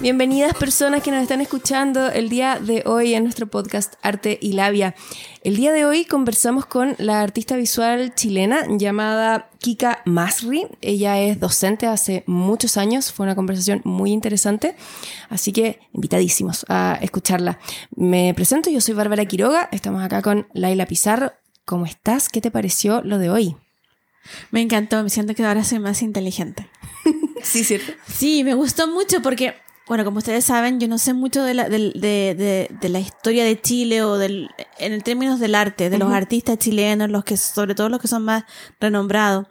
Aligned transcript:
Bienvenidas 0.00 0.54
personas 0.54 1.02
que 1.02 1.10
nos 1.10 1.20
están 1.20 1.42
escuchando 1.42 2.08
el 2.08 2.30
día 2.30 2.58
de 2.58 2.82
hoy 2.86 3.12
en 3.12 3.22
nuestro 3.22 3.48
podcast 3.48 3.96
Arte 4.00 4.38
y 4.40 4.54
Labia. 4.54 4.94
El 5.44 5.56
día 5.56 5.72
de 5.72 5.84
hoy 5.84 6.06
conversamos 6.06 6.64
con 6.64 6.94
la 6.96 7.20
artista 7.20 7.54
visual 7.54 8.14
chilena 8.14 8.64
llamada 8.66 9.50
Kika 9.58 10.00
Masri. 10.06 10.68
Ella 10.80 11.20
es 11.20 11.38
docente 11.38 11.86
hace 11.86 12.24
muchos 12.26 12.78
años, 12.78 13.12
fue 13.12 13.24
una 13.24 13.34
conversación 13.34 13.82
muy 13.84 14.10
interesante, 14.10 14.74
así 15.28 15.52
que 15.52 15.80
invitadísimos 15.92 16.64
a 16.70 16.98
escucharla. 17.02 17.58
Me 17.94 18.32
presento, 18.32 18.70
yo 18.70 18.80
soy 18.80 18.94
Bárbara 18.94 19.26
Quiroga, 19.26 19.68
estamos 19.70 20.02
acá 20.02 20.22
con 20.22 20.48
Laila 20.54 20.86
Pizarro. 20.86 21.34
¿Cómo 21.66 21.84
estás? 21.84 22.30
¿Qué 22.30 22.40
te 22.40 22.50
pareció 22.50 23.02
lo 23.02 23.18
de 23.18 23.28
hoy? 23.28 23.54
Me 24.50 24.62
encantó, 24.62 25.02
me 25.02 25.10
siento 25.10 25.34
que 25.34 25.44
ahora 25.44 25.62
soy 25.62 25.78
más 25.78 26.00
inteligente. 26.00 26.70
sí, 27.42 27.64
cierto. 27.64 27.92
Sí, 28.10 28.44
me 28.44 28.54
gustó 28.54 28.88
mucho 28.88 29.20
porque 29.20 29.56
bueno, 29.90 30.04
como 30.04 30.18
ustedes 30.18 30.44
saben, 30.44 30.78
yo 30.78 30.86
no 30.86 30.98
sé 30.98 31.14
mucho 31.14 31.42
de 31.42 31.52
la, 31.52 31.68
de, 31.68 32.70
la 32.80 33.00
historia 33.00 33.42
de 33.42 33.60
Chile 33.60 34.04
o 34.04 34.18
del, 34.18 34.48
en 34.78 35.00
términos 35.00 35.40
del 35.40 35.56
arte, 35.56 35.90
de 35.90 35.98
los 35.98 36.12
artistas 36.12 36.58
chilenos, 36.58 37.10
los 37.10 37.24
que, 37.24 37.36
sobre 37.36 37.74
todo 37.74 37.88
los 37.88 37.98
que 37.98 38.06
son 38.06 38.24
más 38.24 38.44
renombrados. 38.78 39.48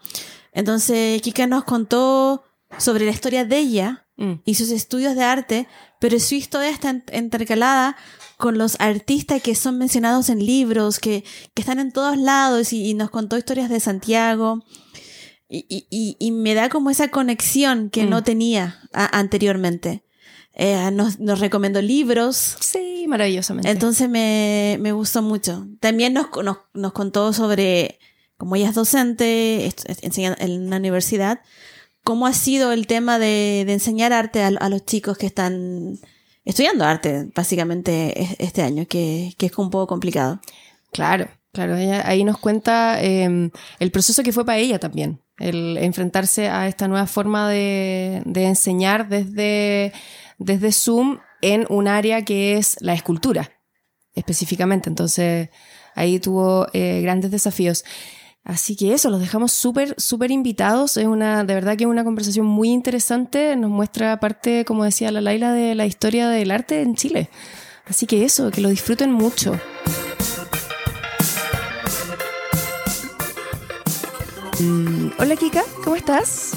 Entonces, 0.53 1.21
Kika 1.21 1.45
nos 1.45 1.65
contó 1.65 2.45
sobre 2.77 3.03
la 3.03 3.11
historia 3.11 3.43
de 3.43 3.57
ella 3.57 4.07
mm. 4.15 4.35
y 4.45 4.55
sus 4.55 4.71
estudios 4.71 5.13
de 5.17 5.25
arte, 5.25 5.67
pero 5.99 6.17
su 6.21 6.35
historia 6.35 6.69
está 6.69 7.03
intercalada 7.11 7.97
con 8.37 8.57
los 8.57 8.79
artistas 8.79 9.41
que 9.41 9.55
son 9.55 9.77
mencionados 9.77 10.29
en 10.29 10.45
libros, 10.45 10.99
que, 10.99 11.25
están 11.53 11.79
en 11.79 11.91
todos 11.91 12.15
lados 12.15 12.71
y, 12.71 12.93
nos 12.93 13.09
contó 13.09 13.37
historias 13.37 13.69
de 13.69 13.81
Santiago. 13.81 14.63
Y, 15.49 16.31
me 16.31 16.53
da 16.53 16.69
como 16.69 16.91
esa 16.91 17.09
conexión 17.09 17.89
que 17.89 18.05
no 18.05 18.21
mm. 18.21 18.23
tenía 18.23 18.79
anteriormente. 18.93 20.05
Eh, 20.61 20.91
nos, 20.91 21.21
nos, 21.21 21.39
recomendó 21.39 21.81
libros. 21.81 22.57
Sí, 22.59 23.05
maravillosamente. 23.07 23.69
Entonces 23.69 24.09
me, 24.09 24.75
me 24.81 24.91
gustó 24.91 25.21
mucho. 25.21 25.65
También 25.79 26.11
nos, 26.11 26.27
nos, 26.43 26.57
nos, 26.73 26.91
contó 26.91 27.31
sobre, 27.31 27.97
como 28.35 28.57
ella 28.57 28.67
es 28.67 28.75
docente, 28.75 29.73
enseña 30.01 30.35
en 30.37 30.67
una 30.67 30.75
universidad, 30.75 31.39
cómo 32.03 32.27
ha 32.27 32.33
sido 32.33 32.73
el 32.73 32.87
tema 32.87 33.19
de, 33.19 33.63
de 33.65 33.71
enseñar 33.71 34.11
arte 34.11 34.43
a, 34.43 34.51
los 34.69 34.85
chicos 34.85 35.17
que 35.17 35.27
están 35.27 35.97
estudiando 36.43 36.83
arte, 36.83 37.29
básicamente, 37.33 38.35
este 38.39 38.61
año, 38.61 38.85
que, 38.85 39.35
que 39.37 39.45
es 39.45 39.57
un 39.57 39.69
poco 39.69 39.87
complicado. 39.87 40.41
Claro, 40.91 41.29
claro. 41.53 41.77
Ella 41.77 42.05
ahí 42.05 42.25
nos 42.25 42.37
cuenta 42.37 43.01
em, 43.01 43.51
el 43.79 43.91
proceso 43.91 44.23
que 44.23 44.33
fue 44.33 44.45
para 44.45 44.57
ella 44.57 44.77
también. 44.77 45.21
El 45.37 45.77
enfrentarse 45.77 46.49
a 46.49 46.67
esta 46.67 46.89
nueva 46.89 47.07
forma 47.07 47.47
de, 47.47 48.23
de 48.25 48.43
enseñar 48.43 49.07
desde 49.07 49.93
desde 50.39 50.71
Zoom 50.71 51.19
en 51.41 51.67
un 51.69 51.87
área 51.87 52.25
que 52.25 52.57
es 52.57 52.77
la 52.81 52.93
escultura, 52.93 53.51
específicamente. 54.15 54.89
Entonces, 54.89 55.49
ahí 55.95 56.19
tuvo 56.19 56.67
eh, 56.73 57.01
grandes 57.01 57.29
desafíos. 57.29 57.83
Así 58.43 58.75
que 58.75 58.93
eso, 58.93 59.09
los 59.09 59.19
dejamos 59.19 59.51
súper, 59.51 59.93
súper 59.97 60.31
invitados. 60.31 60.97
Es 60.97 61.05
una, 61.05 61.43
de 61.43 61.53
verdad 61.53 61.77
que 61.77 61.83
es 61.83 61.89
una 61.89 62.03
conversación 62.03 62.45
muy 62.45 62.69
interesante. 62.69 63.55
Nos 63.55 63.69
muestra 63.69 64.19
parte, 64.19 64.65
como 64.65 64.85
decía 64.85 65.11
la 65.11 65.21
Laila, 65.21 65.53
de 65.53 65.75
la 65.75 65.85
historia 65.85 66.29
del 66.29 66.49
arte 66.49 66.81
en 66.81 66.95
Chile. 66.95 67.29
Así 67.85 68.07
que 68.07 68.23
eso, 68.23 68.49
que 68.49 68.61
lo 68.61 68.69
disfruten 68.69 69.11
mucho. 69.11 69.59
Mm, 74.59 75.11
hola 75.17 75.35
Kika, 75.35 75.63
¿cómo 75.83 75.95
estás? 75.95 76.51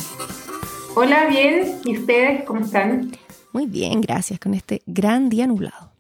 Hola, 0.95 1.27
bien. 1.27 1.81
¿Y 1.85 1.99
ustedes 1.99 2.45
cómo 2.45 2.65
están? 2.65 3.13
Muy 3.53 3.67
bien, 3.67 4.01
gracias, 4.01 4.41
con 4.41 4.55
este 4.55 4.83
gran 4.87 5.29
día 5.29 5.47
nublado. 5.47 5.93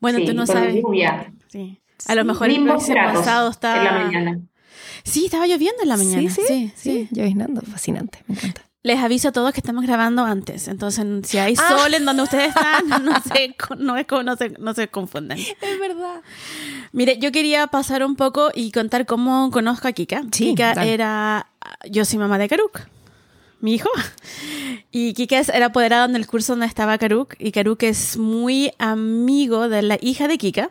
Bueno, 0.00 0.18
tú 0.24 0.34
no 0.34 0.46
sabes. 0.46 0.74
Lluvia. 0.76 1.32
Sí. 1.48 1.80
A 2.06 2.14
lo 2.14 2.24
mejor 2.24 2.50
el 2.50 2.62
próximo 2.64 2.96
pasado 2.96 3.50
está. 3.50 3.78
En 3.78 3.84
la 3.84 3.92
mañana. 3.92 4.40
Sí, 5.04 5.24
estaba 5.24 5.46
lloviendo 5.46 5.82
en 5.82 5.88
la 5.88 5.96
mañana. 5.96 6.30
Sí, 6.30 6.42
sí, 6.46 6.72
sí. 6.76 7.08
Lloviznando, 7.10 7.62
fascinante, 7.62 8.22
me 8.26 8.34
encanta. 8.34 8.62
Les 8.84 8.98
aviso 9.00 9.28
a 9.28 9.32
todos 9.32 9.52
que 9.52 9.60
estamos 9.60 9.84
grabando 9.84 10.24
antes. 10.24 10.68
Entonces, 10.68 11.04
si 11.24 11.38
hay 11.38 11.54
ah. 11.58 11.68
sol 11.68 11.94
en 11.94 12.04
donde 12.04 12.22
ustedes 12.22 12.48
están, 12.48 12.88
no 13.04 13.20
se, 13.20 13.54
no, 13.76 13.96
es, 13.96 14.06
no, 14.24 14.36
se, 14.36 14.50
no 14.50 14.74
se 14.74 14.88
confunden. 14.88 15.38
Es 15.38 15.80
verdad. 15.80 16.22
Mire, 16.92 17.18
yo 17.18 17.32
quería 17.32 17.66
pasar 17.66 18.04
un 18.04 18.14
poco 18.14 18.50
y 18.54 18.70
contar 18.70 19.04
cómo 19.04 19.50
conozco 19.50 19.88
a 19.88 19.92
Kika. 19.92 20.22
Kika 20.30 20.84
era. 20.84 21.48
Yo 21.90 22.04
soy 22.04 22.18
mamá 22.18 22.38
de 22.38 22.48
Karuk 22.48 22.88
mi 23.60 23.74
hijo. 23.74 23.90
Y 24.90 25.12
Kika 25.12 25.40
era 25.52 25.66
apoderado 25.66 26.06
en 26.06 26.16
el 26.16 26.26
curso 26.26 26.54
donde 26.54 26.66
estaba 26.66 26.96
Karuk. 26.96 27.34
Y 27.38 27.52
Karuk 27.52 27.82
es 27.82 28.16
muy 28.16 28.72
amigo 28.78 29.68
de 29.68 29.82
la 29.82 29.98
hija 30.00 30.28
de 30.28 30.38
Kika. 30.38 30.70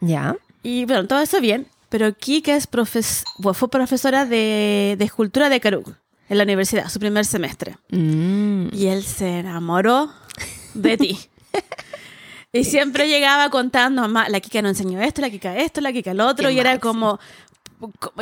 Ya. 0.00 0.36
Y 0.64 0.84
bueno, 0.84 1.06
todo 1.06 1.20
eso 1.20 1.40
bien. 1.40 1.68
Pero 1.88 2.12
Kika 2.12 2.56
es 2.56 2.68
fue 2.68 3.70
profesora 3.70 4.26
de, 4.26 4.96
escultura 4.98 5.48
de 5.48 5.60
Karuk 5.60 5.94
en 6.28 6.38
la 6.38 6.44
universidad, 6.44 6.88
su 6.88 6.98
primer 6.98 7.24
semestre. 7.24 7.76
Mm. 7.90 8.68
Y 8.72 8.86
él 8.86 9.04
se 9.04 9.38
enamoró 9.38 10.10
de 10.74 10.96
ti. 10.96 11.18
y 12.52 12.64
siempre 12.64 13.08
llegaba 13.08 13.48
contando, 13.50 14.02
mamá, 14.02 14.28
la 14.28 14.40
Kika 14.40 14.60
no 14.62 14.68
enseñó 14.68 15.00
esto, 15.00 15.20
la 15.20 15.30
Kika 15.30 15.56
esto, 15.56 15.80
la 15.80 15.92
Kika 15.92 16.14
lo 16.14 16.26
otro. 16.26 16.50
y 16.50 16.58
era 16.58 16.80
como, 16.80 17.20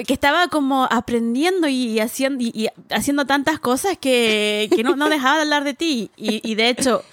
que 0.06 0.12
estaba 0.12 0.48
como 0.48 0.84
aprendiendo 0.90 1.68
y 1.68 2.00
haciendo, 2.00 2.42
y, 2.42 2.68
haciendo 2.90 3.24
tantas 3.26 3.58
cosas 3.58 3.96
que, 3.98 4.68
no, 4.84 5.08
dejaba 5.08 5.36
de 5.36 5.42
hablar 5.42 5.64
de 5.64 5.74
ti. 5.74 6.10
Y, 6.16 6.54
de 6.54 6.68
hecho, 6.68 7.04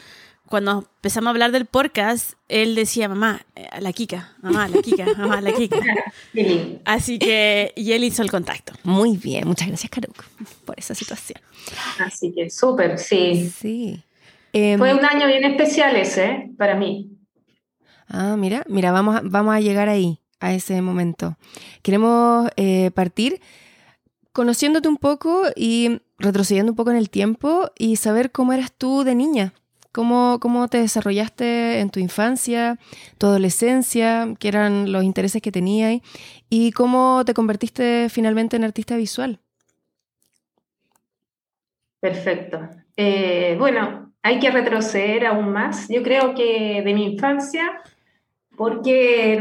cuando 0.47 0.85
empezamos 0.95 1.27
a 1.27 1.29
hablar 1.31 1.51
del 1.51 1.65
podcast, 1.65 2.33
él 2.47 2.75
decía, 2.75 3.07
mamá, 3.07 3.41
eh, 3.55 3.67
la 3.79 3.93
Kika, 3.93 4.33
mamá, 4.41 4.67
la 4.67 4.81
Kika, 4.81 5.05
mamá, 5.17 5.41
la 5.41 5.53
Kika. 5.53 5.79
Así 6.85 7.19
que, 7.19 7.73
y 7.75 7.91
él 7.93 8.03
hizo 8.03 8.21
el 8.23 8.31
contacto. 8.31 8.73
Muy 8.83 9.17
bien, 9.17 9.47
muchas 9.47 9.67
gracias, 9.67 9.89
Karuk, 9.89 10.23
por 10.65 10.77
esa 10.77 10.95
situación. 10.95 11.39
Así 11.99 12.33
que 12.33 12.49
súper, 12.49 12.97
sí. 12.97 13.51
Sí. 13.55 14.03
Em, 14.53 14.77
Fue 14.77 14.93
un 14.93 15.05
año 15.05 15.27
bien 15.27 15.45
especial 15.45 15.95
ese, 15.95 16.51
para 16.57 16.75
mí. 16.75 17.17
Ah, 18.09 18.35
mira, 18.37 18.63
mira, 18.67 18.91
vamos 18.91 19.21
vamos 19.23 19.55
a 19.55 19.61
llegar 19.61 19.87
ahí 19.87 20.20
a 20.41 20.53
ese 20.53 20.81
momento. 20.81 21.37
Queremos 21.81 22.49
eh, 22.57 22.91
partir 22.93 23.39
conociéndote 24.33 24.87
un 24.87 24.97
poco 24.97 25.43
y 25.55 26.01
retrocediendo 26.17 26.73
un 26.73 26.75
poco 26.75 26.91
en 26.91 26.97
el 26.97 27.09
tiempo 27.09 27.71
y 27.77 27.95
saber 27.95 28.31
cómo 28.31 28.53
eras 28.53 28.71
tú 28.73 29.03
de 29.03 29.15
niña, 29.15 29.53
cómo, 29.91 30.39
cómo 30.41 30.67
te 30.67 30.79
desarrollaste 30.79 31.79
en 31.79 31.89
tu 31.89 31.99
infancia, 31.99 32.77
tu 33.17 33.27
adolescencia, 33.27 34.33
qué 34.39 34.47
eran 34.47 34.91
los 34.91 35.03
intereses 35.03 35.41
que 35.41 35.51
tenías 35.51 36.01
y 36.49 36.71
cómo 36.71 37.23
te 37.25 37.33
convertiste 37.33 38.07
finalmente 38.09 38.55
en 38.55 38.63
artista 38.63 38.97
visual. 38.97 39.39
Perfecto. 41.99 42.67
Eh, 42.97 43.55
bueno, 43.59 44.11
hay 44.23 44.39
que 44.39 44.49
retroceder 44.49 45.25
aún 45.25 45.51
más. 45.51 45.87
Yo 45.87 46.01
creo 46.01 46.33
que 46.33 46.81
de 46.83 46.93
mi 46.93 47.05
infancia 47.13 47.81
porque 48.55 49.39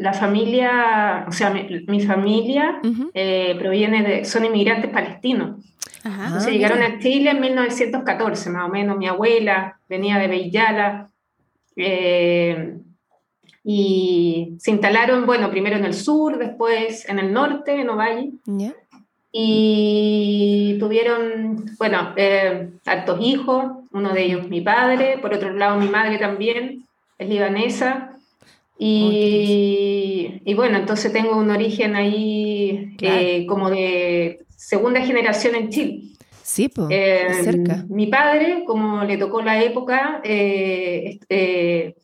la 0.00 0.14
familia, 0.14 1.26
o 1.28 1.32
sea, 1.32 1.50
mi, 1.50 2.00
familia 2.00 2.80
eh, 3.12 3.54
proviene 3.58 4.02
de, 4.02 4.24
son 4.24 4.46
inmigrantes 4.46 4.90
palestinos. 4.90 5.62
Ajá, 6.02 6.48
llegaron 6.48 6.82
a 6.82 6.98
Chile 6.98 7.30
en 7.30 7.40
1914, 7.40 8.48
más 8.48 8.68
o 8.68 8.72
menos. 8.72 8.96
Mi 8.96 9.06
abuela 9.06 9.78
venía 9.88 10.18
de 10.18 10.28
Bellala 10.28 11.10
eh, 11.76 12.78
y 13.62 14.54
se 14.58 14.70
instalaron, 14.70 15.26
bueno, 15.26 15.50
primero 15.50 15.76
en 15.76 15.84
el 15.84 15.92
sur, 15.92 16.38
después 16.38 17.06
en 17.06 17.18
el 17.18 17.30
norte, 17.30 17.78
en 17.78 17.90
Ovalle. 17.90 18.30
Y 19.32 20.78
tuvieron, 20.80 21.66
bueno, 21.78 22.14
eh, 22.16 22.70
hartos 22.86 23.20
hijos, 23.20 23.64
uno 23.92 24.14
de 24.14 24.24
ellos 24.24 24.48
mi 24.48 24.62
padre, 24.62 25.18
por 25.18 25.34
otro 25.34 25.52
lado 25.52 25.78
mi 25.78 25.88
madre 25.88 26.16
también, 26.16 26.86
es 27.18 27.28
libanesa. 27.28 28.16
Y, 28.82 30.54
bueno, 30.54 30.78
entonces 30.78 31.12
tengo 31.12 31.36
un 31.36 31.50
origen 31.50 31.96
ahí 31.96 32.96
eh, 33.02 33.44
como 33.46 33.68
de 33.68 34.46
segunda 34.56 35.02
generación 35.02 35.54
en 35.54 35.68
Chile. 35.68 36.00
Sí, 36.42 36.68
pues, 36.68 36.88
cerca. 37.44 37.84
Mi 37.90 38.06
padre, 38.06 38.64
como 38.66 39.04
le 39.04 39.18
tocó 39.18 39.42
la 39.42 39.62
época 39.62 40.22
eh, 40.24 41.18
este, 41.20 41.94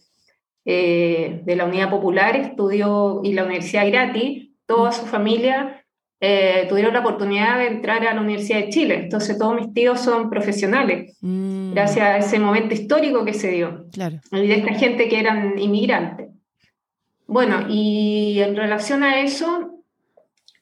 eh, 0.67 1.41
de 1.45 1.57
la 1.57 1.65
Unidad 1.65 1.89
Popular, 1.89 2.37
estudió 2.37 3.23
y 3.25 3.33
la 3.33 3.45
Universidad 3.45 3.89
gratis, 3.89 4.51
toda 4.67 4.93
su 4.93 5.07
familia 5.07 5.83
tuvieron 6.69 6.93
la 6.93 7.01
oportunidad 7.01 7.59
de 7.59 7.69
entrar 7.69 8.05
a 8.07 8.13
la 8.13 8.21
Universidad 8.21 8.59
de 8.59 8.69
Chile. 8.69 8.95
Entonces 8.97 9.39
todos 9.39 9.55
mis 9.55 9.73
tíos 9.73 10.01
son 10.01 10.29
profesionales, 10.29 11.17
mm. 11.21 11.73
gracias 11.73 12.05
a 12.05 12.19
ese 12.19 12.39
momento 12.39 12.75
histórico 12.75 13.25
que 13.25 13.33
se 13.33 13.51
dio. 13.53 13.87
Claro. 13.93 14.19
Y 14.33 14.47
de 14.47 14.55
esta 14.57 14.75
gente 14.75 15.09
que 15.09 15.21
eran 15.21 15.59
inmigrantes. 15.59 16.36
Bueno, 17.27 17.67
y 17.69 18.41
en 18.41 18.57
relación 18.57 19.03
a 19.03 19.21
eso, 19.21 19.83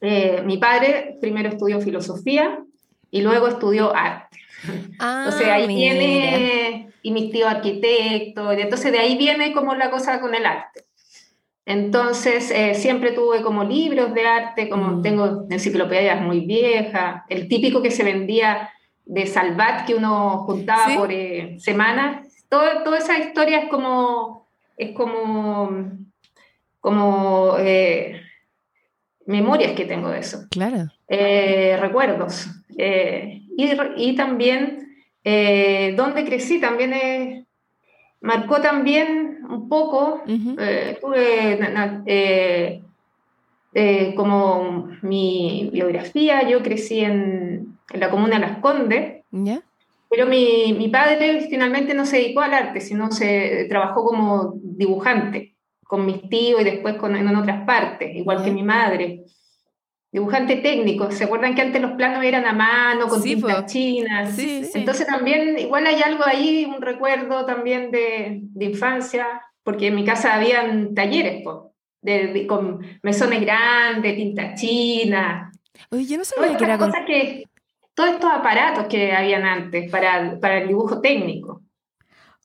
eh, 0.01 0.43
mi 0.45 0.57
padre 0.59 1.17
primero 1.21 1.49
estudió 1.51 1.81
filosofía 1.81 2.59
y 3.11 3.21
luego 3.23 3.49
estudió 3.49 3.95
arte. 3.95 4.39
o 5.29 5.33
sea, 5.33 5.55
ahí 5.57 5.67
tiene, 5.67 6.89
y 7.03 7.11
mis 7.11 7.31
tíos 7.31 7.51
arquitectos, 7.51 8.57
y 8.57 8.61
entonces 8.63 8.93
de 8.93 8.99
ahí 8.99 9.17
viene 9.19 9.53
como 9.53 9.75
la 9.75 9.91
cosa 9.91 10.21
con 10.21 10.35
el 10.35 10.47
arte. 10.47 10.85
Entonces, 11.67 12.51
eh, 12.51 12.75
siempre 12.75 13.13
tuve 13.13 13.41
como 13.43 13.65
libros 13.65 14.13
de 14.15 14.27
arte, 14.27 14.69
como 14.69 14.89
Mm. 14.99 15.03
tengo 15.03 15.47
enciclopedias 15.51 16.21
muy 16.21 16.41
viejas, 16.41 17.23
el 17.29 17.49
típico 17.49 17.81
que 17.83 17.91
se 17.91 18.05
vendía 18.05 18.71
de 19.07 19.27
Salvat 19.27 19.87
que 19.87 19.95
uno 19.95 20.45
juntaba 20.47 20.87
Sí. 20.89 20.97
por 20.97 21.11
eh, 21.13 21.57
semana. 21.59 22.23
Todo- 22.51 22.83
toda 22.85 22.99
esa 22.99 23.19
historia 23.19 23.61
es 23.61 23.69
como, 23.71 24.47
es 24.77 24.93
como, 24.93 25.71
como 26.85 27.57
eh, 27.59 28.21
memorias 29.25 29.73
que 29.73 29.87
tengo 29.87 30.11
de 30.11 30.19
eso 30.19 30.45
Claro. 30.51 30.91
eh, 31.09 31.79
recuerdos. 31.81 32.47
Eh, 32.77 33.41
y, 33.57 33.71
y 33.97 34.15
también 34.17 34.87
donde 35.97 36.27
crecí 36.27 36.61
también 36.61 37.47
marcó 38.21 38.61
también 38.61 39.39
un 39.49 39.67
poco, 39.71 40.23
Ujú. 40.29 40.57
tuve 41.01 41.57
na- 41.59 41.71
na- 41.71 42.05
como 44.15 44.89
mi 45.01 45.71
biografía, 45.73 46.47
yo 46.47 46.63
crecí 46.63 47.01
en, 47.01 47.79
en 47.95 48.01
la 48.01 48.11
comuna 48.11 48.35
de 48.35 48.41
Las 48.47 48.59
Condes, 48.59 49.23
pero 50.11 50.27
mi, 50.27 50.75
mi 50.79 50.89
padre 50.89 51.47
finalmente 51.49 51.95
no 51.95 52.05
se 52.05 52.19
dedicó 52.19 52.43
al 52.43 52.53
arte, 52.53 52.81
sino 52.83 53.11
se 53.11 53.65
trabajó 53.71 54.05
como 54.05 54.53
dibujante 54.63 55.54
con 55.87 56.07
mis 56.07 56.29
tíos 56.29 56.61
y 56.61 56.65
después 56.65 56.97
con, 56.97 57.17
en 57.17 57.35
otras 57.37 57.65
partes, 57.65 58.15
igual 58.15 58.43
que 58.45 58.51
mi 58.51 58.63
madre. 58.63 59.25
Dibujante 60.11 60.57
técnico, 60.57 61.11
¿se 61.11 61.25
acuerdan 61.25 61.55
que 61.57 61.63
antes 61.63 61.83
los 61.83 61.93
planos 61.93 62.25
eran 62.25 62.47
a 62.47 62.53
mano, 62.53 63.09
con 63.09 63.21
Sí, 63.21 63.35
tintas 63.35 63.67
chinas? 63.67 64.35
Sí. 64.37 64.63
Entonces 64.75 65.07
también, 65.07 65.59
igual 65.59 65.87
hay 65.87 66.01
algo 66.03 66.25
ahí, 66.25 66.65
un 66.65 66.81
recuerdo 66.81 67.45
también 67.45 67.91
de, 67.91 68.41
de 68.43 68.65
infancia, 68.65 69.27
porque 69.65 69.89
en 69.89 69.97
mi 69.97 70.05
casa 70.05 70.35
habían 70.35 70.95
talleres, 70.95 71.43
po, 71.43 71.75
de, 72.01 72.29
de- 72.29 72.47
con 72.47 72.79
mesones 73.03 73.41
grandes, 73.41 74.15
tintas 74.15 74.61
chinas, 74.61 75.53
Oye, 75.91 76.07
yo 76.07 76.17
no 76.19 76.25
sabía 76.25 76.57
que 76.57 76.65
era 76.65 76.75
estas 76.75 76.79
con... 76.79 76.91
cosas 76.91 77.07
que, 77.07 77.45
todos 77.95 78.11
estos 78.11 78.31
aparatos 78.31 78.87
que 78.87 79.13
habían 79.13 79.45
antes 79.45 79.91
para, 79.91 80.39
para 80.41 80.59
el 80.59 80.69
dibujo 80.69 81.01
técnico. 81.01 81.63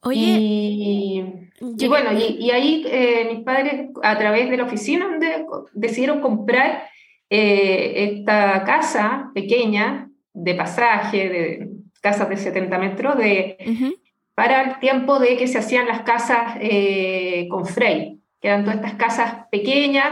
Oye, 0.01 0.37
y, 0.39 1.48
y 1.77 1.87
bueno, 1.87 2.11
y, 2.13 2.37
y 2.39 2.51
ahí 2.51 2.83
eh, 2.87 3.29
mis 3.33 3.43
padres, 3.43 3.89
a 4.03 4.17
través 4.17 4.49
de 4.49 4.57
la 4.57 4.63
oficina, 4.63 5.05
donde 5.05 5.45
decidieron 5.73 6.21
comprar 6.21 6.83
eh, 7.29 8.11
esta 8.17 8.63
casa 8.63 9.31
pequeña 9.33 10.09
de 10.33 10.55
pasaje, 10.55 11.29
de 11.29 11.69
casas 12.01 12.29
de 12.29 12.37
70 12.37 12.77
metros, 12.79 13.17
de, 13.17 13.57
Ujú. 13.67 13.93
para 14.35 14.61
el 14.63 14.79
tiempo 14.79 15.19
de 15.19 15.35
que 15.37 15.47
se 15.47 15.57
hacían 15.59 15.87
las 15.87 16.01
casas 16.01 16.57
eh, 16.61 17.47
con 17.49 17.65
Frey, 17.65 18.19
que 18.41 18.47
eran 18.47 18.63
todas 18.63 18.77
estas 18.77 18.93
casas 18.95 19.33
pequeñas, 19.51 20.07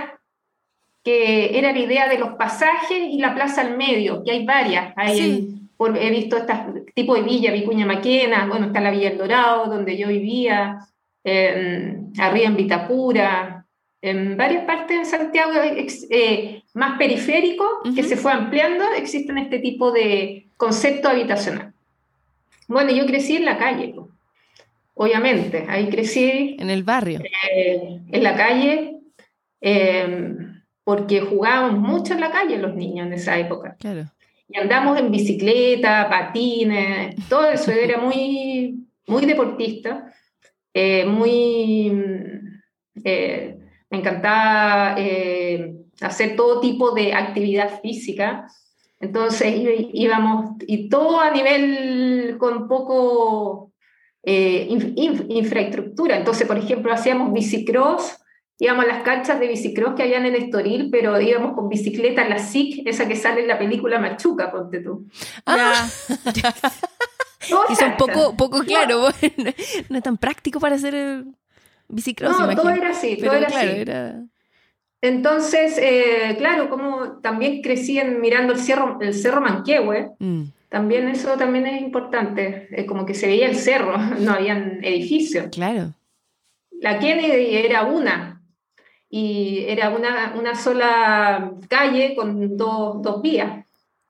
que 1.03 1.57
era 1.57 1.71
la 1.71 1.79
idea 1.79 2.09
de 2.09 2.17
los 2.19 2.31
pasajes 2.35 2.99
y 3.09 3.19
la 3.19 3.33
plaza 3.33 3.61
al 3.61 3.77
medio, 3.77 4.23
que 4.23 4.31
hay 4.31 4.45
varias. 4.45 4.93
Hay 4.97 5.17
Sí. 5.17 5.53
por- 5.77 5.97
he 5.97 6.09
visto 6.09 6.35
este 6.37 6.53
tipo 6.93 7.15
de 7.15 7.21
villa, 7.21 7.51
Vicuña 7.53 7.85
Maquena, 7.85 8.45
bueno, 8.47 8.67
está 8.67 8.81
la 8.81 8.91
Villa 8.91 9.09
El 9.11 9.17
Dorado, 9.17 9.67
donde 9.67 9.95
yo 9.97 10.09
vivía, 10.09 10.79
en- 11.31 12.13
arriba 12.19 12.47
en 12.47 12.55
Vitacura, 12.57 13.65
en 14.01 14.37
varias 14.37 14.63
partes 14.65 14.99
de 14.99 15.05
Santiago, 15.05 15.51
ex- 15.61 16.07
eh, 16.09 16.63
más 16.73 16.97
periférico, 16.97 17.65
que 17.83 18.01
Ujú. 18.01 18.09
se 18.09 18.15
fue 18.17 18.31
ampliando, 18.31 18.83
existen 18.95 19.37
este 19.37 19.59
tipo 19.59 19.91
de 19.91 20.47
concepto 20.57 21.09
habitacional. 21.09 21.73
Bueno, 22.67 22.91
yo 22.91 23.05
crecí 23.05 23.35
en 23.37 23.45
la 23.45 23.57
calle, 23.57 23.93
obviamente, 24.93 25.65
ahí 25.67 25.89
crecí 25.89 26.55
En 26.59 26.69
el 26.69 26.83
barrio. 26.83 27.19
eh, 27.51 27.99
en 28.09 28.23
la 28.23 28.35
calle, 28.35 28.97
eh, 29.61 30.35
porque 30.83 31.21
jugábamos 31.21 31.79
mucho 31.79 32.13
en 32.13 32.21
la 32.21 32.31
calle 32.31 32.57
los 32.57 32.75
niños 32.75 33.07
en 33.07 33.13
esa 33.13 33.37
época. 33.37 33.75
Claro. 33.79 34.05
Y 34.49 34.57
andamos 34.57 34.97
en 34.99 35.11
bicicleta, 35.11 36.07
patines, 36.09 37.15
todo 37.27 37.49
eso, 37.49 37.71
era 37.71 37.97
muy, 37.99 38.85
muy 39.05 39.25
deportista, 39.25 40.13
eh, 40.79 41.05
muy... 41.05 41.91
eh, 43.03 43.57
me 43.89 43.97
encantaba 43.99 44.95
eh, 44.97 45.73
hacer 46.01 46.35
todo 46.35 46.59
tipo 46.59 46.91
de 46.91 47.13
actividad 47.13 47.79
física. 47.81 48.47
Entonces 48.99 49.53
íbamos, 49.93 50.55
y 50.67 50.89
todo 50.89 51.19
a 51.21 51.31
nivel 51.31 52.35
con 52.37 52.67
poco 52.67 53.71
eh, 54.23 54.67
inf- 54.69 54.93
inf- 54.95 55.25
infraestructura. 55.29 56.17
Entonces, 56.17 56.45
por 56.47 56.57
ejemplo, 56.57 56.91
hacíamos 56.93 57.31
bicicross, 57.33 58.17
íbamos 58.59 58.85
a 58.85 58.87
las 58.87 59.03
canchas 59.03 59.39
de 59.39 59.47
bicicross 59.47 59.95
que 59.95 60.03
habían 60.03 60.25
en 60.25 60.35
Estoril, 60.35 60.89
pero 60.91 61.19
íbamos 61.21 61.53
con 61.55 61.69
bicicleta, 61.69 62.27
la 62.27 62.39
SIC, 62.39 62.85
esa 62.87 63.07
que 63.07 63.15
sale 63.15 63.41
en 63.41 63.47
la 63.47 63.57
película 63.57 63.99
Machuca, 63.99 64.51
ponte 64.51 64.81
tú. 64.81 65.07
Ah, 65.45 65.87
y 67.69 67.75
son 67.75 67.89
cancha. 67.91 67.97
poco, 67.97 68.35
poco 68.37 68.59
claro, 68.63 69.09
no 69.89 69.97
es 69.97 70.03
tan 70.03 70.17
práctico 70.17 70.59
para 70.59 70.75
hacer 70.75 70.95
el 70.95 71.25
bicicross, 71.87 72.37
No, 72.39 72.55
todo 72.55 72.69
era 72.69 72.89
así, 72.89 73.17
todo 73.17 73.33
era 73.33 73.47
claro, 73.47 73.69
así. 73.71 73.79
era... 73.81 74.23
Entonces, 75.01 75.77
eh, 75.77 76.35
claro, 76.37 76.69
como 76.69 77.19
también 77.19 77.61
crecí 77.61 77.99
en- 77.99 78.19
mirando 78.19 78.53
el 78.53 78.59
cerro, 78.59 78.97
el 78.99 79.13
cerro 79.13 79.41
Manquehue, 79.41 80.11
Mm, 80.19 80.43
también 80.69 81.07
eso 81.07 81.37
también 81.37 81.67
es 81.67 81.81
importante, 81.81 82.67
eh, 82.71 82.85
como 82.85 83.05
que 83.05 83.13
se 83.13 83.27
veía 83.27 83.47
el 83.47 83.55
cerro, 83.55 83.97
no 84.19 84.31
habían 84.33 84.83
edificios. 84.83 85.47
claro. 85.51 85.93
La 86.81 86.99
Kennedy 86.99 87.55
era 87.55 87.83
una, 87.85 88.41
y 89.09 89.63
era 89.67 89.89
una, 89.89 90.33
una 90.37 90.53
sola 90.55 91.51
calle 91.69 92.13
con 92.15 92.55
dos, 92.57 93.01
dos 93.01 93.21
vías. 93.21 93.65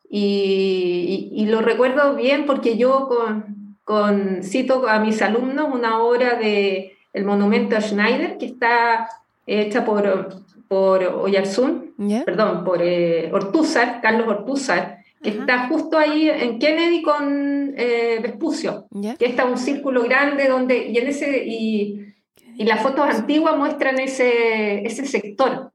Y, 0.10 1.30
y- 1.34 1.42
y 1.44 1.46
lo 1.48 1.62
recuerdo 1.62 2.16
bien 2.16 2.46
porque 2.46 2.78
yo 2.78 3.08
con, 3.08 3.78
con- 3.84 4.42
cito 4.44 4.88
a 4.88 5.00
mis 5.00 5.22
alumnos 5.22 5.68
una 5.74 6.00
obra 6.02 6.36
de 6.36 6.94
el 7.14 7.26
monumento 7.26 7.76
a 7.76 7.82
Schneider 7.82 8.38
que 8.38 8.46
está 8.46 9.10
hecha 9.46 9.84
por, 9.84 10.44
por 10.68 11.04
Oyarzún, 11.04 11.94
¿Ya? 11.98 12.24
perdón, 12.26 12.64
por 12.64 12.80
eh, 12.82 13.30
Ortúzar, 13.34 14.02
Carlos 14.02 14.28
Ortúzar, 14.28 15.00
que 15.22 15.30
Ajá. 15.32 15.40
está 15.40 15.68
justo 15.68 15.98
ahí 15.98 16.30
en 16.30 16.60
Kennedy 16.60 17.02
con 17.02 17.74
eh, 17.76 18.20
Vespucio 18.22 18.86
¿Ya? 18.92 19.16
que 19.16 19.26
está 19.26 19.46
un 19.46 19.58
círculo 19.58 20.04
grande 20.04 20.48
donde, 20.48 20.88
y 20.90 20.98
en 20.98 21.08
ese, 21.08 21.44
y, 21.46 22.14
y 22.56 22.64
las 22.66 22.82
fotos 22.82 23.08
antiguas 23.10 23.58
muestran 23.58 24.00
ese, 24.00 24.86
ese 24.86 25.06
sector. 25.06 25.72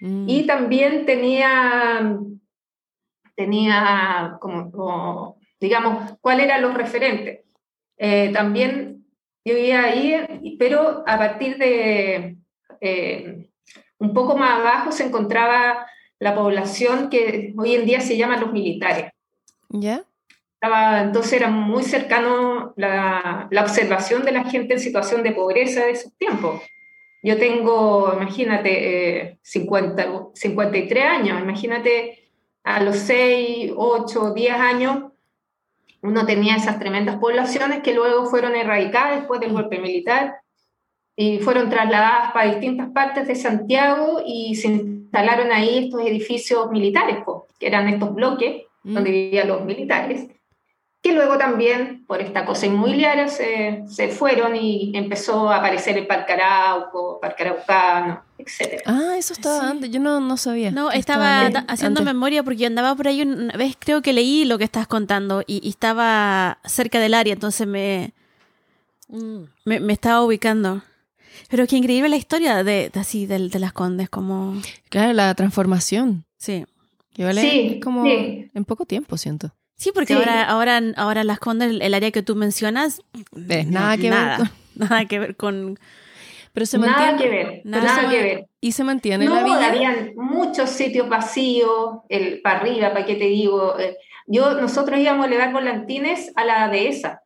Mm, 0.00 0.28
Y 0.28 0.46
también 0.46 1.04
tenía, 1.04 2.16
tenía 3.38 4.36
como, 4.40 4.72
como, 4.72 5.38
digamos, 5.60 6.18
cuáles 6.20 6.46
eran 6.46 6.62
los 6.62 6.74
referentes. 6.74 7.44
Eh, 7.96 8.32
también 8.32 9.06
yo 9.44 9.54
vivía 9.54 9.84
ahí, 9.84 10.56
pero 10.58 11.04
a 11.06 11.16
partir 11.16 11.56
de 11.56 12.36
eh, 12.80 13.48
un 13.98 14.12
poco 14.12 14.36
más 14.36 14.58
abajo 14.58 14.90
se 14.90 15.04
encontraba 15.04 15.86
la 16.18 16.34
población 16.34 17.10
que 17.10 17.54
hoy 17.56 17.76
en 17.76 17.86
día 17.86 18.00
se 18.00 18.16
llama 18.16 18.38
los 18.38 18.52
militares. 18.52 19.12
¿Ya? 19.68 20.04
Estaba, 20.54 21.02
entonces 21.02 21.34
era 21.34 21.48
muy 21.48 21.84
cercano 21.84 22.72
la, 22.76 23.46
la 23.52 23.62
observación 23.62 24.24
de 24.24 24.32
la 24.32 24.44
gente 24.50 24.74
en 24.74 24.80
situación 24.80 25.22
de 25.22 25.30
pobreza 25.30 25.84
de 25.84 25.92
esos 25.92 26.12
tiempos. 26.16 26.60
Yo 27.22 27.38
tengo, 27.38 28.12
imagínate, 28.14 29.20
eh, 29.20 29.38
50, 29.42 30.30
53 30.34 31.04
años, 31.04 31.40
imagínate 31.40 32.17
a 32.76 32.82
los 32.82 32.96
6, 32.96 33.72
8, 33.76 34.34
10 34.34 34.54
años, 34.54 35.12
uno 36.02 36.26
tenía 36.26 36.56
esas 36.56 36.78
tremendas 36.78 37.16
poblaciones 37.16 37.82
que 37.82 37.94
luego 37.94 38.26
fueron 38.26 38.54
erradicadas 38.54 39.18
después 39.18 39.40
del 39.40 39.52
golpe 39.52 39.78
militar 39.78 40.36
y 41.16 41.38
fueron 41.38 41.68
trasladadas 41.68 42.32
para 42.32 42.50
distintas 42.50 42.90
partes 42.90 43.26
de 43.26 43.34
Santiago 43.34 44.22
y 44.24 44.54
se 44.54 44.68
instalaron 44.68 45.50
ahí 45.50 45.86
estos 45.86 46.02
edificios 46.02 46.70
militares, 46.70 47.18
que 47.58 47.66
eran 47.66 47.88
estos 47.88 48.14
bloques 48.14 48.68
Mm, 48.88 48.94
donde 48.94 49.10
vivían 49.10 49.48
los 49.48 49.64
militares, 49.64 50.28
que 51.08 51.14
luego 51.14 51.38
también, 51.38 52.04
por 52.06 52.20
esta 52.20 52.44
cosa 52.44 52.66
inmobiliaria, 52.66 53.28
se, 53.28 53.84
se 53.88 54.08
fueron 54.08 54.54
y 54.56 54.92
empezó 54.96 55.48
a 55.48 55.56
aparecer 55.56 55.96
el 55.96 56.06
Parque 56.06 56.34
Arauco, 56.34 57.18
Parque 57.20 57.44
Araucano, 57.44 58.22
etc. 58.38 58.82
Ah, 58.86 59.14
eso 59.16 59.32
estaba 59.32 59.60
Sí. 59.60 59.66
antes, 59.66 59.90
yo 59.90 60.00
no, 60.00 60.20
no 60.20 60.36
sabía. 60.36 60.70
No, 60.70 60.90
estaba 60.90 61.40
antes. 61.46 61.64
ta- 61.66 61.72
haciendo 61.72 62.02
memoria 62.02 62.42
porque 62.42 62.58
yo 62.58 62.66
andaba 62.66 62.94
por 62.94 63.08
ahí 63.08 63.22
una 63.22 63.56
vez, 63.56 63.76
creo 63.78 64.02
que 64.02 64.12
leí 64.12 64.44
lo 64.44 64.58
que 64.58 64.64
estás 64.64 64.86
contando 64.86 65.42
y, 65.46 65.60
y 65.66 65.70
estaba 65.70 66.58
cerca 66.64 67.00
del 67.00 67.14
área, 67.14 67.32
entonces 67.32 67.66
me, 67.66 68.12
me, 69.64 69.80
me 69.80 69.92
estaba 69.92 70.22
ubicando. 70.22 70.82
Pero 71.48 71.66
qué 71.66 71.76
increíble 71.76 72.08
la 72.08 72.16
historia 72.16 72.62
de, 72.64 72.90
de 72.92 73.00
así, 73.00 73.24
de, 73.26 73.48
de 73.48 73.58
las 73.58 73.72
condes, 73.72 74.10
como... 74.10 74.60
Claro, 74.90 75.12
la 75.12 75.34
transformación. 75.34 76.24
Sí. 76.36 76.66
Que 77.14 77.24
vale 77.24 77.40
Sí, 77.40 77.72
es 77.76 77.84
como 77.84 78.04
sí. 78.04 78.50
en 78.52 78.64
poco 78.64 78.84
tiempo, 78.84 79.16
siento. 79.16 79.52
Sí, 79.78 79.92
porque 79.94 80.12
Sí. 80.14 80.18
ahora, 80.18 80.44
ahora, 80.44 80.80
ahora 80.96 81.24
Las 81.24 81.38
Condes, 81.38 81.78
el, 81.80 81.94
área 81.94 82.10
que 82.10 82.22
tú 82.22 82.34
mencionas, 82.34 83.00
Ves, 83.32 83.66
nada 83.68 83.96
que 83.96 84.10
ver 84.10 84.12
nada, 84.12 84.36
con- 84.38 84.50
nada 84.74 85.04
que 85.06 85.18
ver 85.20 85.36
con... 85.36 85.78
Pero 86.52 86.66
se 86.66 86.78
nada 86.78 86.92
mantiene. 87.12 87.22
que 87.22 87.28
ver, 87.28 87.60
nada 87.64 87.84
nada, 87.84 88.02
se 88.02 88.08
que 88.16 88.22
ver. 88.22 88.46
Y 88.60 88.72
se 88.72 88.82
mantiene 88.82 89.24
No, 89.26 89.34
la 89.36 89.44
villa. 89.44 89.68
habían 89.68 90.12
muchos 90.16 90.70
sitios 90.70 91.08
vacíos, 91.08 91.98
el, 92.08 92.40
para 92.42 92.58
arriba, 92.60 92.92
para 92.92 93.06
qué 93.06 93.14
te 93.14 93.26
digo. 93.26 93.78
eh, 93.78 93.96
yo, 94.26 94.60
nosotros 94.60 94.98
íbamos 94.98 95.24
a 95.24 95.28
elevar 95.28 95.52
volantines 95.52 96.32
a 96.34 96.44
la 96.44 96.68
dehesa. 96.68 97.22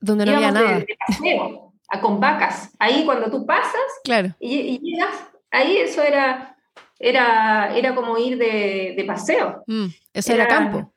Donde 0.00 0.26
no 0.26 0.32
había 0.34 0.48
íbamos 0.48 0.60
de- 0.60 0.66
nada. 0.66 0.78
De, 0.80 0.96
paseo, 1.06 1.72
a, 1.88 2.00
con 2.00 2.18
vacas. 2.18 2.70
Ahí 2.80 3.04
cuando 3.04 3.30
tú 3.30 3.46
pasas 3.46 3.80
Claro. 4.02 4.34
y, 4.40 4.54
y 4.58 4.78
llegas, 4.80 5.14
ahí 5.52 5.76
eso 5.76 6.02
era, 6.02 6.56
era, 6.98 7.76
era 7.76 7.94
como 7.94 8.18
ir 8.18 8.36
de, 8.38 8.94
de 8.96 9.04
paseo, 9.06 9.62
Mm, 9.68 9.86
Eso 10.12 10.32
era, 10.32 10.44
Era- 10.44 10.54
campo. 10.56 10.92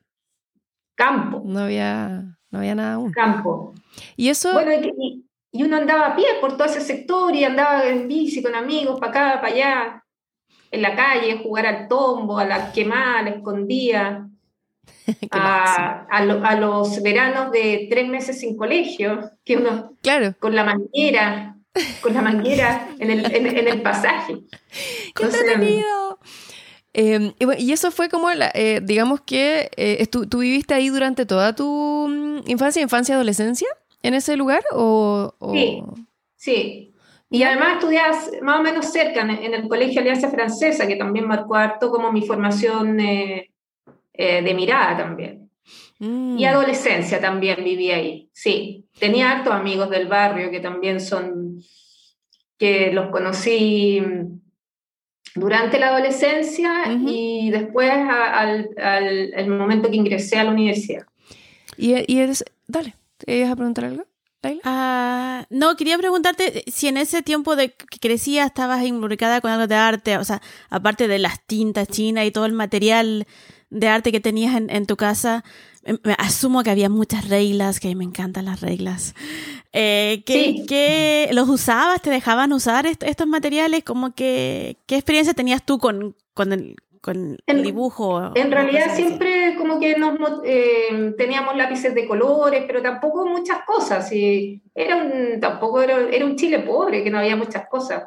Campo, 1.06 1.42
No 1.46 1.60
había, 1.62 2.38
no 2.52 2.60
había 2.60 2.76
nada 2.76 2.94
aún. 2.96 3.12
campo. 3.12 3.74
Y 4.16 4.30
eso. 4.30 4.54
Bueno, 4.54 4.72
y, 4.74 5.26
uno 5.64 5.76
andaba 5.78 6.08
a 6.08 6.16
pie 6.16 6.26
por 6.40 6.56
todo 6.58 6.66
ese 6.66 6.80
sector 6.82 7.36
y 7.36 7.44
andaba 7.44 7.86
en 7.88 8.08
bici 8.08 8.42
con 8.42 8.56
amigos 8.56 9.00
para 9.00 9.12
acá, 9.12 9.42
para 9.42 9.54
allá, 9.54 10.04
en 10.72 10.82
la 10.82 10.96
calle, 10.96 11.40
jugar 11.44 11.66
al 11.66 11.88
tombo, 11.90 12.38
a 12.40 12.46
la 12.46 12.72
quemada, 12.72 13.20
a 13.20 13.24
la 13.24 13.30
escondida, 13.32 14.30
a, 15.32 16.06
a 16.10 16.26
lo- 16.26 16.44
a 16.46 16.56
los 16.56 17.02
veranos 17.04 17.52
de 17.52 17.88
tres 17.90 18.08
meses 18.08 18.40
sin 18.40 18.56
colegio, 18.56 19.32
que 19.44 19.58
uno 19.58 19.98
Claro. 20.02 20.36
con 20.40 20.56
la 20.56 20.64
manguera, 20.64 21.58
con 22.02 22.14
la 22.14 22.22
manguera 22.22 22.88
en 23.00 23.12
el, 23.12 23.26
en, 23.36 23.48
en 23.48 23.68
el 23.68 23.82
pasaje. 23.82 24.36
¡Qué 24.72 25.24
Entonces, 25.24 25.42
entretenido! 25.42 26.20
Eh, 26.94 27.34
y, 27.40 27.46
bueno, 27.46 27.62
y 27.62 27.72
eso 27.72 27.90
fue 27.92 28.10
como, 28.10 28.30
la- 28.32 28.52
eh, 28.54 28.82
digamos 28.84 29.22
que 29.22 29.70
eh, 29.78 30.06
tú 30.08 30.40
viviste 30.40 30.74
ahí 30.74 30.90
durante 30.90 31.26
toda 31.26 31.56
tu 31.56 32.08
mm, 32.10 32.50
infancia, 32.50 32.82
infancia, 32.82 33.16
adolescencia, 33.16 33.68
en 34.04 34.14
ese 34.14 34.36
lugar 34.36 34.64
o, 34.72 35.34
o- 35.40 35.54
Sí. 35.54 35.84
Sí. 36.36 36.88
Y 37.30 37.44
además 37.44 37.76
estudias 37.76 38.32
más 38.42 38.60
o 38.60 38.64
menos 38.64 38.92
cerca, 38.92 39.22
en, 39.22 39.30
en 39.30 39.54
el 39.54 39.70
Colegio 39.70 40.02
Alianza 40.02 40.30
Francesa, 40.30 40.86
que 40.88 40.98
también 40.98 41.28
marcó 41.28 41.56
harto 41.56 41.90
como 41.90 42.12
mi 42.12 42.24
formación 42.24 43.00
eh, 43.00 43.50
de 44.14 44.54
mirada 44.54 44.98
también. 44.98 45.50
Mm. 46.00 46.38
Y 46.38 46.44
adolescencia 46.46 47.22
también 47.22 47.64
viví 47.64 47.92
ahí, 47.92 48.30
sí. 48.34 48.86
Tenía 49.00 49.32
hartos 49.32 49.54
amigos 49.54 49.90
del 49.90 50.08
barrio 50.08 50.52
que 50.52 50.60
también 50.60 51.00
son, 51.00 51.62
que 52.58 52.92
los 52.92 53.10
conocí 53.12 54.02
mm, 54.02 54.41
durante 55.36 55.80
la 55.80 55.88
adolescencia 55.90 56.72
y 57.08 57.50
después 57.52 57.90
a- 57.92 58.40
al, 58.40 58.70
al- 58.78 59.34
el 59.34 59.48
momento 59.48 59.90
que 59.90 59.96
ingresé 59.98 60.38
a 60.38 60.44
la 60.44 60.52
universidad. 60.52 61.06
Y, 61.78 61.94
y 62.12 62.20
eres, 62.20 62.44
dale, 62.68 62.96
¿te 63.18 63.38
ibas 63.38 63.52
a 63.52 63.56
preguntar 63.56 63.86
algo? 63.86 64.04
Ah, 64.64 65.46
no, 65.52 65.76
quería 65.76 65.98
preguntarte 66.00 66.64
si 66.68 66.88
en 66.88 66.98
ese 66.98 67.22
tiempo 67.22 67.56
de 67.56 67.72
que 67.74 68.00
crecías 68.00 68.48
estabas 68.48 68.84
involucrada 68.84 69.40
con 69.40 69.52
algo 69.52 69.68
de 69.68 69.76
arte, 69.76 70.18
o 70.18 70.24
sea, 70.24 70.42
aparte 70.70 71.08
de 71.08 71.20
las 71.20 71.46
tintas 71.46 71.88
chinas 71.88 72.26
y 72.26 72.32
todo 72.32 72.46
el 72.48 72.54
material 72.54 73.28
de 73.70 73.88
arte 73.88 74.12
que 74.12 74.20
tenías 74.20 74.56
en, 74.56 74.70
en 74.72 74.86
tu 74.88 74.98
casa, 74.98 75.44
asumo 76.18 76.64
que 76.64 76.70
había 76.70 76.90
muchas 76.90 77.28
reglas, 77.30 77.80
que 77.80 77.96
me 77.96 78.04
encantan 78.04 78.46
las 78.46 78.62
reglas. 78.62 79.16
Eh, 79.74 80.24
¿qué, 80.26 80.34
Sí. 80.34 80.66
qué- 80.68 81.30
los 81.34 81.50
usabas? 81.50 82.02
¿Te 82.02 82.10
dejaban 82.10 82.54
usar 82.54 82.86
est- 82.86 83.04
estos 83.04 83.28
materiales? 83.28 83.84
Como 83.84 84.14
que, 84.14 84.78
¿Qué 84.86 84.96
experiencia 84.96 85.34
tenías 85.34 85.66
tú 85.66 85.78
con, 85.80 86.16
con 86.34 86.52
el, 86.54 86.76
con 87.02 87.18
el 87.48 87.58
En- 87.58 87.64
dibujo? 87.64 88.32
En 88.36 88.52
realidad 88.52 88.96
siempre 88.96 89.56
como 89.58 89.80
que 89.80 89.98
nos 89.98 90.20
eh, 90.46 91.14
teníamos 91.18 91.56
lápices 91.58 91.96
de 91.96 92.06
colores, 92.08 92.64
pero 92.68 92.82
tampoco 92.82 93.26
muchas 93.26 93.60
cosas. 93.66 94.12
Y 94.12 94.62
era 94.76 94.98
un, 94.98 95.40
tampoco 95.40 95.82
era, 95.82 95.98
era 96.10 96.26
un 96.26 96.36
Chile 96.36 96.60
pobre, 96.60 97.04
que 97.04 97.10
no 97.10 97.18
había 97.20 97.36
muchas 97.36 97.68
cosas. 97.70 98.04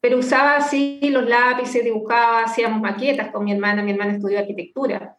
Pero 0.00 0.18
usaba 0.18 0.56
así 0.56 1.00
los 1.10 1.26
lápices, 1.26 1.82
dibujaba, 1.82 2.42
hacíamos 2.42 2.80
maquetas 2.80 3.30
con 3.30 3.44
mi 3.44 3.52
hermana. 3.52 3.82
Mi 3.82 3.92
hermana 3.92 4.12
estudió 4.14 4.38
arquitectura. 4.38 5.16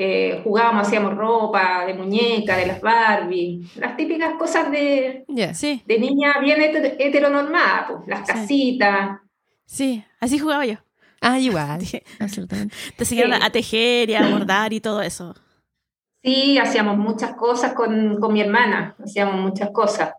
Eh, 0.00 0.42
jugábamos, 0.44 0.86
hacíamos 0.86 1.16
ropa 1.16 1.84
de 1.84 1.92
muñeca, 1.94 2.56
de 2.56 2.66
las 2.66 2.80
Barbie, 2.80 3.68
las 3.76 3.96
típicas 3.96 4.34
cosas 4.38 4.70
de. 4.70 5.24
Sí, 5.54 5.82
de 5.86 5.98
niña 5.98 6.38
bien 6.40 6.60
heter- 6.60 6.94
heteronormada, 7.00 7.88
pues, 7.88 8.00
las 8.06 8.20
Sí. 8.20 8.32
casitas. 8.32 9.18
sí, 9.66 10.04
así 10.20 10.38
jugaba 10.38 10.64
yo. 10.66 10.76
Ah, 11.20 11.40
igual. 11.40 11.80
Sí. 11.84 12.00
Absolutamente. 12.20 12.76
Te 12.96 13.04
Sí. 13.04 13.20
a 13.20 13.50
tejer 13.50 14.08
y 14.10 14.14
a 14.14 14.28
bordar 14.30 14.72
y 14.72 14.78
todo 14.80 15.02
eso. 15.02 15.34
Sí, 16.22 16.58
hacíamos 16.58 16.96
muchas 16.96 17.34
cosas 17.34 17.72
con, 17.74 18.20
con 18.20 18.32
mi 18.32 18.40
hermana, 18.40 18.94
hacíamos 19.02 19.34
muchas 19.40 19.70
cosas. 19.70 20.12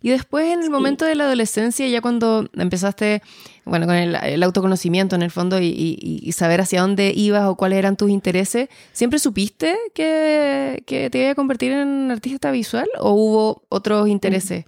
Y 0.00 0.08
después, 0.08 0.46
en 0.46 0.60
el 0.60 0.64
Sí. 0.66 0.70
momento 0.70 1.04
de 1.04 1.14
la 1.14 1.24
adolescencia, 1.24 1.86
ya 1.86 2.00
cuando 2.00 2.48
empezaste, 2.54 3.20
bueno, 3.68 3.86
con 3.86 3.94
el, 3.94 4.14
el 4.16 4.42
autoconocimiento 4.42 5.14
en 5.16 5.22
el 5.22 5.30
fondo 5.30 5.60
y, 5.60 5.66
y- 5.66 6.20
y 6.22 6.32
saber 6.32 6.60
hacia 6.60 6.80
dónde 6.80 7.12
ibas 7.14 7.44
o 7.46 7.56
cuáles 7.56 7.78
eran 7.78 7.96
tus 7.96 8.10
intereses, 8.10 8.68
¿siempre 8.92 9.18
supiste 9.18 9.76
que, 9.94 10.82
que 10.86 11.10
te 11.10 11.18
iba 11.20 11.30
a 11.30 11.34
convertir 11.34 11.72
en 11.72 12.10
artista 12.10 12.50
visual 12.50 12.88
o 12.98 13.12
hubo 13.12 13.62
otros 13.68 14.08
intereses 14.08 14.64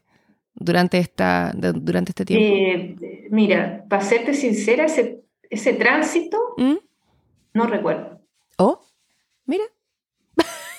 durante, 0.55 0.99
esta, 0.99 1.53
durante 1.55 2.11
este 2.13 2.25
tiempo? 2.25 2.47
Eh, 2.55 3.29
mira, 3.31 3.85
para 3.89 4.05
serte 4.05 4.35
sincera, 4.35 4.85
ese, 4.87 5.23
ese 5.49 5.73
tránsito 5.73 6.39
¿Mm? 6.57 6.77
no 7.55 7.67
recuerdo. 7.67 8.21
¿Oh? 8.59 8.81
Mira. 9.47 9.65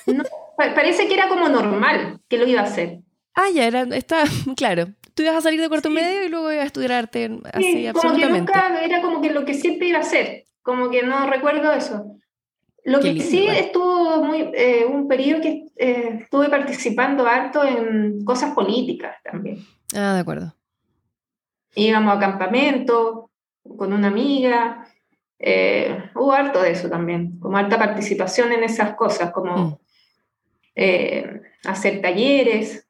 No, 0.07 0.23
pa- 0.57 0.73
parece 0.73 1.07
que 1.07 1.13
era 1.13 1.27
como 1.29 1.47
normal 1.49 2.19
que 2.27 2.37
lo 2.37 2.47
iba 2.47 2.61
a 2.61 2.65
hacer. 2.65 2.99
Ah, 3.35 3.49
ya, 3.53 3.65
era, 3.67 3.81
está, 3.95 4.23
claro. 4.57 4.87
Tú 5.21 5.25
ibas 5.25 5.37
a 5.37 5.41
salir 5.41 5.61
de 5.61 5.69
cuarto 5.69 5.89
Sí. 5.89 5.93
medio 5.93 6.23
y 6.25 6.29
luego 6.29 6.51
ibas 6.51 6.63
a 6.63 6.65
estudiar 6.65 6.93
arte 6.93 7.25
así, 7.53 7.63
Sí, 7.63 7.71
como 7.71 7.83
que 7.83 7.89
absolutamente. 7.89 8.39
nunca 8.39 8.83
era 8.83 9.01
como 9.03 9.21
que 9.21 9.29
lo 9.29 9.45
que 9.45 9.53
siempre 9.53 9.89
iba 9.89 9.99
a 9.99 10.01
hacer, 10.01 10.45
como 10.63 10.89
que 10.89 11.03
no 11.03 11.29
recuerdo 11.29 11.71
eso. 11.73 12.15
Lo 12.83 12.99
Qué 12.99 13.09
que 13.09 13.13
lindo, 13.13 13.29
sí 13.29 13.45
estuvo 13.47 14.23
muy, 14.23 14.49
eh, 14.55 14.85
un 14.89 15.07
periodo 15.07 15.41
que 15.43 15.65
eh, 15.75 16.19
estuve 16.23 16.49
participando 16.49 17.27
harto 17.27 17.63
en 17.63 18.25
cosas 18.25 18.55
políticas 18.55 19.17
también. 19.23 19.59
Ah, 19.95 20.15
de 20.15 20.21
acuerdo. 20.21 20.55
Íbamos 21.75 22.17
a 22.17 22.19
campamento 22.19 23.29
con 23.77 23.93
una 23.93 24.07
amiga, 24.07 24.87
eh, 25.37 26.03
hubo 26.15 26.33
harto 26.33 26.63
de 26.63 26.71
eso 26.71 26.89
también, 26.89 27.37
como 27.39 27.57
harta 27.57 27.77
participación 27.77 28.51
en 28.53 28.63
esas 28.63 28.95
cosas, 28.95 29.29
como 29.31 29.55
Mm. 29.55 29.77
eh, 30.73 31.41
hacer 31.65 32.01
talleres. 32.01 32.87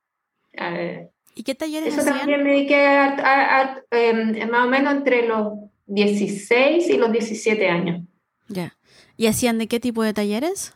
Eh, 1.31 1.35
¿Y 1.35 1.43
qué 1.43 1.55
talleres 1.55 1.93
eso 1.93 2.01
hacían? 2.01 2.17
también 2.19 2.43
me 2.43 2.51
dediqué 2.51 2.85
a, 2.85 3.05
a- 3.15 3.61
a- 3.61 3.81
em, 3.91 4.49
más 4.49 4.65
o 4.65 4.69
menos 4.69 4.93
entre 4.95 5.27
los 5.27 5.53
16 5.87 6.89
y 6.89 6.97
los 6.97 7.11
17 7.11 7.69
años. 7.69 8.01
Ya. 8.47 8.77
¿Y 9.17 9.27
hacían 9.27 9.57
de 9.57 9.67
qué 9.67 9.79
tipo 9.79 10.03
de 10.03 10.13
talleres? 10.13 10.73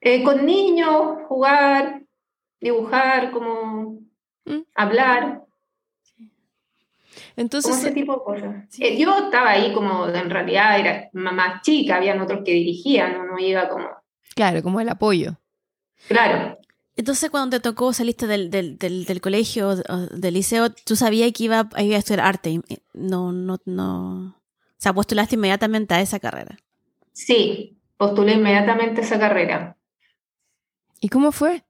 Eh, 0.00 0.22
con 0.24 0.44
niños, 0.46 1.18
jugar, 1.28 2.02
dibujar, 2.60 3.30
como 3.30 4.00
Mm. 4.44 4.62
hablar, 4.74 5.42
como 6.16 6.30
Entonces, 7.36 7.76
ese 7.78 7.92
tipo 7.92 8.12
de 8.14 8.24
cosas. 8.24 8.64
Sí. 8.70 8.84
Eh, 8.84 8.98
yo 8.98 9.16
estaba 9.26 9.50
ahí 9.50 9.72
como, 9.72 10.08
en 10.08 10.30
realidad 10.30 10.78
era 10.80 11.08
más 11.12 11.62
chica, 11.62 11.96
habían 11.96 12.20
otros 12.20 12.40
que 12.44 12.52
dirigían, 12.52 13.20
uno 13.20 13.38
iba 13.38 13.68
como, 13.68 13.88
claro, 14.34 14.62
como 14.62 14.80
el 14.80 14.88
apoyo. 14.88 15.36
claro, 16.08 16.58
Entonces, 16.96 17.30
cuando 17.30 17.56
te 17.56 17.60
tocó, 17.62 17.92
saliste 17.92 18.26
del, 18.26 18.50
del, 18.50 18.76
del, 18.78 19.04
del 19.06 19.20
colegio 19.20 19.76
del 19.76 20.34
liceo, 20.34 20.70
tú 20.70 20.94
sabías 20.96 21.32
que 21.32 21.44
iba, 21.44 21.68
iba 21.78 21.96
a 21.96 21.98
estudiar 21.98 22.20
arte. 22.26 22.60
No, 22.92 23.32
no, 23.32 23.58
no. 23.64 24.26
O 24.28 24.34
sea, 24.78 24.92
postulaste 24.92 25.36
inmediatamente 25.36 25.94
a 25.94 26.00
esa 26.00 26.20
carrera. 26.20 26.58
sí, 27.12 27.78
postulé 27.96 28.32
inmediatamente 28.34 29.00
esa 29.02 29.18
carrera. 29.18 29.76
¿Y 31.00 31.08
cómo 31.08 31.32
fue? 31.32 31.64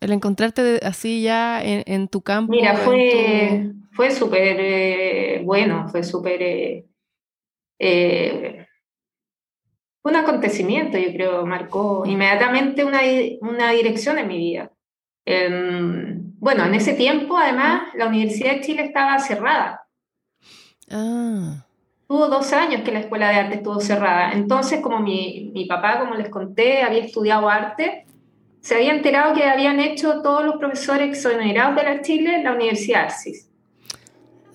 El 0.00 0.12
encontrarte 0.12 0.80
así 0.82 1.22
ya 1.22 1.62
en, 1.62 1.82
en 1.86 2.08
tu 2.08 2.22
campo. 2.22 2.52
Mira, 2.52 2.76
fue, 2.76 3.72
fue 3.92 4.10
súper 4.10 4.56
eh, 4.60 5.42
bueno, 5.44 5.88
fue 5.88 6.02
súper... 6.02 6.42
eh, 6.42 6.86
eh, 7.78 8.61
un 10.04 10.16
acontecimiento, 10.16 10.98
yo 10.98 11.12
creo, 11.12 11.46
marcó 11.46 12.04
inmediatamente 12.06 12.84
una, 12.84 13.00
una 13.40 13.70
dirección 13.70 14.18
en 14.18 14.28
mi 14.28 14.36
vida. 14.38 14.72
Em, 15.24 16.32
bueno, 16.38 16.64
en 16.64 16.74
ese 16.74 16.94
tiempo, 16.94 17.36
además, 17.36 17.82
la 17.94 18.06
Universidad 18.08 18.54
de 18.54 18.60
Chile 18.62 18.84
estaba 18.84 19.18
cerrada. 19.20 19.86
Ah, 20.90 21.64
Tuvo 22.08 22.28
dos 22.28 22.52
años 22.52 22.82
que 22.82 22.92
la 22.92 23.00
Escuela 23.00 23.28
de 23.30 23.36
Arte 23.36 23.54
estuvo 23.56 23.80
cerrada. 23.80 24.32
Entonces, 24.32 24.80
como 24.80 24.98
mi, 24.98 25.50
mi 25.54 25.64
papá, 25.66 25.98
como 26.00 26.14
les 26.14 26.28
conté, 26.28 26.82
había 26.82 27.04
estudiado 27.04 27.48
arte, 27.48 28.04
se 28.60 28.74
había 28.76 28.92
enterado 28.92 29.34
que 29.34 29.44
habían 29.44 29.80
hecho 29.80 30.20
todos 30.22 30.44
los 30.44 30.56
profesores 30.56 31.08
exonerados 31.16 31.76
de 31.76 31.82
la 31.84 32.02
Chile 32.02 32.36
en 32.36 32.44
la 32.44 32.52
Universidad 32.52 33.04
Arcis. 33.04 33.48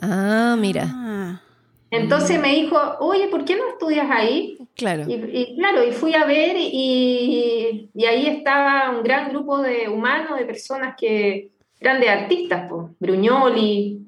ah, 0.01 0.56
mira. 0.60 0.84
Ah, 0.94 1.42
Entonces 1.89 2.39
me 2.39 2.50
dijo, 2.50 2.77
oye, 3.00 3.27
¿por 3.30 3.46
qué 3.46 3.56
no 3.56 3.68
estudias 3.70 4.08
ahí? 4.12 4.57
Claro. 4.77 5.05
Y, 5.07 5.55
claro, 5.55 5.84
y 5.84 5.91
fui 5.91 6.13
a 6.13 6.24
ver 6.25 6.55
y, 6.55 7.89
ahí 8.07 8.27
estaba 8.27 8.91
un 8.91 9.01
gran 9.01 9.29
grupo 9.29 9.60
de 9.60 9.89
humanos, 9.89 10.38
de 10.38 10.46
personas 10.46 10.96
que 10.96 11.50
eran 11.79 12.00
de 12.00 12.10
artistas, 12.10 12.67
pues, 12.69 12.91
Bruñoli, 13.00 14.07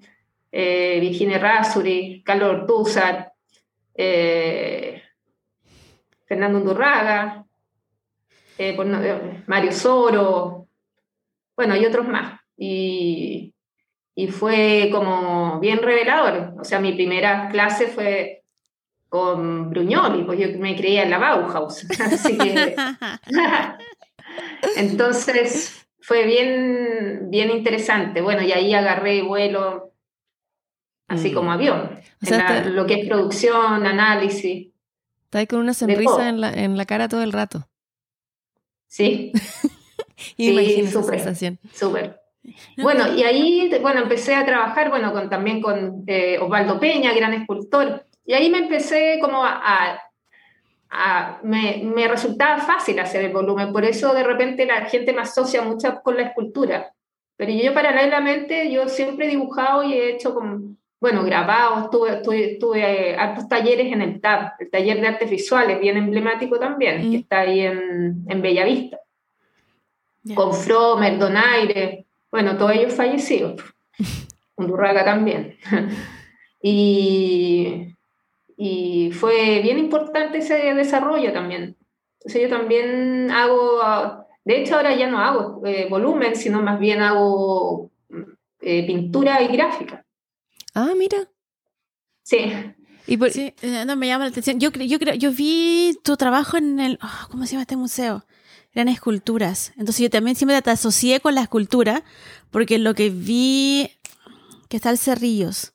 eh, 0.52 1.00
Virginia 1.02 1.40
Rasuri, 1.40 2.22
Carlos 2.24 2.62
Ortúzar, 2.62 3.34
eh, 3.96 5.02
Fernando 6.28 6.60
Undurraga, 6.60 7.44
eh, 8.56 8.78
Mario 9.48 9.72
Soro, 9.72 10.68
bueno, 11.56 11.76
y 11.76 11.86
otros 11.86 12.08
más. 12.08 12.40
Y 12.56 13.54
fue 14.32 14.90
como 14.92 15.60
bien 15.60 15.80
revelador. 15.80 16.54
O 16.60 16.64
sea, 16.64 16.80
mi 16.80 16.92
primera 16.92 17.50
clase 17.50 17.88
fue 17.88 18.39
con 19.10 19.70
Bruñoli, 19.72 20.24
pues 20.24 20.40
yo 20.40 20.60
me 20.60 20.76
creía 20.76 21.04
en 21.04 21.10
la 21.10 21.18
Bauhaus. 21.18 21.86
Así 22.00 22.38
que... 22.38 22.76
Entonces 24.78 25.88
fue 26.00 26.26
bien, 26.26 27.30
bien 27.30 27.50
interesante. 27.50 28.22
Bueno, 28.22 28.42
y 28.44 28.52
ahí 28.52 28.74
agarré 28.74 29.22
vuelo 29.22 29.94
así 31.08 31.32
mm. 31.32 31.34
como 31.34 31.52
avión. 31.52 32.00
lo 32.66 32.86
que 32.86 33.02
es 33.02 33.08
producción, 33.08 33.86
análisis. 33.86 34.70
Está 35.26 35.40
ahí 35.40 35.48
con 35.48 35.60
una 35.60 35.74
sonrisa 35.74 36.30
en 36.30 36.42
la, 36.42 36.54
en 36.54 36.78
la 36.78 36.86
cara 36.86 37.10
todo 37.10 37.24
el 37.24 37.34
rato. 37.34 37.68
Sí. 38.88 39.32
sí, 40.38 40.88
súper. 40.88 41.36
Súper. 41.74 42.20
Bueno, 42.78 43.14
y 43.16 43.24
ahí 43.24 43.72
bueno, 43.82 44.02
empecé 44.02 44.34
a 44.34 44.46
trabajar 44.46 44.90
bueno, 44.90 45.12
con, 45.14 45.30
también 45.30 45.62
con 45.62 46.04
eh, 46.08 46.40
Osvaldo 46.40 46.80
Peña, 46.80 47.14
gran 47.14 47.34
escultor, 47.34 48.06
y 48.30 48.34
ahí 48.36 48.48
me 48.52 48.60
empecé 48.60 49.18
como 49.20 49.44
a... 49.44 50.00
a, 50.92 51.40
me, 51.42 51.82
me, 51.84 52.08
resultaba 52.08 52.60
fácil 52.60 53.00
hacer 53.00 53.26
el 53.26 53.34
volumen, 53.34 53.74
por 53.74 53.84
eso 53.84 54.14
de 54.14 54.22
repente 54.22 54.68
la 54.68 54.86
gente 54.86 55.14
me 55.14 55.22
asocia 55.22 55.64
mucho 55.64 56.00
con 56.04 56.16
la 56.16 56.22
escultura. 56.22 56.94
Pero 57.38 57.52
yo 57.52 57.74
paralelamente, 57.74 58.72
yo 58.72 58.88
siempre 58.88 59.26
he 59.26 59.30
dibujado 59.30 59.82
y 59.82 59.94
he 59.94 60.12
hecho 60.12 60.36
como, 60.36 60.76
bueno, 61.02 61.24
grabado, 61.24 61.90
tuve, 61.90 62.18
tuve, 62.60 63.16
hartos 63.16 63.50
talleres 63.50 63.92
en 63.92 64.04
el 64.04 64.22
TAP, 64.22 64.62
el 64.62 64.70
taller 64.70 65.02
de 65.02 65.08
artes 65.08 65.30
visuales, 65.32 65.80
bien 65.80 65.98
emblemático 65.98 66.60
también, 66.60 67.10
que 67.10 67.18
está 67.18 67.40
ahí 67.40 67.62
en, 67.62 68.26
en 68.28 68.42
Bellavista. 68.44 69.00
Con 70.36 70.54
Fromer, 70.54 71.18
Donaire, 71.18 72.06
bueno, 72.30 72.56
todos 72.58 72.74
ellos 72.74 72.94
fallecidos. 72.94 73.60
Undurraga 74.56 75.04
también. 75.04 75.58
y, 76.62 77.89
y 78.62 79.12
fue 79.14 79.62
bien 79.62 79.80
importante 79.80 80.40
ese 80.40 80.74
desarrollo 80.74 81.32
también. 81.32 81.78
Entonces 82.18 82.42
yo 82.42 82.50
también 82.50 83.32
hago, 83.32 83.80
de 84.44 84.62
hecho 84.62 84.76
ahora 84.76 84.94
ya 84.94 85.08
no 85.10 85.20
hago 85.20 85.66
eh, 85.66 85.88
volumen, 85.90 86.36
sino 86.36 86.62
más 86.62 86.78
bien 86.78 87.02
hago 87.02 87.90
eh, 88.60 88.86
pintura 88.86 89.42
y 89.42 89.48
gráfica. 89.48 90.06
Ah, 90.76 90.92
mira. 90.98 91.30
Sí. 92.22 92.52
Y 93.08 93.18
sí, 93.30 93.54
eh, 93.62 93.86
no 93.88 93.96
me 93.96 94.08
llama 94.08 94.26
la 94.26 94.32
atención. 94.32 94.60
Yo, 94.60 94.72
yo, 94.72 94.98
yo 94.98 95.32
vi 95.32 95.98
tu 96.04 96.18
trabajo 96.18 96.58
en 96.58 96.82
el, 96.82 97.00
ah, 97.02 97.30
¿cómo 97.32 97.46
se 97.46 97.54
llama 97.54 97.62
este 97.62 97.78
museo? 97.78 98.26
eran 98.74 98.90
esculturas. 98.90 99.72
Entonces 99.78 100.04
yo 100.04 100.10
también 100.10 100.36
siempre 100.36 100.62
te 100.62 100.70
asocié 100.70 101.22
con 101.22 101.34
la 101.34 101.42
escultura, 101.42 102.04
porque 102.52 102.78
lo 102.78 102.94
que 102.94 103.10
vi 103.10 103.90
que 104.68 104.78
está 104.78 104.90
el 104.90 104.98
Cerrillos. 104.98 105.74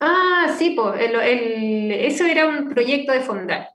Ah, 0.00 0.54
sí, 0.58 0.70
pues, 0.70 1.00
eso 1.00 2.24
era 2.24 2.46
un 2.46 2.68
proyecto 2.68 3.12
de 3.12 3.20
fondar. 3.20 3.68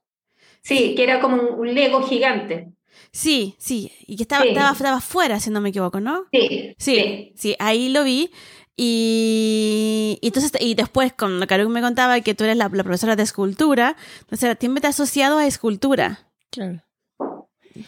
Sí, 0.62 0.96
que 0.96 1.04
era 1.04 1.20
como 1.20 1.42
un, 1.42 1.74
Lego 1.76 2.02
gigante. 2.02 2.72
Sí, 3.12 3.56
sí, 3.60 3.92
y 4.08 4.18
que 4.18 4.24
estaba, 4.24 4.44
estaba, 4.44 4.72
estaba 4.72 5.02
fuera, 5.02 5.40
si 5.40 5.52
no 5.52 5.62
me 5.62 5.70
equivoco, 5.70 6.00
¿no? 6.00 6.26
Sí, 6.32 6.76
sí, 6.80 7.34
sí, 7.36 7.56
ahí 7.60 7.90
lo 7.90 8.04
vi. 8.04 8.32
Y, 8.76 10.20
entonces, 10.22 10.52
y 10.60 10.74
después, 10.74 11.14
cuando 11.14 11.46
Karun 11.48 11.72
me 11.72 11.82
contaba 11.82 12.20
que 12.22 12.34
tú 12.34 12.44
eres 12.44 12.58
la, 12.58 12.70
la 12.74 12.84
profesora 12.84 13.16
de 13.16 13.24
escultura, 13.24 13.96
entonces 14.22 14.58
siempre 14.60 14.82
te 14.82 14.88
has 14.88 14.96
asociado 15.00 15.38
a 15.38 15.46
escultura. 15.46 16.28
Claro. 16.50 16.82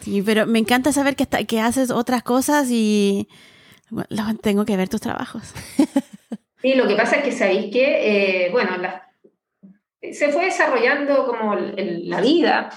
Sí, 0.01 0.21
pero 0.21 0.45
me 0.45 0.59
encanta 0.59 0.91
saber 0.91 1.15
que, 1.15 1.25
que 1.25 1.59
haces 1.59 1.91
otras 1.91 2.23
cosas 2.23 2.67
y 2.69 3.27
tengo 4.41 4.65
que 4.65 4.77
ver 4.77 4.89
tus 4.89 5.01
trabajos. 5.01 5.53
Sí, 6.61 6.73
lo 6.75 6.87
que 6.87 6.95
pasa 6.95 7.17
es 7.17 7.23
que 7.23 7.31
sabéis 7.31 7.71
que, 7.71 8.45
eh, 8.45 8.51
bueno, 8.51 8.71
se 10.11 10.29
fue 10.29 10.45
desarrollando 10.45 11.25
como 11.25 11.55
la 11.55 12.21
vida 12.21 12.69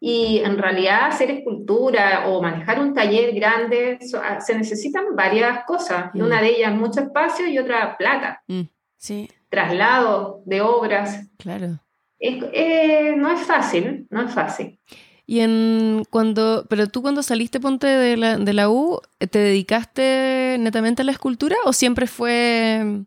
y 0.00 0.38
en 0.38 0.58
realidad 0.58 1.06
hacer 1.06 1.30
escultura 1.30 2.28
o 2.28 2.40
manejar 2.40 2.80
un 2.80 2.94
taller 2.94 3.34
grande 3.34 3.98
ah, 4.22 4.40
se 4.40 4.56
necesitan 4.56 5.16
varias 5.16 5.64
cosas. 5.64 6.10
Y 6.14 6.20
una 6.20 6.38
mm. 6.38 6.40
de 6.40 6.48
ellas 6.48 6.74
mucho 6.74 7.00
espacio 7.00 7.46
y 7.48 7.58
otra 7.58 7.96
plata. 7.96 8.42
Mm, 8.46 8.62
sí. 8.96 9.28
Traslado 9.48 10.42
de 10.46 10.60
obras. 10.60 11.26
Claro. 11.38 11.80
Eh, 12.20 13.14
no 13.16 13.30
es 13.30 13.40
fácil, 13.40 14.06
no 14.10 14.22
es 14.22 14.32
fácil. 14.32 14.78
Y 15.26 15.40
en 15.40 16.04
cuando, 16.10 16.64
pero 16.70 16.86
tú 16.86 17.02
cuando 17.02 17.22
saliste 17.22 17.60
ponte 17.60 17.86
de 17.86 18.16
la, 18.16 18.38
de 18.38 18.52
la 18.52 18.70
U, 18.70 19.00
¿te 19.18 19.38
dedicaste 19.38 20.56
netamente 20.58 21.02
a 21.02 21.04
la 21.04 21.12
escultura 21.12 21.56
o 21.64 21.72
siempre 21.72 22.06
fue 22.06 23.04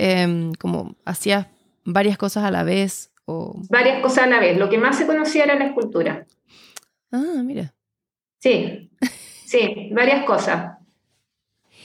em, 0.00 0.52
como 0.54 0.96
hacías 1.04 1.46
varias 1.84 2.16
cosas 2.18 2.44
a 2.44 2.50
la 2.50 2.62
vez? 2.62 3.12
O... 3.26 3.60
Varias 3.68 4.02
cosas 4.02 4.24
a 4.24 4.28
la 4.28 4.40
vez. 4.40 4.58
Lo 4.58 4.68
que 4.68 4.78
más 4.78 4.96
se 4.96 5.06
conocía 5.06 5.44
era 5.44 5.56
la 5.56 5.66
escultura. 5.66 6.26
Ah, 7.12 7.42
mira. 7.44 7.74
Sí, 8.38 8.90
sí, 9.46 9.90
varias 9.92 10.24
cosas. 10.24 10.78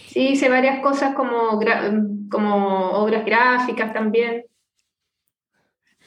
Sí, 0.08 0.30
hice 0.30 0.50
varias 0.50 0.80
cosas 0.82 1.14
como, 1.16 1.60
como 2.30 2.90
obras 2.92 3.26
gráficas 3.26 3.94
también. 3.94 4.46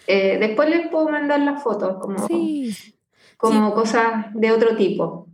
Eh, 0.06 0.38
después 0.38 0.70
les 0.70 0.88
puedo 0.88 1.08
mandar 1.08 1.40
las 1.40 1.62
fotos. 1.62 1.98
Como... 2.00 2.26
Sí 2.26 2.94
como 3.38 3.72
cosas 3.72 4.26
de 4.34 4.52
otro 4.52 4.76
tipo. 4.76 5.27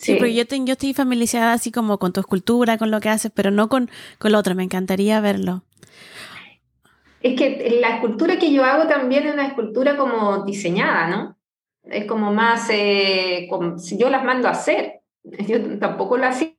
Sí, 0.00 0.14
porque 0.14 0.32
yo, 0.32 0.44
yo 0.64 0.72
estoy 0.72 0.94
familiarizada 0.94 1.52
así 1.52 1.70
como 1.70 1.98
con 1.98 2.14
tu 2.14 2.20
escultura, 2.20 2.78
con 2.78 2.90
lo 2.90 3.00
que 3.00 3.10
haces, 3.10 3.30
pero 3.34 3.50
no 3.50 3.68
con, 3.68 3.90
con 4.18 4.32
lo 4.32 4.38
otro. 4.38 4.54
Me 4.54 4.62
encantaría 4.64 5.20
verlo. 5.20 5.62
Es 7.20 7.38
que 7.38 7.78
la 7.82 7.96
escultura 7.96 8.38
que 8.38 8.50
yo 8.50 8.64
hago 8.64 8.88
también 8.88 9.26
es 9.26 9.34
una 9.34 9.46
escultura 9.46 9.98
como 9.98 10.42
diseñada, 10.44 11.06
¿no? 11.08 11.36
Es 11.84 12.06
como 12.06 12.32
más, 12.32 12.68
eh, 12.70 13.46
como, 13.50 13.78
si 13.78 13.98
yo 13.98 14.08
las 14.08 14.24
mando 14.24 14.48
a 14.48 14.52
hacer. 14.52 15.00
Yo 15.46 15.78
tampoco 15.78 16.16
lo 16.16 16.26
hacía. 16.26 16.54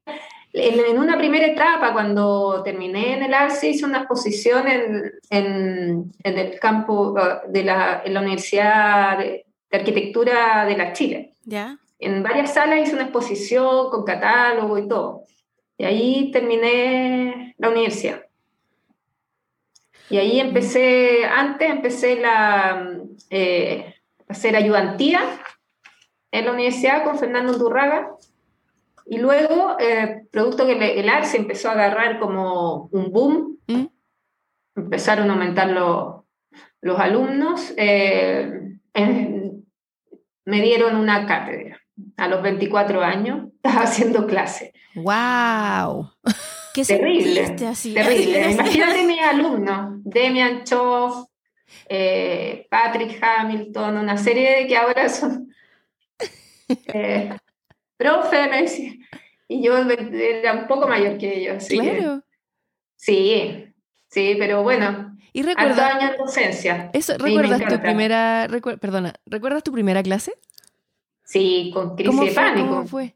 En, 0.54 1.00
una 1.00 1.18
primera 1.18 1.48
etapa, 1.48 1.94
cuando 1.94 2.62
terminé 2.64 3.16
en 3.16 3.24
el 3.24 3.34
ARCE, 3.34 3.70
hice 3.70 3.86
una 3.86 4.00
exposición 4.00 4.68
en, 4.68 5.12
en, 5.32 6.12
en 6.24 6.38
el 6.38 6.60
campo 6.60 7.16
de 7.48 7.64
la, 7.64 8.04
en 8.06 8.14
la 8.14 8.20
Universidad 8.20 9.18
de, 9.18 9.46
de 9.72 9.78
Arquitectura 9.78 10.66
de 10.66 10.78
la 10.78 10.94
Chile. 10.94 11.34
¿Ya? 11.44 11.80
En 12.02 12.24
varias 12.24 12.56
salas 12.56 12.80
hice 12.80 12.96
una 12.96 13.04
exposición 13.04 13.92
con 13.92 14.04
catálogo 14.04 14.78
y 14.80 14.88
todo. 14.88 15.24
Y 15.78 15.86
ahí 15.86 16.32
terminé 16.32 17.54
la 17.60 17.70
universidad. 17.70 18.26
Y 20.10 20.18
ahí 20.18 20.40
empecé, 20.40 21.26
antes 21.26 21.70
empecé 21.70 22.20
la, 22.20 22.98
eh, 23.30 23.94
a 24.28 24.34
hacer 24.34 24.56
ayudantía 24.56 25.22
en 26.32 26.46
la 26.46 26.52
universidad 26.54 27.04
con 27.04 27.20
Fernando 27.20 27.54
Durraga. 27.54 28.10
Y 29.06 29.20
luego, 29.20 29.78
eh, 29.80 30.24
producto 30.32 30.66
que 30.66 31.00
el 31.00 31.08
ARCE 31.08 31.38
empezó 31.38 31.70
a 31.70 31.74
agarrar 31.74 32.20
como 32.20 32.90
un 32.92 33.12
boom, 33.12 33.60
¿Mm? 33.68 33.86
empezaron 34.76 35.30
a 35.30 35.34
aumentar 35.34 35.70
los, 35.70 36.24
los 36.82 37.00
alumnos. 37.00 37.74
Eh, 37.78 38.80
me 40.46 40.62
dieron 40.62 40.96
una 40.96 41.28
cátedra. 41.28 41.81
A 42.18 42.28
los 42.28 42.42
24 42.42 43.02
años 43.04 43.50
estaba 43.56 43.84
haciendo 43.84 44.26
clase. 44.26 44.74
¡Wow! 44.96 46.12
¿Qué 46.74 46.86
terrible, 46.86 47.56
así? 47.68 47.94
terrible. 47.94 48.52
Imagínate 48.52 49.04
mi 49.08 49.20
alumno, 49.20 50.00
Demian 50.04 50.64
Choff, 50.64 51.28
eh, 51.88 52.68
Patrick 52.70 53.22
Hamilton, 53.22 53.98
una 53.98 54.18
serie 54.18 54.58
de 54.58 54.68
que 54.68 54.78
ahora 54.78 55.10
son 55.10 55.54
eh, 56.94 57.36
profe, 57.98 58.90
y 59.48 59.62
yo 59.62 59.78
era 59.78 60.54
un 60.54 60.68
poco 60.68 60.88
mayor 60.88 61.18
que 61.18 61.40
ellos. 61.40 61.68
claro. 61.68 62.24
sí, 62.96 63.66
sí, 64.08 64.36
pero 64.40 64.64
bueno, 64.64 65.12
y 65.34 65.44
recuerda, 65.44 65.96
años 65.96 66.12
de 66.12 66.18
docencia. 66.18 66.90
Eso, 66.94 67.18
¿Recuerdas 67.18 67.62
tu 67.68 67.80
primera, 67.80 68.48
perdona, 68.80 69.14
¿recuerdas 69.26 69.64
tu 69.64 69.72
primera 69.72 70.04
clase? 70.04 70.34
Sí, 71.32 71.72
con 71.74 71.96
crisis 71.96 72.20
de 72.20 72.32
pánico. 72.32 72.68
¿Cómo 72.68 72.88
fue? 72.88 73.16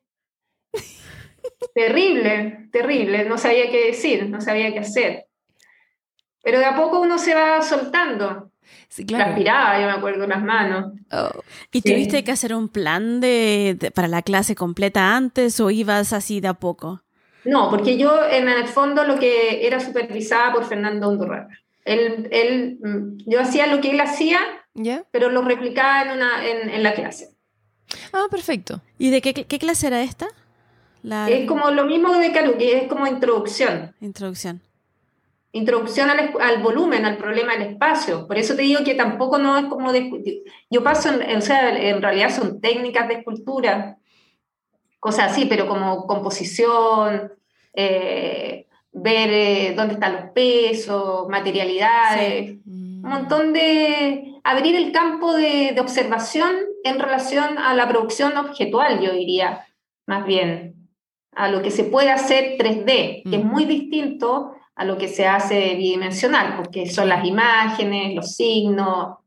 Terrible, 1.73 2.69
terrible. 2.71 3.25
No 3.25 3.38
sabía 3.38 3.69
qué 3.69 3.88
decir, 3.88 4.30
no 4.30 4.39
sabía 4.41 4.71
qué 4.71 4.80
hacer. 4.80 5.25
Pero 6.41 6.60
de 6.60 6.65
a 6.65 6.75
poco 6.75 6.99
uno 7.01 7.17
se 7.17 7.34
va 7.36 7.62
soltando. 7.62 8.51
Sí, 8.88 9.06
claro. 9.06 9.25
Transpiraba, 9.25 9.80
yo 9.80 9.86
me 9.88 9.91
acuerdo, 9.93 10.25
las 10.28 10.41
manos. 10.43 10.93
Oh. 11.12 11.30
¿Y 11.71 11.82
Sí. 11.82 11.91
tuviste 11.91 12.23
que 12.23 12.32
hacer 12.32 12.54
un 12.56 12.69
plan 12.69 13.19
de, 13.19 13.75
de- 13.80 13.91
para 13.91 14.08
la 14.08 14.21
clase 14.21 14.56
completa 14.56 15.15
antes 15.15 15.60
o 15.60 15.69
ibas 15.71 16.13
así 16.13 16.39
de 16.39 16.47
a 16.47 16.54
poco? 16.54 17.01
No, 17.43 17.69
porque 17.69 17.97
yo 17.97 18.25
en 18.28 18.47
el 18.47 18.67
fondo 18.67 19.04
lo 19.04 19.19
que 19.19 19.67
era 19.67 19.80
supervisada 19.80 20.54
por 20.54 20.65
Fernando 20.65 21.10
Undurraga. 21.10 21.49
Él, 21.84 22.28
él, 22.32 22.80
mm, 22.82 23.17
yo 23.30 23.39
hacía 23.41 23.67
lo 23.67 23.82
que 23.82 23.91
él 23.91 23.99
hacía, 23.99 24.39
¿Ya? 24.73 25.04
pero 25.12 25.30
lo 25.30 25.41
replicaba 25.43 26.04
en, 26.04 26.12
una, 26.17 26.47
en, 26.47 26.69
en 26.69 26.82
la 26.82 26.93
clase. 26.93 27.35
Ah, 28.13 28.26
perfecto. 28.30 28.82
¿Y 28.98 29.10
de 29.10 29.21
qué, 29.21 29.34
qué 29.34 29.60
clase 29.60 29.88
era 29.88 30.02
esta? 30.02 30.28
La 31.04 31.30
Es 31.30 31.48
como 31.48 31.69
lo 31.71 31.86
mismo 31.86 32.13
de 32.17 32.32
Caru, 32.32 32.58
que 32.58 32.78
es 32.78 32.88
como 32.88 33.06
introducción. 33.06 33.93
introducción. 34.02 34.62
Introducción 35.52 36.10
al, 36.10 36.34
al 36.41 36.62
volumen, 36.62 37.06
al 37.06 37.17
problema 37.17 37.54
del 37.54 37.74
espacio. 37.74 38.28
Por 38.28 38.38
eso 38.38 38.56
te 38.56 38.63
digo 38.63 38.84
que 38.84 38.95
tampoco 38.95 39.38
no 39.38 39.58
es 39.58 39.65
como 39.65 39.93
de... 39.93 40.43
Yo 40.69 40.84
paso, 40.84 41.10
en, 41.10 41.38
o 41.38 41.41
sea, 41.41 41.78
en 41.78 42.02
realidad 42.02 42.36
son 42.36 42.60
técnicas 42.60 43.08
de 43.08 43.15
escultura, 43.15 43.98
cosas 45.00 45.32
así, 45.32 45.45
pero 45.45 45.67
como 45.67 46.08
composición, 46.08 47.32
eh, 47.74 48.65
ver 48.91 49.30
eh, 49.30 49.74
dónde 49.76 49.93
están 49.93 50.13
los 50.13 50.32
pesos, 50.32 51.30
materialidades, 51.30 52.58
un 52.65 53.02
montón 53.02 53.54
de... 53.54 54.34
abrir 54.43 54.76
el 54.76 54.91
campo 54.91 55.34
de, 55.36 55.71
de 55.74 55.80
observación 55.80 56.56
en 56.86 57.00
relación 57.00 57.58
a 57.58 57.74
la 57.74 57.88
producción 57.89 58.38
objetual, 58.38 59.02
yo 59.02 59.12
diría, 59.12 59.65
más 60.06 60.26
bien, 60.26 60.76
a 61.32 61.50
lo 61.50 61.62
que 61.62 61.71
se 61.71 61.84
puede 61.84 62.12
hacer 62.12 62.58
3D, 62.58 63.24
que 63.30 63.36
es 63.38 63.43
Mm. 63.43 63.48
muy 63.48 63.65
distinto 63.65 64.54
a 64.76 64.86
lo 64.86 64.98
que 64.98 65.08
se 65.08 65.26
hace 65.26 65.76
bidimensional, 65.76 66.56
porque 66.58 66.88
son 66.88 67.10
las 67.10 67.26
imágenes, 67.26 68.15
los 68.15 68.36
signos, 68.36 69.17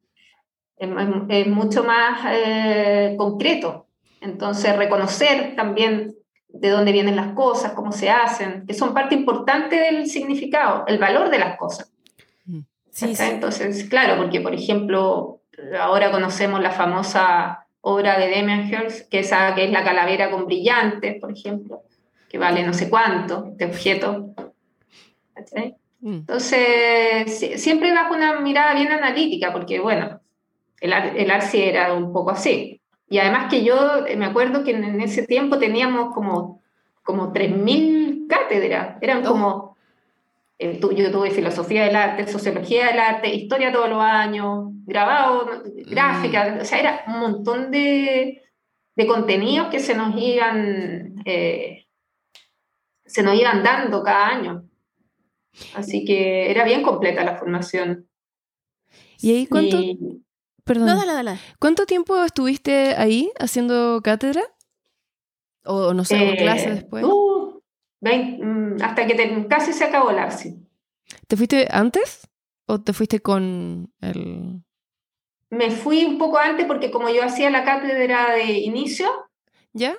es, 0.77 1.47
mucho 1.49 1.83
más 1.83 2.21
eh, 2.31 3.14
concreto. 3.18 3.87
Entonces, 4.21 4.77
reconocer 4.77 5.57
también 5.57 6.14
de 6.49 6.71
dónde 6.71 6.92
vienen 6.92 7.16
las 7.16 7.33
cosas, 7.33 7.73
cómo 7.73 7.90
se 7.90 8.09
hacen, 8.09 8.64
que 8.66 8.75
son 8.75 8.94
parte 8.94 9.16
importante 9.16 9.77
del 9.77 10.07
significado, 10.07 10.85
el 10.87 10.99
valor 10.99 11.29
de 11.29 11.38
las 11.40 11.59
cosas. 11.59 11.92
Sí, 12.90 13.09
¿cachai? 13.09 13.14
sí. 13.29 13.35
Entonces, 13.35 13.85
claro, 13.88 14.16
porque 14.16 14.40
por 14.40 14.55
ejemplo, 14.55 15.40
ahora 15.81 16.11
conocemos 16.11 16.61
la 16.61 16.71
famosa 16.71 17.66
obra 17.81 18.18
de 18.18 18.31
Damien 18.31 18.68
Hirst, 18.68 19.09
que, 19.11 19.21
esa, 19.21 19.55
que 19.55 19.64
es 19.64 19.71
la 19.71 19.85
calavera 19.85 20.31
con 20.31 20.47
brillantes, 20.47 21.21
por 21.21 21.33
ejemplo, 21.33 21.83
que 22.29 22.38
vale 22.38 22.62
no 22.64 22.73
sé 22.75 22.88
cuánto, 22.90 23.47
este 23.53 23.64
objeto. 23.66 24.35
Mm. 26.01 26.12
Entonces, 26.12 27.38
si- 27.38 27.59
siempre 27.59 27.92
bajo 27.92 28.14
una 28.14 28.40
mirada 28.40 28.75
bien 28.75 28.90
analítica, 28.92 29.53
porque 29.53 29.81
bueno, 29.81 30.21
el, 30.81 30.92
el 30.92 31.31
era 31.55 31.92
un 31.94 32.12
poco 32.12 32.31
así. 32.31 32.81
Y 33.09 33.18
además 33.18 33.47
que 33.51 33.64
yo 33.64 34.05
me 34.16 34.27
acuerdo 34.27 34.62
que 34.64 34.73
en, 34.73 34.85
en 34.85 35.01
ese 35.01 35.27
tiempo 35.27 35.59
teníamos 35.59 36.14
como, 36.14 36.62
como 37.03 37.33
3.000 37.33 38.27
cátedras, 38.29 38.97
eran 39.01 39.25
Oh. 39.25 39.29
como, 39.31 39.77
eh, 40.59 40.79
tu- 40.81 40.92
yo 40.92 41.11
tuve 41.12 41.31
filosofía 41.31 41.85
del 41.85 41.97
arte, 41.97 42.27
sociología 42.27 42.87
del 42.88 42.99
arte, 42.99 43.35
historia 43.35 43.73
todos 43.73 43.88
los 43.88 44.01
años, 44.03 44.71
grabado, 44.85 45.44
¿no? 45.44 45.62
gráfica, 45.87 46.59
o 46.61 46.64
sea, 46.64 46.79
era 46.81 47.05
un 47.07 47.21
montón 47.21 47.71
de, 47.71 48.42
de 48.97 49.07
contenidos 49.07 49.68
que 49.68 49.79
se 49.81 49.94
nos 49.94 50.14
iban, 50.21 51.14
eh, 51.25 51.87
se 53.05 53.23
nos 53.23 53.38
iban 53.38 53.62
dando 53.62 54.03
cada 54.03 54.29
año. 54.29 54.64
Así 55.75 56.05
que 56.05 56.51
era 56.51 56.64
bien 56.64 56.83
completa 56.83 57.25
la 57.25 57.37
formación. 57.37 58.09
¿Y 59.21 59.33
ahí 59.33 59.47
cuánto, 59.47 59.79
Y, 59.81 60.23
perdón, 60.64 60.87
No, 60.88 60.97
dale, 60.99 61.12
dale. 61.12 61.38
cuánto 61.59 61.87
tiempo 61.87 62.23
estuviste 62.25 62.94
ahí 62.97 63.31
haciendo 63.38 64.01
cátedra? 64.03 64.42
O 65.64 65.92
no 65.94 66.05
sé, 66.05 66.16
o 66.21 66.33
eh, 66.33 66.37
clase 66.37 66.71
después. 66.71 67.05
uh, 67.05 67.47
mm, 68.00 68.82
hasta 68.82 69.06
que 69.06 69.14
te- 69.14 69.46
casi 69.48 69.72
se 69.72 69.84
acabó 69.84 70.11
el 70.11 70.18
ARSI. 70.18 70.56
¿Te 71.26 71.37
fuiste 71.37 71.68
antes 71.70 72.28
o 72.66 72.80
te 72.80 72.92
fuiste 72.92 73.20
con 73.20 73.92
el...? 74.00 74.62
Me 75.50 75.70
fui 75.70 76.04
un 76.04 76.18
poco 76.18 76.38
antes 76.38 76.66
porque 76.66 76.90
como 76.90 77.08
yo 77.08 77.24
hacía 77.24 77.48
la 77.50 77.64
cátedra 77.64 78.34
de 78.34 78.44
inicio, 78.58 79.08
¿Ya? 79.72 79.96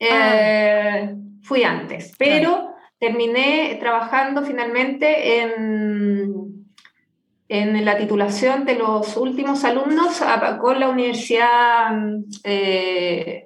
eh, 0.00 1.14
fui 1.42 1.62
antes, 1.62 2.14
pero 2.18 2.74
terminé 2.98 3.76
trabajando 3.78 4.42
finalmente 4.42 5.40
en, 5.40 6.66
en 7.48 7.84
la 7.84 7.96
titulación 7.96 8.64
de 8.64 8.74
los 8.74 9.16
últimos 9.16 9.62
alumnos 9.64 10.20
con 10.60 10.80
la 10.80 10.88
universidad, 10.88 11.92
eh, 12.42 13.45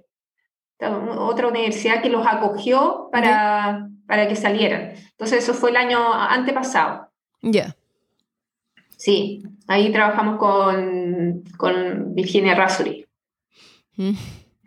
otra 0.83 1.49
universidad 1.49 2.03
que 2.03 2.09
los 2.11 2.27
acogió 2.27 3.09
para, 3.13 3.89
para 4.07 4.29
que 4.29 4.37
salieran. 4.37 4.93
Entonces 5.13 5.43
eso 5.45 5.55
fue 5.55 5.71
el 5.71 5.77
año 5.77 6.13
antepasado. 6.13 7.11
Ya. 7.43 7.77
Sí, 8.97 9.43
ahí 9.67 9.91
trabajamos 9.93 10.39
con, 10.39 11.43
con 11.57 12.15
Virginia 12.15 12.55
Rasuri. 12.55 13.07
Mm. 13.97 14.13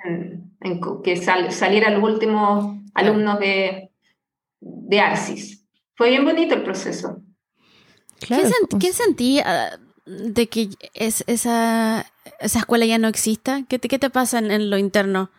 en- 0.06 0.52
en 0.62 0.80
co- 0.80 1.02
que 1.02 1.18
sal- 1.18 1.52
salieran 1.52 1.94
los 2.00 2.04
últimos 2.04 2.78
alumnos 2.94 3.40
de, 3.40 3.90
de 4.60 5.00
Arcis. 5.00 5.66
Fue 5.96 6.10
bien 6.10 6.24
bonito 6.26 6.56
el 6.56 6.64
proceso. 6.64 7.22
Claro. 8.20 8.44
¿Qué, 8.44 8.50
sent- 8.50 8.68
pues. 8.70 8.84
qué 8.84 8.94
sentí 8.94 9.40
ah, 9.40 9.78
de 10.06 10.48
que 10.48 10.70
es, 10.94 11.24
esa, 11.28 12.06
esa 12.40 12.60
escuela 12.60 12.86
ya 12.86 12.98
no 12.98 13.08
exista? 13.08 13.64
¿Qué 13.68 13.78
te, 13.80 13.88
qué 13.88 14.00
te 14.00 14.10
pasa 14.10 14.40
en, 14.40 14.52
en 14.52 14.70
lo 14.70 14.78
interno? 14.78 15.30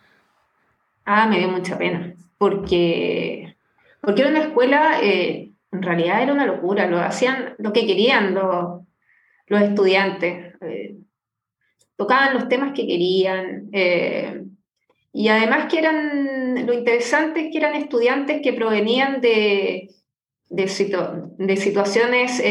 Ah, 1.05 1.27
me 1.27 1.37
dio 1.39 1.49
mucha 1.49 1.77
pena, 1.77 2.15
porque, 2.37 3.55
porque 4.01 4.21
era 4.21 4.31
una 4.31 4.43
escuela, 4.43 4.99
eh, 5.03 5.51
en 5.71 5.81
realidad 5.83 6.23
era 6.23 6.33
una 6.33 6.45
locura, 6.47 6.87
lo 6.87 6.99
hacían 6.99 7.53
lo 7.59 7.71
que 7.73 7.85
querían 7.85 8.33
los, 8.33 8.81
los 9.47 9.61
estudiantes, 9.61 10.55
eh, 10.61 10.95
tocaban 11.95 12.33
los 12.33 12.49
temas 12.49 12.73
que 12.73 12.87
querían, 12.87 13.69
eh, 13.71 14.43
y 15.13 15.27
además 15.29 15.67
que 15.71 15.79
eran, 15.79 16.65
lo 16.65 16.73
interesante 16.73 17.45
es 17.45 17.51
que 17.51 17.59
eran 17.59 17.75
estudiantes 17.75 18.41
que 18.41 18.53
provenían 18.53 19.21
de, 19.21 19.89
de, 20.49 20.63
situ- 20.67 21.35
de 21.37 21.55
situaciones 21.55 22.41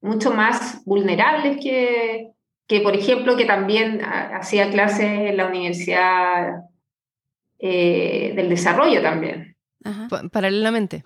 mucho 0.00 0.32
más 0.32 0.82
vulnerables 0.84 1.58
que, 1.62 2.30
que, 2.66 2.80
por 2.80 2.96
ejemplo, 2.96 3.36
que 3.36 3.44
también 3.44 4.00
hacía 4.02 4.70
clases 4.70 5.06
en 5.06 5.36
la 5.36 5.46
Universidad 5.46 6.64
eh, 7.66 8.32
del 8.36 8.50
Desarrollo 8.50 9.00
también. 9.00 9.56
Ajá. 9.82 10.08
Paralelamente. 10.30 11.04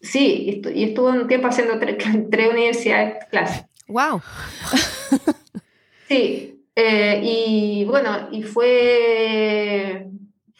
Sí, 0.00 0.44
y 0.46 0.62
estu- 0.62 0.74
y 0.74 0.84
estuve 0.84 1.10
un 1.10 1.28
tiempo 1.28 1.48
haciendo 1.48 1.74
tre- 1.78 1.98
tres 2.30 2.50
universidades 2.50 3.26
clases. 3.30 3.66
¡Wow! 3.86 4.22
Sí, 6.08 6.64
eh, 6.74 7.20
y 7.22 7.84
bueno, 7.84 8.28
y 8.32 8.42
fue, 8.42 10.06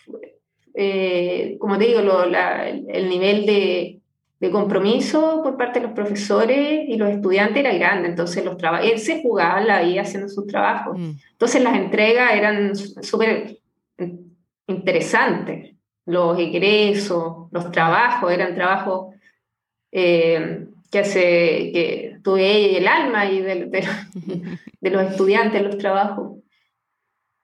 fue, 0.05 0.37
eh, 0.75 1.57
como 1.59 1.79
te 1.79 1.87
digo, 1.87 2.03
lo- 2.03 2.27
la- 2.27 2.69
el 2.69 2.87
el 2.91 3.09
nivel 3.09 3.47
de, 3.47 4.01
de 4.41 4.51
compromiso 4.51 5.41
por 5.43 5.57
parte 5.57 5.81
de 5.81 5.87
los 5.87 5.95
profesores 5.95 6.89
y 6.89 6.97
los 6.97 7.09
estudiantes 7.11 7.59
era 7.65 7.73
grande, 7.75 8.09
entonces 8.09 8.45
los 8.45 8.57
él 8.83 8.99
se 8.99 9.23
jugaba 9.23 9.61
la 9.61 9.83
vida 9.83 10.03
haciendo 10.03 10.29
sus 10.29 10.47
trabajos. 10.47 10.99
Mm. 10.99 11.13
Entonces 11.33 11.63
las 11.63 11.77
entregas 11.77 12.33
eran 12.35 12.75
sú- 12.77 13.03
súper 13.03 13.57
interesantes, 14.71 15.75
los 16.07 16.39
egresos, 16.39 17.49
los 17.51 17.71
trabajos, 17.71 18.33
eran 18.33 18.55
trabajos 18.55 19.15
eh, 19.93 20.67
que 20.91 20.99
hace 20.99 21.21
que 21.73 22.19
tuve 22.23 22.77
el 22.79 22.89
alma 22.89 23.27
y 23.27 23.41
de, 23.41 23.67
de 24.81 24.91
los 24.91 25.11
estudiantes 25.11 25.63
los 25.63 25.79
trabajos. 25.79 26.39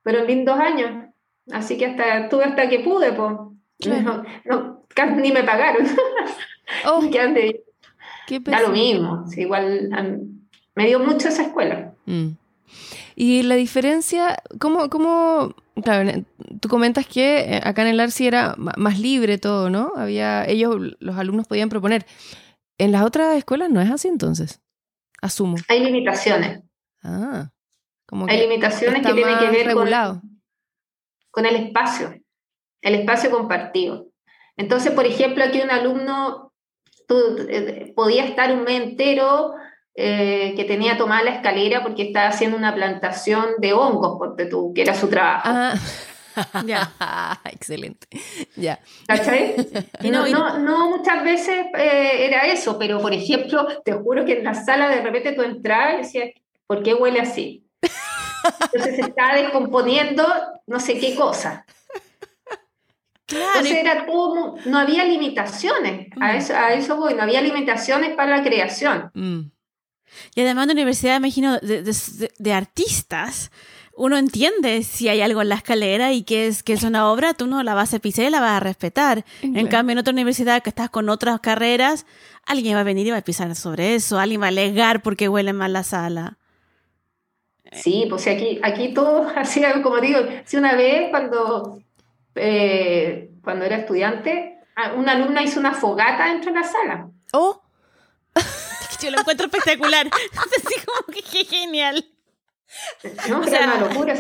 Pero 0.03 0.21
en 0.21 0.27
lindos 0.27 0.59
años, 0.59 1.09
así 1.53 1.77
que 1.77 1.87
hasta 1.87 2.19
estuve 2.25 2.45
hasta 2.45 2.69
que 2.69 2.81
pude, 2.81 3.13
pues. 3.13 3.33
No, 3.87 4.25
no, 4.45 4.87
ni 5.17 5.33
me 5.33 5.43
pagaron. 5.45 5.87
¡Oh! 6.87 7.01
Que 7.11 7.21
ande- 7.21 7.63
¡Qué 8.27 8.41
da 8.41 8.61
lo 8.61 8.71
mismo, 8.71 9.25
igual 9.37 9.89
me 10.75 10.87
dio 10.87 10.99
mucho 10.99 11.29
esa 11.29 11.43
escuela. 11.43 11.93
Mm. 12.07 12.31
Y 13.15 13.43
la 13.45 13.55
diferencia, 13.55 14.43
¿cómo, 14.59 14.91
cómo, 14.91 15.55
claro, 15.83 16.25
tú 16.61 16.69
comentas 16.69 17.07
que 17.07 17.41
eh, 17.41 17.61
acá 17.63 17.83
en 17.83 17.89
el 17.89 18.01
ARSI 18.01 18.27
era 18.27 18.55
más 18.57 18.99
libre 18.99 19.39
todo, 19.39 19.71
¿no? 19.71 19.93
Había, 19.97 20.45
ellos, 20.47 20.77
los 20.99 21.17
alumnos 21.17 21.47
podían 21.47 21.69
proponer. 21.69 22.07
En 22.79 22.93
las 22.93 23.03
otras 23.03 23.37
escuelas 23.37 23.71
no 23.71 23.81
es 23.81 23.91
así 23.91 24.09
entonces, 24.09 24.61
asumo. 25.23 25.57
Hay 25.69 25.81
limitaciones. 25.83 26.63
Ah, 27.03 27.51
como 28.07 28.27
Hay 28.29 28.39
que 28.39 28.49
limitaciones 28.49 29.07
que 29.07 29.13
tienen 29.13 29.39
que 29.39 29.51
ver 29.51 29.67
con, 29.73 29.85
regulado. 29.85 30.23
con 31.31 31.47
el 31.47 31.57
espacio, 31.57 32.15
el 32.83 32.95
espacio 32.95 33.31
compartido. 33.31 34.09
Entonces, 34.57 34.93
por 34.93 35.07
ejemplo, 35.07 35.45
aquí 35.45 35.61
un 35.61 35.71
alumno 35.71 36.53
tú, 37.07 37.17
eh, 37.49 37.93
podía 37.95 38.25
estar 38.25 38.53
un 38.53 38.65
mes 38.65 38.81
entero 38.81 39.55
eh, 39.97 40.53
que 40.57 40.65
tenía 40.65 40.99
tomada 40.99 41.25
la 41.25 41.31
escalera 41.31 41.83
porque 41.83 42.03
estaba 42.03 42.29
haciendo 42.29 42.57
una 42.57 42.75
plantación 42.75 43.47
de 43.59 43.73
hongos, 43.73 44.17
porque 44.19 44.45
tú, 44.45 44.73
que 44.75 44.83
era 44.83 44.95
su 44.95 45.09
trabajo. 45.09 45.49
Ah. 45.49 45.75
ya. 46.67 46.93
Excelente. 47.45 48.07
Ya. 48.57 48.79
¿Cachai? 49.07 49.57
No, 50.11 50.27
no, 50.29 50.59
no 50.59 50.91
muchas 50.91 51.25
veces 51.25 51.67
eh, 51.79 52.27
era 52.27 52.47
eso, 52.47 52.79
pero 52.79 53.01
por 53.01 53.13
ejemplo, 53.13 53.67
te 53.85 53.93
juro 53.93 54.25
que 54.25 54.39
en 54.39 54.45
la 54.45 54.55
sala 54.55 54.89
de 54.89 55.01
repente 55.01 55.33
tú 55.33 55.43
entrabas 55.43 55.95
y 55.95 55.97
decías, 55.99 56.31
¿por 56.67 56.83
qué 56.83 56.95
huele 56.95 57.21
así? 57.21 57.67
Entonces 58.73 58.97
se 58.97 59.01
estaba 59.03 59.35
descomponiendo 59.35 60.25
no 60.67 60.79
sé 60.79 60.99
qué 60.99 61.15
cosa. 61.15 61.65
Entonces 63.29 63.79
era 63.79 64.07
todo, 64.07 64.55
no 64.67 64.79
había 64.79 65.05
limitaciones, 65.05 66.09
a, 66.21 66.33
mm. 66.33 66.37
eso, 66.37 66.55
a 66.55 66.73
eso 66.75 66.97
voy, 66.97 67.15
no 67.15 67.23
había 67.23 67.41
limitaciones 67.41 68.15
para 68.15 68.37
la 68.37 68.45
creación. 68.45 69.11
Mm. 69.15 69.41
Y 70.35 70.41
además 70.41 70.65
en 70.65 70.69
la 70.69 70.73
universidad, 70.75 71.17
imagino, 71.17 71.59
de, 71.59 72.53
artistas, 72.53 73.51
uno 73.95 74.17
entiende 74.17 74.83
si 74.83 75.09
hay 75.09 75.21
algo 75.21 75.43
en 75.43 75.49
la 75.49 75.57
escalera 75.57 76.13
y 76.13 76.23
que 76.23 76.47
es, 76.47 76.63
que 76.63 76.73
es 76.73 76.83
una 76.83 77.11
obra, 77.11 77.35
tú 77.35 77.47
no 77.47 77.63
la 77.63 77.75
vas 77.75 77.95
a 77.95 77.99
pisar 77.99 78.27
y 78.27 78.31
la 78.31 78.41
vas 78.41 78.57
a 78.57 78.61
respetar. 78.61 79.25
En 79.43 79.67
cambio, 79.69 79.93
en 79.93 79.99
otra 79.99 80.13
universidad 80.13 80.63
que 80.63 80.71
estás 80.71 80.91
con 80.91 81.09
otras 81.09 81.41
carreras, 81.41 82.07
alguien 82.45 82.77
va 82.77 82.81
a 82.81 82.85
venir 82.85 83.07
y 83.07 83.11
va 83.11 83.19
a 83.19 83.23
pisar 83.23 83.55
sobre 83.57 83.95
eso, 83.95 84.19
alguien 84.19 84.41
va 84.41 84.47
a 84.47 84.49
alegar 84.49 85.03
porque 85.03 85.29
huele 85.29 85.53
mal 85.53 85.73
la 85.73 85.83
sala. 85.83 86.39
Sí, 87.73 88.07
pues 88.09 88.27
aquí, 88.27 88.61
aquí 88.63 88.95
todo 88.95 89.29
hacía, 89.37 89.83
como 89.83 90.01
digo, 90.01 90.21
si 90.45 90.57
una 90.57 90.75
vez 90.75 91.11
cuando 91.11 91.81
eh, 92.37 93.31
cuando 93.43 93.65
era 93.65 93.77
estudiante, 93.77 94.59
una 94.97 95.13
alumna 95.13 95.43
hizo 95.43 95.59
una 95.59 95.73
fogata 95.73 96.27
dentro 96.27 96.53
de 96.53 96.61
la 96.61 96.67
sala. 96.67 97.09
¡Oh! 97.33 97.63
Yo 99.01 99.11
lo 99.11 99.21
encuentro 99.21 99.47
espectacular. 99.47 100.07
Así 100.37 100.75
como 100.85 101.07
que 101.13 101.45
genial. 101.45 102.05
No, 103.29 103.41
o 103.41 103.47
una 103.47 103.81
locura. 103.81 104.15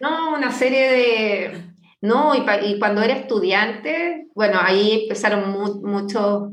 No, 0.00 0.34
una 0.34 0.50
serie 0.50 0.90
de... 0.90 1.64
No, 2.00 2.34
y, 2.34 2.78
cuando 2.80 3.02
era 3.02 3.14
estudiante, 3.14 4.26
bueno, 4.34 4.58
ahí 4.60 5.02
empezaron 5.02 5.50
mucho 5.82 6.52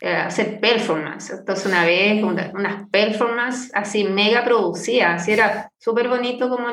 eh, 0.00 0.14
a 0.14 0.26
hacer 0.26 0.60
performance. 0.60 1.30
Entonces 1.30 1.66
una 1.66 1.84
vez, 1.84 2.22
unas 2.22 2.88
performances 2.90 3.72
así 3.74 4.04
mega 4.04 4.44
producidas, 4.44 5.22
así 5.22 5.32
era 5.32 5.72
súper 5.78 6.08
bonito 6.08 6.48
como... 6.48 6.68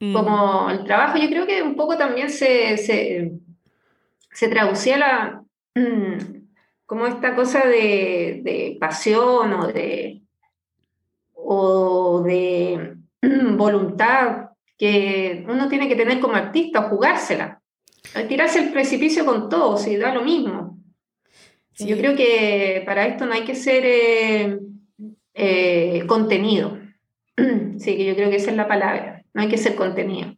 Mm. 0.00 0.12
como 0.12 0.68
el 0.70 0.82
trabajo. 0.82 1.16
Yo 1.18 1.28
creo 1.28 1.46
que 1.46 1.62
un 1.62 1.76
poco 1.76 1.96
también 1.96 2.28
se, 2.28 2.76
se, 2.76 4.48
traducía 4.48 4.96
la, 4.98 5.44
como 6.92 7.06
esta 7.06 7.34
cosa 7.34 7.66
de, 7.66 8.76
pasión 8.78 9.50
o 9.54 9.66
de, 9.68 10.20
o 11.32 12.20
de 12.20 12.98
voluntad 13.56 14.50
que 14.76 15.42
uno 15.48 15.70
tiene 15.70 15.88
que 15.88 15.96
tener 15.96 16.20
como 16.20 16.34
artista, 16.34 16.90
jugársela, 16.90 17.62
tirarse 18.28 18.58
el 18.58 18.72
precipicio 18.72 19.24
con 19.24 19.48
todo, 19.48 19.78
si 19.78 19.96
da 19.96 20.12
lo 20.12 20.20
mismo. 20.20 20.76
Yo 21.78 21.96
creo 21.96 22.14
que 22.14 22.82
para 22.84 23.06
esto 23.06 23.24
no 23.24 23.32
hay 23.32 23.44
que 23.44 23.54
ser 23.54 23.84
eh, 23.86 24.58
eh, 25.32 26.04
contenido. 26.06 26.78
Sí, 27.78 27.96
que 27.96 28.04
yo 28.04 28.14
creo 28.14 28.28
que 28.28 28.36
esa 28.36 28.50
es 28.50 28.56
la 28.58 28.68
palabra 28.68 29.24
no 29.32 29.40
hay 29.40 29.48
que 29.48 29.56
ser 29.56 29.76
contenido. 29.76 30.36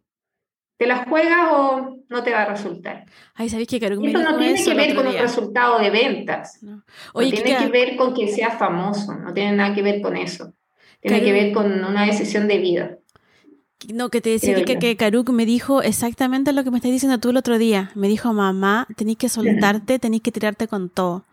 ¿Te 0.77 0.87
las 0.87 1.09
juegas 1.09 1.49
o 1.53 1.99
no 2.09 2.23
te 2.23 2.33
va 2.33 2.43
a 2.43 2.47
resultar? 2.47 3.05
Ay, 3.35 3.49
¿sabéis 3.49 3.69
que 3.69 3.77
Eso 3.77 3.95
no 3.95 4.39
tiene 4.39 4.65
que 4.65 4.75
ver 4.75 4.95
con 4.95 5.07
un 5.07 5.15
resultado 5.15 5.79
de 5.79 5.91
ventas. 5.91 6.59
No, 6.63 6.83
tiene 7.19 7.57
que 7.57 7.69
ver 7.69 7.97
con 7.97 8.13
que 8.13 8.29
seas 8.29 8.59
famoso, 8.59 9.15
no 9.15 9.33
tiene 9.33 9.53
nada 9.53 9.75
que 9.75 9.83
ver 9.83 10.01
con 10.01 10.17
eso. 10.17 10.53
Tiene 11.01 11.23
que 11.23 11.33
ver 11.33 11.53
con 11.53 11.85
una 11.85 12.07
decisión 12.07 12.49
de 12.49 12.59
vida. 12.59 12.99
No, 13.93 14.09
que 14.09 14.21
te 14.21 14.31
decía 14.31 14.65
que, 14.65 14.79
que 14.79 14.97
Karuk 14.97 15.29
me 15.31 15.45
dijo 15.45 15.83
exactamente 15.83 16.53
lo 16.53 16.65
que 16.65 16.71
me 16.71 16.79
estás 16.79 16.91
diciendo 16.91 17.19
tú 17.19 17.31
el 17.31 17.37
otro 17.37 17.59
día. 17.59 17.91
Me 17.95 18.09
dijo, 18.09 18.33
mamá, 18.33 18.89
tenés 18.97 19.17
que 19.17 19.29
soltarte, 19.29 19.99
tenés 19.99 20.23
que 20.23 20.33
tirarte 20.33 20.67
con 20.67 20.89
todo. 20.89 21.25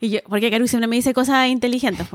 Y 0.00 0.10
yo, 0.10 0.20
porque 0.28 0.50
Karuk 0.50 0.68
siempre 0.68 0.86
me 0.86 0.96
dice 0.96 1.12
cosas 1.14 1.48
inteligentes, 1.48 2.06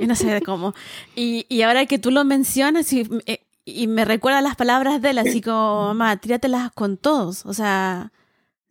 y 0.00 0.06
no 0.06 0.14
sé 0.14 0.40
cómo. 0.42 0.74
Y, 1.14 1.44
y, 1.48 1.62
ahora 1.62 1.84
que 1.86 1.98
tú 1.98 2.10
lo 2.10 2.24
mencionas, 2.24 2.90
y, 2.92 3.06
eh, 3.26 3.40
y 3.68 3.88
me 3.88 4.04
recuerda 4.04 4.40
las 4.40 4.54
palabras 4.54 5.02
de 5.02 5.10
él, 5.10 5.18
así 5.18 5.42
como, 5.42 5.88
mamá, 5.88 6.16
tíratelas 6.18 6.70
con 6.72 6.96
todos, 6.96 7.44
o 7.44 7.52
sea, 7.52 8.12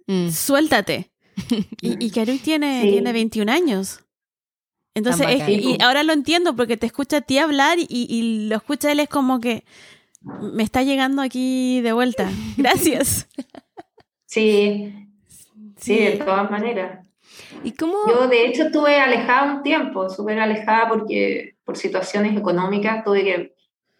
mm. 0.08 0.30
suéltate. 0.30 1.12
y, 1.82 2.04
y 2.04 2.12
Karuk 2.12 2.42
tiene, 2.42 2.82
tiene 2.84 3.12
21 3.12 3.52
años. 3.52 4.00
Entonces, 4.94 5.28
y 5.50 5.78
ahora 5.82 6.04
lo 6.04 6.14
entiendo 6.14 6.56
porque 6.56 6.78
te 6.78 6.86
escucha 6.86 7.18
a 7.18 7.22
ti 7.22 7.38
hablar 7.38 7.78
y, 7.80 7.88
y 7.90 8.48
lo 8.48 8.56
escucha 8.56 8.94
él 8.94 9.02
es 9.02 9.10
como 9.10 9.42
que 9.42 9.66
me 10.22 10.64
está 10.64 10.84
llegando 10.84 11.22
aquí 11.22 11.82
de 11.82 11.92
vuelta. 11.92 12.32
Gracias. 12.58 13.28
Sí, 14.26 14.94
sí, 15.76 15.98
de 15.98 16.12
todas 16.18 16.50
maneras. 16.50 17.06
¿Y 17.66 17.74
cómo? 17.74 17.98
Yo, 18.08 18.30
de 18.30 18.46
hecho, 18.46 18.64
estuve 18.64 18.98
alejada 18.98 19.56
un 19.56 19.64
tiempo, 19.64 20.10
súper 20.10 20.40
alejada 20.40 20.88
porque 20.88 21.58
por 21.66 21.76
situaciones 21.76 22.38
económicas 22.38 23.04
tuve 23.04 23.26
que 23.26 23.55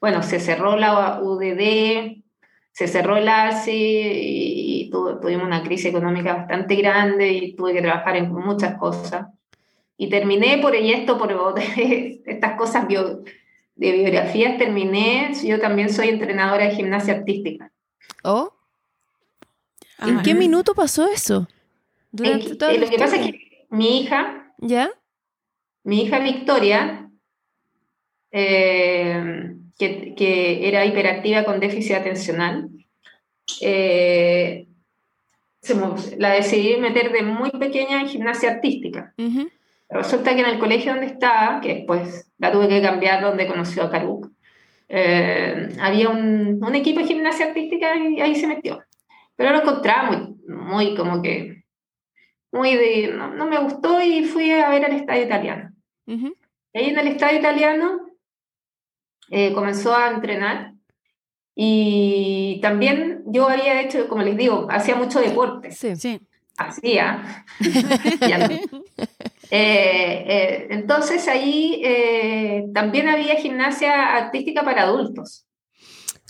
bueno, 0.06 0.22
se 0.22 0.40
cerró 0.40 0.76
la 0.76 1.20
UDD, 1.20 2.22
se 2.72 2.88
cerró 2.88 3.18
el 3.18 3.28
ASI 3.28 3.72
y, 3.74 4.92
tuvimos 4.92 5.48
una 5.48 5.64
crisis 5.64 5.88
económica 5.88 6.36
bastante 6.36 6.76
grande 6.76 7.32
y 7.32 7.56
tuve 7.56 7.74
que 7.74 7.82
trabajar 7.82 8.16
en 8.16 8.32
muchas 8.32 8.78
cosas. 8.78 9.26
Y 9.98 10.08
terminé 10.08 10.60
por 10.60 10.76
y 10.76 10.94
esto, 10.94 11.18
por 11.18 11.56
estas 11.78 12.56
cosas 12.56 12.88
de 12.88 13.92
biografías, 13.94 14.60
terminé, 14.60 15.32
yo 15.44 15.60
también 15.60 15.92
soy 15.92 16.10
entrenadora 16.10 16.66
de 16.66 16.76
gimnasia 16.76 17.16
artística. 17.16 17.72
¿Oh? 18.24 18.54
¿En 19.98 20.22
qué 20.22 20.36
minuto 20.36 20.76
pasó 20.76 21.08
eso? 21.08 21.48
Eh, 22.24 22.56
lo 22.78 22.90
que 22.92 22.98
pasa 23.00 23.16
es 23.16 23.32
que 23.32 23.66
mi 23.72 24.02
hija, 24.02 24.54
¿ya? 24.60 24.92
Mi 25.84 26.04
hija 26.04 26.20
Victoria, 26.20 27.10
eh, 28.30 29.55
que, 29.78 30.68
era 30.68 30.86
hiperactiva 30.86 31.44
con 31.44 31.60
déficit 31.60 31.96
atencional. 31.96 32.70
Eh, 33.62 34.68
la 36.18 36.32
decidí 36.32 36.78
meter 36.78 37.12
de 37.12 37.24
muy 37.24 37.52
pequeña 37.52 38.02
en 38.02 38.08
gimnasia 38.08 38.52
artística. 38.52 39.14
Resulta 39.90 40.36
que 40.36 40.42
en 40.42 40.48
el 40.48 40.60
colegio 40.60 40.92
donde 40.92 41.08
estaba, 41.08 41.62
que 41.62 41.76
después 41.76 42.32
la 42.38 42.52
tuve 42.52 42.68
que 42.68 42.82
cambiar 42.82 43.22
donde 43.22 43.48
conoció 43.48 43.84
a 43.84 43.92
Karuk, 43.92 44.32
eh, 44.88 45.70
había 45.80 46.10
un, 46.10 46.64
un, 46.64 46.76
equipo 46.76 47.00
de 47.00 47.08
gimnasia 47.08 47.48
artística 47.48 47.96
y 47.96 48.22
ahí 48.22 48.36
se 48.36 48.48
metió. 48.48 48.84
Pero 49.36 49.52
lo 49.52 49.62
encontraba 49.62 50.12
muy, 50.12 50.36
muy 50.48 50.96
como 50.96 51.22
que, 51.22 51.64
muy 52.52 52.76
de, 52.76 53.14
no, 53.14 53.48
me 53.48 53.60
gustó 53.60 54.02
y 54.02 54.24
fui 54.26 54.52
a 54.52 54.70
ver 54.70 54.86
al 54.86 54.94
estadio 54.94 55.24
italiano. 55.26 55.72
Y 56.08 56.78
ahí 56.78 56.90
en 56.90 57.00
el 57.00 57.08
estadio 57.08 57.40
italiano 57.40 58.05
eh, 59.30 59.54
comenzó 59.54 59.96
a 59.96 60.12
entrenar 60.12 60.74
y 61.56 62.60
también 62.62 63.24
yo 63.28 63.48
había 63.48 63.82
hecho, 63.82 64.08
como 64.08 64.24
les 64.24 64.38
digo, 64.38 64.68
hacía 64.70 64.96
mucho 64.96 65.20
deporte. 65.20 65.72
Sí, 65.72 65.96
sí. 65.96 66.20
Hacía. 66.58 67.46
Eh, 69.52 70.26
eh, 70.28 70.68
entonces 70.72 71.28
ahí 71.28 71.84
también 72.74 73.08
había 73.08 73.36
gimnasia 73.36 74.16
artística 74.16 74.64
para 74.64 74.82
adultos. 74.82 75.46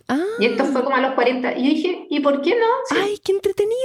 Ah. 0.08 0.24
Y 0.40 0.46
esto 0.48 0.66
fue 0.66 0.84
como 0.84 0.96
a 0.96 1.02
los 1.02 1.14
40. 1.14 1.58
Y 1.58 1.64
yo 1.64 1.70
dije, 1.70 2.08
¿y 2.10 2.20
por 2.20 2.42
qué 2.42 2.52
no? 2.52 3.00
¡Ay, 3.02 3.18
qué 3.24 3.32
entretenido! 3.32 3.76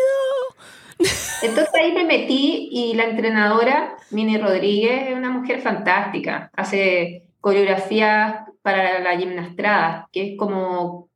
Entonces 1.42 1.70
ahí 1.75 1.92
me 1.92 2.05
metí 2.05 2.68
y 2.70 2.94
la 2.94 3.05
entrenadora, 3.05 3.96
Mini 4.11 4.37
Rodríguez, 4.37 5.09
es 5.09 5.16
una 5.16 5.31
mujer 5.31 5.61
fantástica. 5.61 6.51
Hace 6.55 7.29
coreografías 7.40 8.44
para 8.62 9.01
la 9.01 9.16
gimnastrada, 9.16 10.09
que 10.12 10.33
es 10.33 10.38
como 10.38 11.11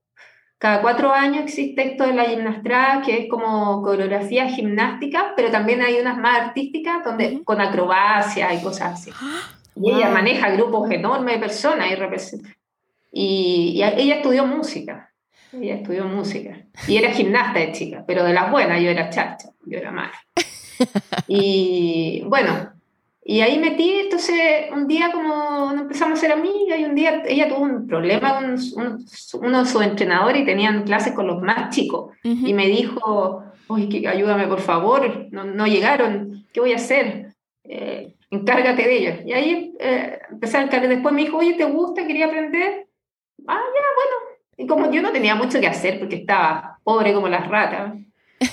cada 0.65 0.81
cuatro 0.81 1.13
años 1.13 1.45
existe 1.45 1.91
esto 1.91 2.07
de 2.07 2.15
la 2.15 2.25
gimnastrada, 2.25 3.03
que 3.03 3.19
es 3.19 3.29
como 3.29 3.83
coreografía 3.83 4.49
gimnástica, 4.49 5.35
pero 5.37 5.51
también 5.51 5.83
hay 5.83 6.01
unas 6.01 6.17
más 6.17 6.41
artísticas 6.41 7.05
donde, 7.05 7.45
con 7.45 7.61
acrobacia 7.61 8.55
y 8.55 8.63
cosas 8.63 8.95
así. 8.95 9.11
Y 9.77 9.91
ella 9.91 10.09
maneja 10.09 10.51
grupos 10.53 10.89
enormes 10.89 11.35
de 11.35 11.41
personas 11.41 11.91
y 11.91 11.97
representa. 11.97 12.49
Y, 13.11 13.83
ella 13.83 14.15
estudió 14.15 14.47
música. 14.47 15.11
Ella 15.53 15.75
estudió 15.75 16.05
música. 16.05 16.65
Y 16.87 16.97
era 16.97 17.13
gimnasta 17.13 17.59
de 17.59 17.73
chica, 17.73 18.05
pero 18.07 18.23
de 18.23 18.33
las 18.33 18.53
buenas, 18.53 18.81
yo 18.81 18.89
era 18.89 19.11
chacha, 19.11 19.49
yo 19.67 19.79
era 19.79 19.91
mala. 19.91 20.15
Y 21.29 22.23
bueno, 22.27 22.74
y 23.27 23.41
ahí 23.41 23.59
metí, 23.59 24.01
entonces 24.01 24.71
un 24.71 24.87
día 24.87 25.11
como 25.11 25.73
empezamos 25.73 26.19
a 26.19 26.21
ser 26.21 26.33
amigas 26.33 26.79
y 26.79 26.85
un 26.85 26.95
día 26.95 27.23
ella 27.27 27.49
tuvo 27.49 27.61
un 27.61 27.87
problema 27.87 28.35
con 28.35 28.57
uno 29.43 29.59
de 29.61 29.67
sus 29.67 29.83
entrenadores 29.83 30.43
y 30.43 30.45
tenían 30.45 30.83
clases 30.83 31.15
con 31.15 31.27
los 31.27 31.41
más 31.41 31.75
chicos. 31.75 32.13
Y 32.23 32.53
me 32.53 32.67
dijo, 32.67 33.43
oye, 33.69 34.07
ayúdame 34.07 34.47
por 34.47 34.61
favor, 34.61 35.29
no, 35.31 35.45
no, 35.45 35.67
llegaron, 35.67 36.45
¿qué 36.53 36.61
voy 36.61 36.73
a 36.73 36.77
hacer? 36.77 37.33
Eh, 37.65 38.15
encárgate 38.31 38.83
de 38.83 38.97
ellos. 38.97 39.19
Y 39.25 39.33
ahí 39.33 39.75
eh, 39.81 40.19
empecé 40.31 40.59
a 40.59 40.63
encargar. 40.63 40.91
Después 40.91 41.15
me 41.15 41.23
dijo, 41.23 41.39
oye, 41.39 41.55
¿te 41.55 41.65
gusta? 41.65 42.07
Quería 42.07 42.27
aprender. 42.27 42.89
Ah, 43.47 43.59
ya, 43.59 43.87
bueno. 43.97 44.39
Y 44.59 44.67
como 44.67 44.93
yo 44.93 45.01
no 45.01 45.13
tenía 45.13 45.35
mucho 45.35 45.61
que 45.61 45.67
hacer 45.67 45.99
porque 45.99 46.17
estaba 46.17 46.79
pobre 46.85 47.15
como 47.15 47.29
las 47.29 47.49
ratas. 47.49 47.95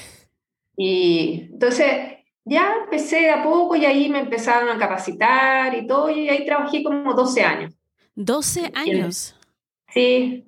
Y 0.77 1.49
entonces 1.51 2.20
ya 2.45 2.75
empecé 2.84 3.30
a 3.30 3.43
poco 3.43 3.75
y 3.75 3.86
ahí 3.86 4.10
me 4.10 4.19
empezaron 4.19 4.69
a 4.69 4.77
capacitar 4.77 5.75
y 5.75 5.86
todo, 5.88 6.10
y 6.10 6.30
ahí 6.30 6.45
trabajé 6.45 6.84
como 6.84 7.13
12 7.13 7.41
años. 7.43 7.73
12 8.15 8.71
años. 8.73 9.36
Sí. 9.93 10.47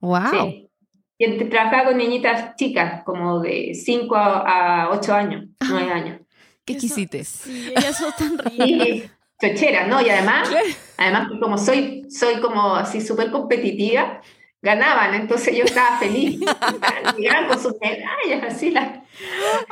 Wow. 0.00 0.30
Sí. 0.32 0.70
Y 1.18 1.44
trabajaba 1.44 1.90
con 1.90 1.98
niñitas 1.98 2.56
chicas, 2.56 3.02
como 3.04 3.40
de 3.40 3.74
5 3.74 4.16
a, 4.16 4.84
a 4.84 4.90
8 4.90 5.14
años, 5.14 5.46
9 5.60 5.92
años. 5.92 6.20
¿Qué 6.64 6.76
quisiste? 6.76 7.24
Sí, 7.24 7.72
ellas 7.76 7.98
son 7.98 8.12
tan 8.16 8.38
ricas. 8.38 8.68
Y 8.68 9.10
chocheras, 9.40 9.88
¿no? 9.88 10.00
Y 10.00 10.08
además, 10.08 10.48
además 10.96 11.28
como 11.40 11.58
soy, 11.58 12.06
soy 12.10 12.40
como 12.40 12.74
así 12.74 13.00
súper 13.00 13.30
competitiva, 13.30 14.20
ganaban, 14.62 15.14
entonces 15.14 15.56
yo 15.56 15.64
estaba 15.64 15.98
feliz. 15.98 16.40
Llegaban 17.18 17.48
con 17.48 17.60
sus 17.60 17.74
medallas, 17.80 18.54
así 18.54 18.70
las... 18.70 19.00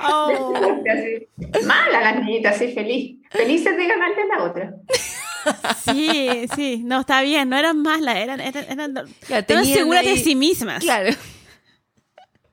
Oh. 0.08 0.54
así, 0.90 1.28
mala 1.66 2.00
las 2.00 2.24
niñitas, 2.24 2.56
así 2.56 2.72
feliz. 2.72 3.18
Felices 3.30 3.76
de 3.76 3.86
ganarle 3.86 4.22
a 4.22 4.36
la 4.36 4.44
otra. 4.44 4.74
Sí, 5.84 6.46
sí, 6.54 6.82
no, 6.84 7.00
está 7.00 7.22
bien, 7.22 7.48
no 7.48 7.56
eran 7.56 7.80
malas, 7.80 8.16
eran, 8.16 8.40
eran, 8.40 8.64
eran 8.70 8.94
Claro, 9.26 9.46
de 9.46 10.16
sí 10.16 10.34
mismas. 10.34 10.82
Claro. 10.82 11.10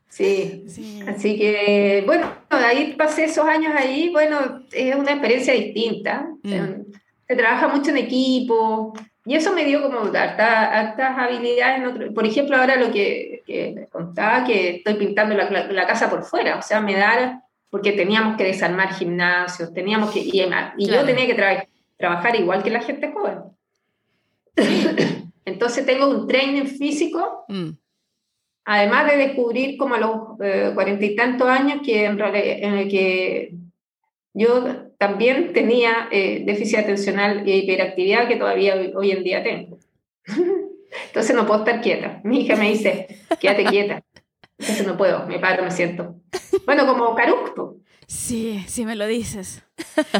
Sí. 0.07 0.63
Sí. 0.69 1.01
Así 1.07 1.37
que, 1.37 2.03
bueno, 2.05 2.31
ahí 2.49 2.93
pasé 2.97 3.25
esos 3.25 3.45
años 3.45 3.73
ahí, 3.75 4.11
bueno, 4.11 4.61
es 4.71 4.95
una 4.95 5.11
experiencia 5.11 5.53
distinta. 5.53 6.29
Mm. 6.43 6.51
Se, 6.51 6.85
se 7.27 7.35
trabaja 7.35 7.67
mucho 7.67 7.89
en 7.89 7.97
equipo 7.97 8.93
y 9.25 9.35
eso 9.35 9.53
me 9.53 9.65
dio 9.65 9.81
como 9.81 9.99
harta- 10.15 10.71
hartas 10.79 11.17
habilidades. 11.17 11.79
en 11.79 11.85
otro- 11.87 12.13
por 12.13 12.25
ejemplo, 12.25 12.55
ahora 12.57 12.75
lo 12.75 12.91
que, 12.91 13.41
que 13.45 13.71
les 13.75 13.89
contaba, 13.89 14.43
que 14.43 14.77
estoy 14.77 14.93
pintando 14.95 15.35
la, 15.35 15.49
la- 15.49 15.67
la 15.71 15.87
casa 15.87 16.09
por 16.09 16.23
fuera, 16.23 16.57
o 16.57 16.61
sea, 16.61 16.79
me 16.81 16.95
da, 16.95 17.41
porque 17.69 17.91
teníamos 17.93 18.37
que 18.37 18.43
desarmar 18.45 18.93
gimnasios, 18.93 19.73
teníamos 19.73 20.11
que, 20.11 20.19
y, 20.19 20.41
y 20.41 20.47
Claro. 20.47 20.71
yo 20.77 21.05
tenía 21.05 21.25
que 21.25 21.35
tra- 21.37 21.67
trabajar 21.97 22.35
igual 22.35 22.61
que 22.63 22.69
la 22.69 22.81
gente 22.81 23.11
joven. 23.11 23.39
Entonces 25.45 25.85
tengo 25.85 26.07
un 26.07 26.27
training 26.27 26.65
físico 26.65 27.45
Mm. 27.47 27.71
Además 28.67 29.05
de 29.11 29.17
descubrir 29.17 29.77
como 29.77 29.93
a 29.93 29.99
los 29.99 30.17
eh, 30.41 30.71
cuarenta 30.73 31.05
y 31.05 31.15
tantos 31.15 31.47
años 31.47 31.81
que 31.85 32.05
en 32.05 32.17
realidad 32.17 32.43
en 32.61 32.73
el 32.73 32.89
que 32.89 33.53
yo 34.33 34.84
también 35.07 35.53
tenía 35.53 36.07
eh, 36.11 36.43
déficit 36.45 36.79
atencional 36.79 37.47
e 37.47 37.57
hiperactividad 37.57 38.27
que 38.27 38.37
todavía 38.37 38.75
hoy, 38.75 38.91
hoy 38.95 39.11
en 39.11 39.23
día 39.23 39.43
tengo. 39.43 39.77
Entonces 41.07 41.35
no 41.35 41.45
puedo 41.45 41.59
estar 41.59 41.81
quieta. 41.81 42.21
Mi 42.23 42.41
hija 42.41 42.55
me 42.55 42.71
dice, 42.71 43.07
quédate 43.39 43.65
quieta. 43.65 44.03
Entonces 44.57 44.87
no 44.87 44.97
puedo, 44.97 45.27
me 45.27 45.37
paro, 45.37 45.63
me 45.63 45.69
siento. 45.69 46.15
Bueno, 46.65 46.87
como 46.87 47.13
Caructo. 47.13 47.77
Sí, 48.07 48.63
sí 48.67 48.85
me 48.85 48.95
lo 48.95 49.05
dices. 49.05 49.61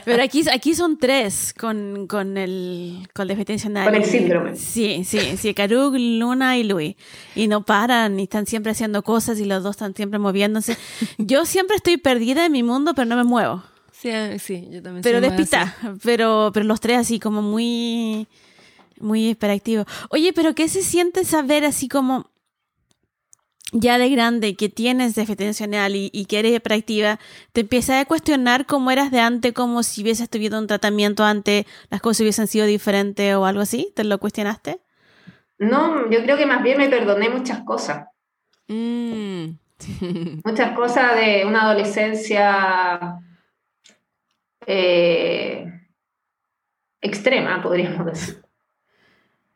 Pero 0.06 0.22
aquí, 0.22 0.44
aquí 0.52 0.76
son 0.76 1.00
tres 1.00 1.54
con, 1.54 2.06
con 2.08 2.38
el 2.38 3.08
con 3.14 3.28
déficit 3.28 3.48
atencional. 3.48 3.86
Con 3.86 3.96
el 3.96 4.06
síndrome. 4.06 4.56
Sí, 4.56 5.04
sí, 5.04 5.38
sí, 5.38 5.54
Karuk, 5.54 5.96
Luna 5.98 6.58
y 6.58 6.64
Luis. 6.64 6.96
Y 7.36 7.48
no 7.48 7.64
paran, 7.64 8.20
y 8.20 8.24
están 8.24 8.46
siempre 8.46 8.72
haciendo 8.72 9.02
cosas 9.02 9.40
y 9.40 9.46
los 9.46 9.64
dos 9.64 9.78
están 9.78 9.96
siempre 9.96 10.20
moviéndose. 10.20 10.78
Yo 11.18 11.46
siempre 11.46 11.76
estoy 11.78 11.98
perdida 11.98 12.46
en 12.46 12.52
mi 12.52 12.64
mundo, 12.64 12.94
pero 12.94 13.06
no 13.06 13.16
me 13.16 13.24
muevo. 13.24 13.64
Sí, 13.98 14.10
ah, 14.12 14.38
sí, 14.38 14.68
yo 14.70 14.82
también. 14.82 15.04
Pero 15.04 15.22
despista, 15.22 15.76
pero, 16.04 16.52
pero 16.54 16.66
los 16.66 16.82
tres 16.82 16.98
así 16.98 17.20
como 17.20 17.42
muy, 17.42 18.28
muy 19.00 19.30
hiperactivos. 19.30 19.86
Oye, 20.10 20.34
pero 20.34 20.54
¿qué 20.54 20.68
se 20.68 20.82
siente 20.82 21.24
saber 21.24 21.64
así 21.64 21.88
como 21.88 22.30
ya 23.72 23.98
de 23.98 24.10
grande 24.10 24.56
que 24.56 24.70
tienes 24.70 25.16
déficit 25.16 25.40
atencional 25.42 25.96
y, 25.96 26.10
y 26.14 26.26
que 26.26 26.40
eres 26.40 26.56
hiperactiva? 26.56 27.20
¿Te 27.54 27.62
empiezas 27.62 28.02
a 28.02 28.06
cuestionar 28.06 28.66
cómo 28.66 28.92
eras 28.92 29.12
de 29.12 29.22
antes, 29.22 29.54
como 29.54 29.82
si 29.82 30.02
hubieses 30.02 30.30
tenido 30.30 30.60
un 30.60 30.68
tratamiento 30.68 31.24
antes, 31.24 31.66
las 31.90 32.02
cosas 32.02 32.22
hubiesen 32.22 32.48
sido 32.48 32.66
diferentes 32.66 33.34
o 33.36 33.46
algo 33.46 33.62
así? 33.62 33.94
¿Te 33.96 34.04
lo 34.04 34.18
cuestionaste? 34.20 34.82
No, 35.58 36.12
yo 36.12 36.22
creo 36.22 36.38
que 36.38 36.46
más 36.46 36.62
bien 36.64 36.78
me 36.78 36.90
perdoné 36.90 37.30
muchas 37.30 37.64
cosas. 37.64 38.08
Mm. 38.68 39.52
Muchas 40.44 40.76
cosas 40.76 41.16
de 41.16 41.46
una 41.46 41.64
adolescencia 41.64 43.20
eh, 44.66 45.66
extrema, 47.02 47.62
podríamos 47.62 48.06
decir. 48.06 48.42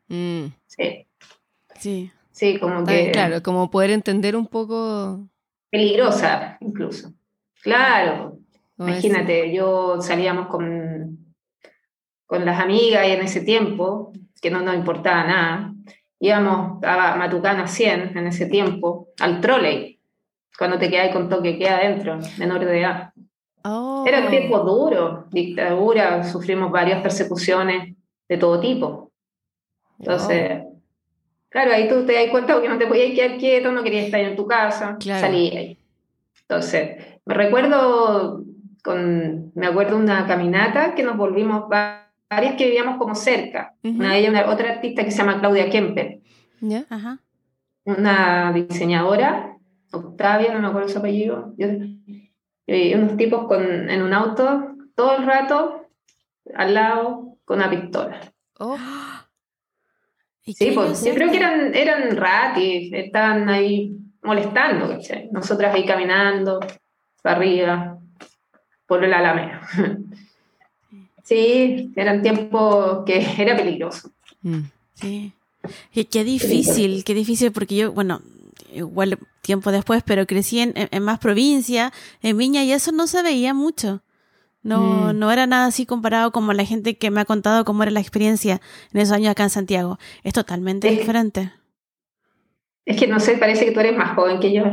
Mm. 0.08 0.46
Sí, 0.66 1.06
Sí. 1.78 2.12
sí, 2.32 2.60
como 2.60 2.80
Está 2.80 2.92
bien, 2.92 3.06
que 3.08 3.12
Claro, 3.12 3.44
como 3.44 3.70
poder 3.72 3.92
entender 3.92 4.36
un 4.36 4.48
poco. 4.48 5.28
peligrosa 5.70 6.58
incluso. 6.62 7.14
Claro, 7.62 8.40
imagínate, 8.78 9.54
yo 9.54 10.02
salíamos 10.02 10.48
con, 10.48 11.34
con 12.26 12.46
las 12.46 12.60
amigas 12.60 13.08
y 13.08 13.12
en 13.12 13.22
ese 13.22 13.42
tiempo, 13.42 14.12
que 14.42 14.50
no 14.50 14.62
nos 14.62 14.76
importaba 14.76 15.24
nada, 15.26 15.74
íbamos 16.20 16.84
a 16.84 17.16
Matucana 17.18 17.68
100 17.68 18.18
en 18.18 18.28
ese 18.28 18.46
tiempo, 18.48 19.10
al 19.20 19.42
trolley, 19.42 20.00
cuando 20.58 20.78
te 20.80 20.90
quedas 20.90 21.14
con 21.14 21.30
toque 21.30 21.58
queda 21.58 21.78
adentro, 21.78 22.20
menor 22.38 22.66
de 22.66 22.80
edad. 22.80 23.14
Oh. 23.64 24.06
Era 24.08 24.22
un 24.22 24.30
tiempo 24.30 24.60
duro, 24.60 25.26
dictadura, 25.32 26.24
sufrimos 26.24 26.72
varias 26.72 27.02
persecuciones 27.02 27.96
de 28.28 28.38
todo 28.38 28.60
tipo. 28.60 29.12
Entonces, 30.00 30.64
claro, 31.50 31.74
ahí 31.74 31.90
tú 31.90 32.06
te 32.06 32.14
das 32.14 32.30
cuenta 32.32 32.62
que 32.62 32.70
no 32.70 32.78
te 32.78 32.88
podías 32.88 33.14
quedar 33.14 33.38
quieto, 33.38 33.72
no 33.72 33.84
querías 33.84 34.06
estar 34.06 34.22
en 34.22 34.36
tu 34.36 34.48
casa, 34.48 34.96
Claro. 35.00 35.20
salí 35.20 35.56
ahí. 35.58 35.78
Entonces, 36.42 37.06
me 37.26 37.34
recuerdo, 37.34 38.44
con, 38.84 39.52
me 39.56 39.68
acuerdo 39.68 39.98
una 39.98 40.26
caminata 40.26 40.96
que 40.96 41.04
nos 41.04 41.18
volvimos 41.18 41.66
va- 41.72 42.08
varias 42.30 42.56
que 42.56 42.66
vivíamos 42.66 42.98
como 42.98 43.14
cerca. 43.14 43.74
Una 43.84 44.14
de 44.14 44.20
ellas, 44.20 44.32
una- 44.32 44.50
otra 44.50 44.72
artista 44.72 45.04
que 45.04 45.12
se 45.12 45.18
llama 45.18 45.40
Claudia 45.40 45.70
Kemper, 45.70 46.20
una 47.86 48.52
diseñadora, 48.54 49.58
Octavia, 49.92 50.54
no 50.54 50.60
me 50.62 50.68
acuerdo 50.68 50.88
su 50.90 51.00
apellido, 51.00 51.54
yo- 51.58 51.68
y 52.76 52.94
unos 52.94 53.18
tipos 53.18 53.48
con, 53.48 53.90
en 53.90 54.02
un 54.02 54.14
auto 54.14 54.76
todo 54.96 55.18
el 55.18 55.26
rato 55.26 55.88
al 56.56 56.74
lado 56.74 57.38
con 57.46 57.58
una 57.58 57.70
pistola. 57.70 58.20
Oh. 58.60 58.78
¿Y 60.46 60.54
Sí, 60.54 60.72
pues, 60.74 61.04
yo 61.04 61.14
creo 61.14 61.32
que 61.32 61.38
eran, 61.38 61.76
eran 61.76 62.16
ratis, 62.16 62.92
estaban 62.94 63.50
ahí 63.50 63.96
molestando, 64.24 64.90
¿cachai? 64.90 65.30
Nosotras 65.32 65.74
ahí 65.74 65.86
caminando, 65.86 66.60
para 67.22 67.38
arriba, 67.38 68.00
por 68.86 69.04
el 69.04 69.14
alameda. 69.14 69.62
Sí, 71.30 71.92
eran 71.96 72.24
tiempos 72.24 73.04
que 73.06 73.24
era 73.38 73.56
peligroso. 73.56 74.10
Mm. 74.42 74.62
Sí. 74.96 75.32
Y 75.94 76.06
qué 76.06 76.24
difícil, 76.24 77.04
qué 77.04 77.14
difícil, 77.14 77.52
porque 77.52 77.76
yo, 77.76 77.92
bueno, 77.92 78.22
igual 78.74 79.18
tiempo 79.42 79.72
después, 79.72 80.04
pero 80.06 80.26
crecí 80.26 80.60
en, 80.60 80.74
más 81.04 81.20
provincia, 81.20 81.92
en 82.22 82.38
Viña, 82.38 82.64
y 82.64 82.72
eso 82.72 82.92
no 82.92 83.08
se 83.08 83.22
veía 83.24 83.54
mucho. 83.54 84.02
No, 84.62 85.14
Mm. 85.14 85.20
no 85.20 85.32
era 85.32 85.48
nada 85.48 85.68
así 85.68 85.86
comparado 85.86 86.32
como 86.32 86.52
la 86.54 86.66
gente 86.66 86.98
que 86.98 87.12
me 87.12 87.22
ha 87.22 87.26
contado 87.26 87.64
cómo 87.64 87.84
era 87.84 87.92
la 87.94 88.02
experiencia 88.02 88.60
en 88.94 89.00
esos 89.00 89.16
años 89.16 89.32
acá 89.32 89.44
en 89.44 89.50
Santiago. 89.50 89.98
Es 90.24 90.34
totalmente 90.34 90.90
diferente. 90.90 91.54
Es 92.86 92.98
que 93.00 93.08
no 93.08 93.20
sé, 93.20 93.38
parece 93.38 93.66
que 93.66 93.72
tú 93.72 93.80
eres 93.80 93.96
más 93.96 94.16
joven 94.16 94.40
que 94.40 94.52
yo. 94.52 94.64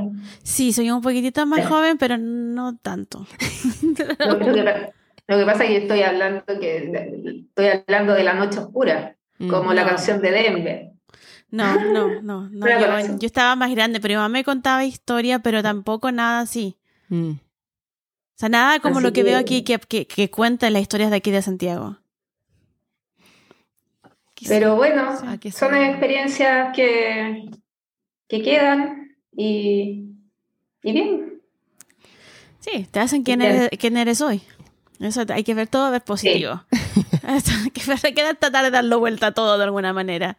Sí, 0.42 0.72
soy 0.72 0.90
un 0.90 1.02
poquitito 1.02 1.44
más 1.46 1.60
Sí. 1.60 1.66
joven, 1.66 1.98
pero 1.98 2.16
no 2.18 2.76
tanto. 2.78 3.26
Lo, 4.18 4.38
que, 4.38 4.62
pa- 4.62 4.90
lo 5.28 5.38
que 5.38 5.44
pasa 5.44 5.64
es 5.64 5.70
que 5.70 5.76
estoy 5.78 6.02
hablando, 6.02 6.42
que, 6.58 7.42
estoy 7.48 7.66
hablando 7.66 8.14
de 8.14 8.24
la 8.24 8.34
noche 8.34 8.58
oscura, 8.58 9.16
Mm. 9.38 9.48
como 9.50 9.74
la 9.74 9.82
No. 9.82 9.88
canción 9.88 10.22
de 10.22 10.30
Denver. 10.30 10.90
No, 11.50 11.92
no, 11.92 12.20
no, 12.22 12.48
no. 12.50 13.18
Yo, 13.18 13.26
estaba 13.26 13.54
más 13.56 13.70
grande, 13.70 14.00
pero 14.00 14.12
mi 14.12 14.16
mamá 14.16 14.28
me 14.28 14.44
contaba 14.44 14.84
historia, 14.84 15.38
pero 15.38 15.62
tampoco 15.62 16.10
nada 16.12 16.40
así. 16.40 16.76
Mm. 17.08 17.30
O 17.30 18.38
sea, 18.38 18.48
nada 18.48 18.80
como 18.80 18.96
Así 18.96 19.04
lo 19.04 19.12
que, 19.12 19.20
que- 19.20 19.24
veo 19.24 19.38
aquí 19.38 19.62
que, 19.62 19.78
que, 19.78 20.06
que 20.06 20.30
cuentan 20.30 20.72
las 20.72 20.82
historias 20.82 21.10
de 21.10 21.16
aquí 21.16 21.30
de 21.30 21.42
Santiago. 21.42 21.98
Pero 24.46 24.76
bueno, 24.76 25.02
Ah, 25.22 25.38
son 25.50 25.74
experiencias 25.74 26.74
que, 26.76 27.48
que 28.28 28.42
quedan 28.42 29.16
y, 29.34 30.10
y 30.82 30.92
bien. 30.92 31.40
Sí, 32.60 32.86
te 32.90 33.00
hacen 33.00 33.22
quién 33.22 33.40
eres, 33.40 33.70
quién 33.78 33.96
eres 33.96 34.20
hoy. 34.20 34.42
Eso 35.00 35.22
hay 35.28 35.42
que 35.44 35.54
ver 35.54 35.68
todo, 35.68 35.90
ver 35.90 36.02
positivo. 36.02 36.62
Esto, 37.28 37.50
hay 37.64 37.70
que 37.70 37.84
ver- 37.86 37.98
hay 38.02 38.12
que 38.14 38.34
tratar 38.34 38.64
de 38.64 38.70
darlo 38.70 38.98
vuelta 38.98 39.28
a 39.28 39.32
todo 39.32 39.56
de 39.56 39.64
alguna 39.64 39.92
manera. 39.94 40.36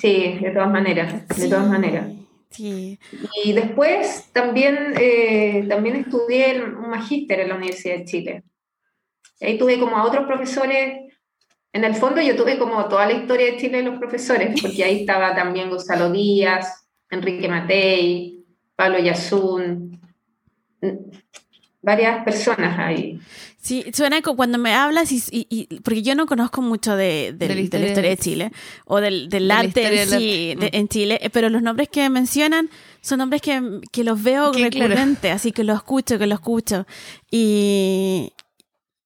Sí, 0.00 0.38
de 0.40 0.50
todas 0.50 0.70
maneras, 0.70 1.28
de 1.28 1.34
Sí, 1.34 1.50
todas 1.50 1.68
maneras. 1.68 2.06
Sí. 2.50 2.98
Y 3.44 3.52
después 3.52 4.28
también, 4.32 4.94
eh, 4.96 5.66
también 5.68 5.96
estudié 5.96 6.62
un 6.62 6.88
magíster 6.88 7.40
en 7.40 7.48
la 7.48 7.56
Universidad 7.56 7.96
de 7.98 8.04
Chile. 8.04 8.44
Ahí 9.40 9.58
tuve 9.58 9.78
como 9.80 9.96
a 9.96 10.04
otros 10.04 10.26
profesores. 10.26 11.12
En 11.72 11.84
el 11.84 11.94
fondo 11.94 12.20
yo 12.20 12.36
tuve 12.36 12.56
como 12.58 12.84
toda 12.86 13.06
la 13.06 13.12
historia 13.12 13.46
de 13.46 13.56
Chile 13.56 13.78
de 13.78 13.82
los 13.84 13.98
profesores, 13.98 14.60
porque 14.60 14.84
ahí 14.84 15.00
estaba 15.00 15.34
también 15.34 15.68
Gonzalo 15.70 16.12
Díaz, 16.12 16.86
Enrique 17.10 17.48
Matei, 17.48 18.44
Pablo 18.76 18.98
Yasun, 18.98 20.00
varias 21.82 22.24
personas 22.24 22.78
ahí. 22.78 23.18
Sí, 23.64 23.82
suena 23.94 24.20
como 24.20 24.36
cuando 24.36 24.58
me 24.58 24.74
hablas, 24.74 25.10
y, 25.10 25.68
porque 25.82 26.02
yo 26.02 26.14
no 26.14 26.26
conozco 26.26 26.60
mucho 26.60 26.96
de, 26.96 27.34
de, 27.34 27.48
la, 27.48 27.58
historia 27.58 27.94
de 27.94 28.16
Chile 28.18 28.52
o 28.84 29.00
del, 29.00 29.30
del 29.30 29.50
arte 29.50 30.02
en, 30.02 30.08
sí, 30.10 30.54
en 30.60 30.88
Chile, 30.88 31.18
pero 31.32 31.48
los 31.48 31.62
nombres 31.62 31.88
que 31.88 32.10
mencionan 32.10 32.68
son 33.00 33.20
nombres 33.20 33.40
que, 33.40 33.80
que 33.90 34.04
los 34.04 34.22
veo 34.22 34.52
recurrentes, 34.52 35.32
así 35.32 35.50
que 35.50 35.64
lo 35.64 35.72
escucho, 35.72 36.18
que 36.18 36.26
lo 36.26 36.34
escucho. 36.34 36.86
Y, 37.30 38.34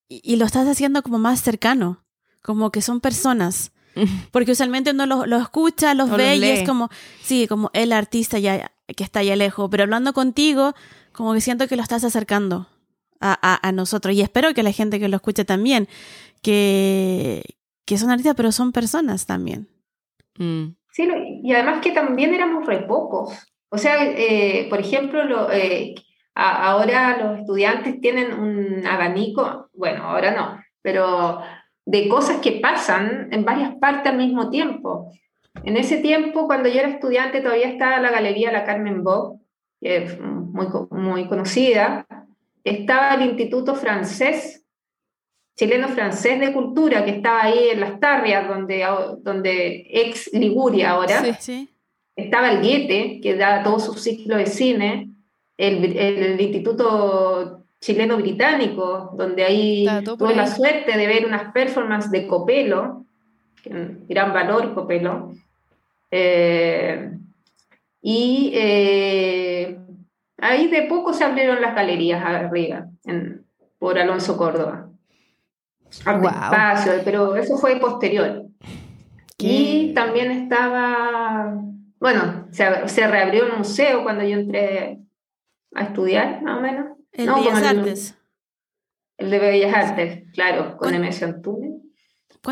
y 0.09 0.35
lo 0.35 0.45
estás 0.45 0.67
haciendo 0.67 1.05
como 1.05 1.21
más 1.21 1.41
cercano, 1.41 2.05
como 2.43 2.73
que 2.73 2.83
son 2.83 2.99
personas. 2.99 3.71
Porque 4.33 4.51
usualmente 4.51 4.91
uno 4.91 5.07
los 5.07 5.29
lo 5.29 5.37
escucha, 5.37 5.95
los 5.95 6.11
ve 6.11 6.35
y 6.35 6.45
es 6.45 6.69
como, 6.69 6.91
sí, 7.23 7.47
como 7.47 7.71
el 7.75 7.93
artista 7.93 8.41
ya 8.41 8.73
que 8.89 9.05
está 9.05 9.21
allá 9.21 9.37
lejos, 9.37 9.69
pero 9.71 9.85
hablando 9.85 10.13
contigo, 10.13 10.75
como 11.13 11.33
que 11.33 11.41
siento 11.41 11.69
que 11.69 11.77
lo 11.77 11.83
estás 11.83 12.03
acercando 12.03 12.67
a, 13.21 13.67
a, 13.67 13.73
nosotros 13.73 14.15
y 14.15 14.21
espero 14.21 14.55
que 14.55 14.63
la 14.63 14.73
gente 14.73 15.01
que 15.01 15.09
lo 15.09 15.17
escuche 15.17 15.45
también, 15.45 15.89
que, 16.43 17.43
que 17.85 17.99
son 17.99 18.11
artistas, 18.11 18.35
pero 18.37 18.53
son 18.53 18.73
personas 18.73 19.27
también. 19.27 19.69
Mm. 20.39 20.77
Sí, 20.93 21.09
y 21.43 21.53
además 21.53 21.81
que 21.81 21.93
también 21.93 22.35
éramos 22.35 22.67
re 22.67 22.83
pocos. 22.83 23.47
O 23.71 23.79
sea, 23.79 24.05
eh, 24.05 24.67
por 24.71 24.81
ejemplo, 24.81 25.25
lo, 25.25 25.51
eh, 25.53 25.95
ahora 26.35 27.19
los 27.19 27.41
estudiantes 27.41 28.01
tienen 28.01 28.33
un 28.33 28.87
abanico, 28.87 29.69
bueno, 29.75 30.05
ahora 30.05 30.35
no, 30.35 30.63
pero 30.83 31.41
de 31.85 32.09
cosas 32.09 32.39
que 32.39 32.53
pasan 32.61 33.29
en 33.33 33.45
varias 33.45 33.75
partes 33.77 34.13
al 34.13 34.19
mismo 34.19 34.51
tiempo. 34.51 35.13
En 35.65 35.77
ese 35.77 35.99
tiempo, 35.99 36.47
cuando 36.47 36.69
yo 36.69 36.81
era 36.81 36.89
estudiante, 36.89 37.41
todavía 37.41 37.69
estaba 37.69 38.01
la 38.01 38.11
galería 38.11 38.53
La 38.53 38.65
Carmen 38.65 39.03
Bob, 39.03 39.41
que 39.81 40.05
es 40.05 40.21
muy, 40.21 40.67
muy 40.91 41.29
conocida. 41.29 42.07
Estaba 42.69 43.15
el 43.15 43.23
Instituto 43.23 43.75
Francés, 43.75 44.65
chileno-francés 45.57 46.41
de 46.41 46.53
cultura, 46.53 47.05
que 47.05 47.13
estaba 47.13 47.45
ahí 47.45 47.71
en 47.73 47.81
Las 47.81 47.99
Tarrias, 47.99 48.49
donde, 48.49 48.87
donde 49.23 49.87
ex 49.91 50.33
Liguria 50.33 50.91
ahora. 50.91 51.23
Estaba 52.17 52.51
el 52.51 52.59
Goethe, 52.59 53.21
que 53.23 53.37
da 53.37 53.63
todo 53.63 53.79
su 53.79 53.95
ciclo 53.95 54.37
de 54.37 54.47
cine 54.47 55.09
el, 55.59 56.41
Instituto 56.41 57.65
Chileno 57.81 58.17
Británico, 58.17 59.13
donde 59.17 59.45
ahí 59.45 59.87
tuve 60.05 60.35
la 60.35 60.47
suerte 60.47 60.97
de 60.97 61.07
ver 61.07 61.27
unas 61.27 61.53
performances 61.53 62.11
de 62.11 62.27
Copelo, 62.27 63.05
gran 63.65 64.33
valor 64.33 64.75
Copelo. 64.75 65.33
Eh, 66.11 67.11
y 68.01 68.53
eh, 68.55 69.79
ahí 70.39 70.69
de 70.69 70.83
poco 70.83 71.13
se 71.13 71.25
abrieron 71.25 71.61
las 71.61 71.75
galerías 71.75 72.25
arriba, 72.25 72.87
por 73.79 73.99
Alonso 73.99 74.37
Córdoba. 74.37 74.91
Espacio, 75.91 76.93
pero 77.05 77.37
eso 77.37 77.57
fue 77.57 77.79
posterior. 77.81 78.45
Y 79.39 79.95
también 79.95 80.31
estaba, 80.33 81.55
bueno, 82.01 82.49
se, 82.51 82.89
se, 82.89 83.07
reabrió 83.07 83.47
el 83.47 83.59
museo 83.59 84.03
cuando 84.03 84.25
yo 84.25 84.39
entré 84.39 84.99
a 85.75 85.85
estudiar, 85.85 86.43
más 86.43 86.59
o 86.59 86.61
menos. 86.61 86.87
El 87.13 87.27
de 87.27 87.33
Bellas 87.33 87.63
Artes. 87.63 88.19
El, 89.17 89.31
de 89.31 89.39
Bellas 89.39 89.75
Artes, 89.75 90.25
claro, 90.33 90.77
con 90.77 90.91
Nemesio 90.91 91.29
Antunes. 91.29 91.73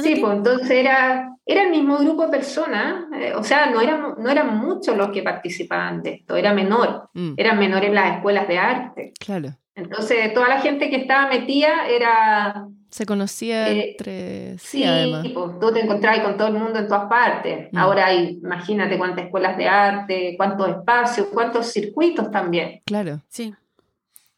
Sí, 0.03 0.16
pues 0.20 0.37
entonces 0.37 0.70
era, 0.70 1.37
era 1.45 1.62
el 1.62 1.70
mismo 1.70 1.99
grupo 1.99 2.24
de 2.24 2.30
personas, 2.30 3.05
eh, 3.14 3.32
o 3.34 3.43
sea, 3.43 3.70
no 3.70 3.80
eran, 3.80 4.14
no 4.18 4.28
eran 4.28 4.59
muchos 4.59 4.97
los 4.97 5.11
que 5.11 5.22
participaban 5.22 6.03
de 6.03 6.14
esto, 6.14 6.37
era 6.37 6.53
menor, 6.53 7.09
mm. 7.14 7.34
eran 7.37 7.59
menores 7.59 7.93
las 7.93 8.16
escuelas 8.16 8.49
de 8.49 8.59
arte. 8.59 9.12
Claro. 9.18 9.57
Entonces, 9.74 10.32
toda 10.32 10.49
la 10.49 10.61
gente 10.61 10.89
que 10.91 10.97
estaba 10.97 11.28
metida 11.28 11.87
era... 11.89 12.66
Se 12.89 13.05
conocía 13.05 13.70
eh, 13.70 13.91
entre 13.91 14.59
sí, 14.59 14.82
además. 14.84 15.26
Pues, 15.34 15.61
tú 15.61 15.72
te 15.72 15.80
encontrabas 15.80 16.20
con 16.20 16.37
todo 16.37 16.49
el 16.49 16.55
mundo 16.55 16.78
en 16.78 16.89
todas 16.89 17.09
partes. 17.09 17.68
Mm. 17.72 17.76
Ahora 17.76 18.07
hay, 18.07 18.39
imagínate 18.43 18.97
cuántas 18.97 19.26
escuelas 19.26 19.57
de 19.57 19.68
arte, 19.68 20.34
cuántos 20.37 20.68
espacios, 20.68 21.28
cuántos 21.32 21.66
circuitos 21.72 22.30
también. 22.30 22.80
Claro, 22.87 23.20
sí. 23.28 23.55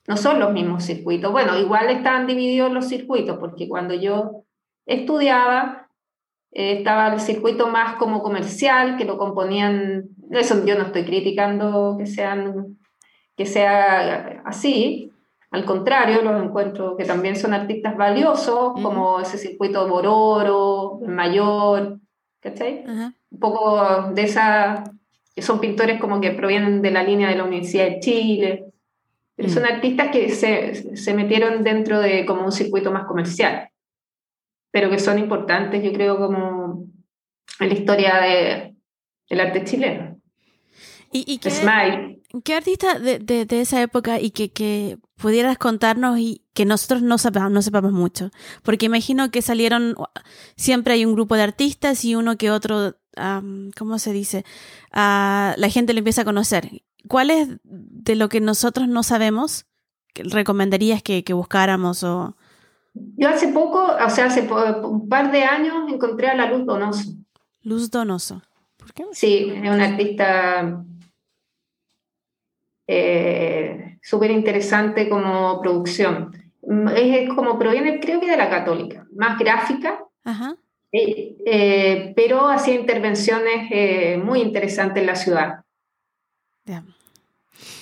No 0.09 0.17
son 0.17 0.41
los 0.41 0.53
mismos 0.53 0.85
circuitos. 0.85 1.31
Bueno, 1.31 1.59
igual 1.59 1.91
estaban 1.91 2.27
divididos 2.27 2.73
los 2.73 2.89
circuitos, 2.89 3.37
porque 3.39 3.69
cuando 3.69 3.95
yo 3.95 4.45
estudiaba, 4.89 5.89
eh, 6.51 6.79
estaba 6.79 7.13
el 7.15 7.21
circuito 7.21 7.69
más 7.69 7.97
como 7.97 8.23
comercial, 8.23 8.97
que 8.97 9.05
lo 9.05 9.19
componían, 9.19 10.09
eso 10.31 10.65
yo 10.65 10.77
no 10.77 10.87
estoy 10.87 11.05
criticando 11.05 11.97
que, 11.99 12.07
sean, 12.07 12.79
que 13.37 13.47
sea 13.47 14.43
así, 14.45 15.13
al 15.51 15.65
contrario, 15.65 16.23
los 16.23 16.43
encuentro 16.43 16.97
que 16.97 17.05
también 17.05 17.37
son 17.37 17.55
artistas 17.55 17.97
valiosos, 17.97 18.73
como 18.83 19.21
ese 19.21 19.39
circuito 19.39 19.89
Bororo, 19.89 21.01
Mayor, 21.07 22.01
¿cachai? 22.41 22.85
Un 22.87 23.39
poco 23.39 24.11
de 24.13 24.23
esa, 24.23 24.85
que 25.35 25.41
son 25.41 25.59
pintores 25.59 26.01
como 26.01 26.21
que 26.21 26.33
provienen 26.33 26.83
de 26.83 26.91
la 26.91 27.03
línea 27.03 27.31
de 27.31 27.37
la 27.37 27.45
Universidad 27.45 27.87
de 27.87 28.01
Chile, 28.01 28.65
pero 29.37 29.49
son 29.49 29.65
artistas 29.65 30.09
que 30.09 30.29
se, 30.31 30.97
se, 30.97 31.15
metieron 31.15 31.63
dentro 31.63 32.01
de 32.01 32.27
como 32.27 32.45
un 32.45 32.53
circuito 32.53 32.91
más 32.91 33.05
comercial, 33.05 33.71
pero 34.71 34.91
que 34.91 34.99
son 34.99 35.19
importantes, 35.19 35.83
yo 35.83 35.93
creo, 35.93 36.19
como 36.19 36.85
en 37.61 37.69
la 37.69 37.75
historia 37.75 38.21
de, 38.21 38.77
del 39.29 39.41
arte 39.41 39.65
chileno. 39.65 40.21
¿Y, 41.11 41.25
y 41.27 41.39
qué, 41.39 41.51
Smile. 41.51 42.21
qué 42.45 42.55
artista 42.55 42.99
de, 42.99 43.19
de, 43.19 43.47
de, 43.47 43.61
esa 43.63 43.81
época 43.81 44.21
y 44.21 44.31
que, 44.31 44.51
que 44.51 44.99
pudieras 45.17 45.57
contarnos 45.57 46.19
y 46.19 46.45
que 46.53 46.67
nosotros 46.67 47.03
no 47.03 47.17
sepamos, 47.17 47.51
no 47.51 47.63
sepamos 47.63 47.93
mucho. 47.93 48.31
Porque 48.63 48.87
imagino 48.87 49.31
que 49.31 49.41
salieron, 49.41 49.95
siempre 50.57 50.95
hay 50.95 51.07
un 51.07 51.15
grupo 51.15 51.35
de 51.35 51.43
artistas 51.43 52.05
y 52.05 52.15
uno 52.15 52.37
que 52.37 52.51
otro, 52.51 52.97
¿cómo 53.79 53.99
se 53.99 54.13
dice? 54.13 54.45
Uh, 54.93 55.57
la 55.57 55.69
gente 55.71 55.95
lo 55.95 56.01
empieza 56.01 56.23
a 56.23 56.27
conocer. 56.27 56.83
¿Cuál 57.09 57.31
es 57.31 57.49
de 57.65 58.15
lo 58.15 58.29
que 58.29 58.41
nosotros 58.41 58.87
no 58.87 59.03
sabemos 59.03 59.67
que 60.13 60.25
recomendarías 60.25 61.03
que, 61.03 61.25
que 61.25 61.33
buscáramos 61.33 62.03
o... 62.03 62.37
Yo 62.95 63.29
hace 63.29 63.49
poco, 63.49 63.85
o 63.85 64.11
sea, 64.11 64.27
hace 64.27 64.43
un 64.43 65.09
par 65.09 65.31
de 65.31 65.45
años 65.45 65.75
encontré 65.89 66.29
a 66.29 66.35
la 66.35 66.51
Luz 66.51 66.67
Donoso. 66.67 67.11
Luz 67.63 67.91
Donoso. 67.91 68.43
¿Por 68.77 68.93
qué? 68.93 69.05
Sí, 69.13 69.53
es 69.55 69.71
una 69.71 69.85
artista 69.87 70.85
eh, 72.87 73.99
súper 74.03 74.31
interesante 74.31 75.09
como 75.09 75.61
producción. 75.61 76.33
Es 76.97 77.29
como 77.35 77.59
proviene, 77.59 78.01
creo 78.01 78.19
que 78.21 78.31
de 78.31 78.37
la 78.37 78.49
católica, 78.49 79.07
más 79.15 79.39
gráfica, 79.39 80.05
eh, 80.91 81.37
eh, 81.47 82.13
pero 82.17 82.49
hacía 82.49 82.75
intervenciones 82.75 84.25
muy 84.25 84.41
interesantes 84.41 85.01
en 85.01 85.07
la 85.07 85.17
ciudad. 85.17 85.65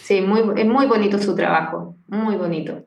Sí, 0.02 0.20
muy, 0.20 0.61
es 0.61 0.66
muy 0.66 0.86
bonito 0.86 1.18
su 1.18 1.34
trabajo, 1.34 1.96
muy 2.07 2.36
bonito. 2.36 2.84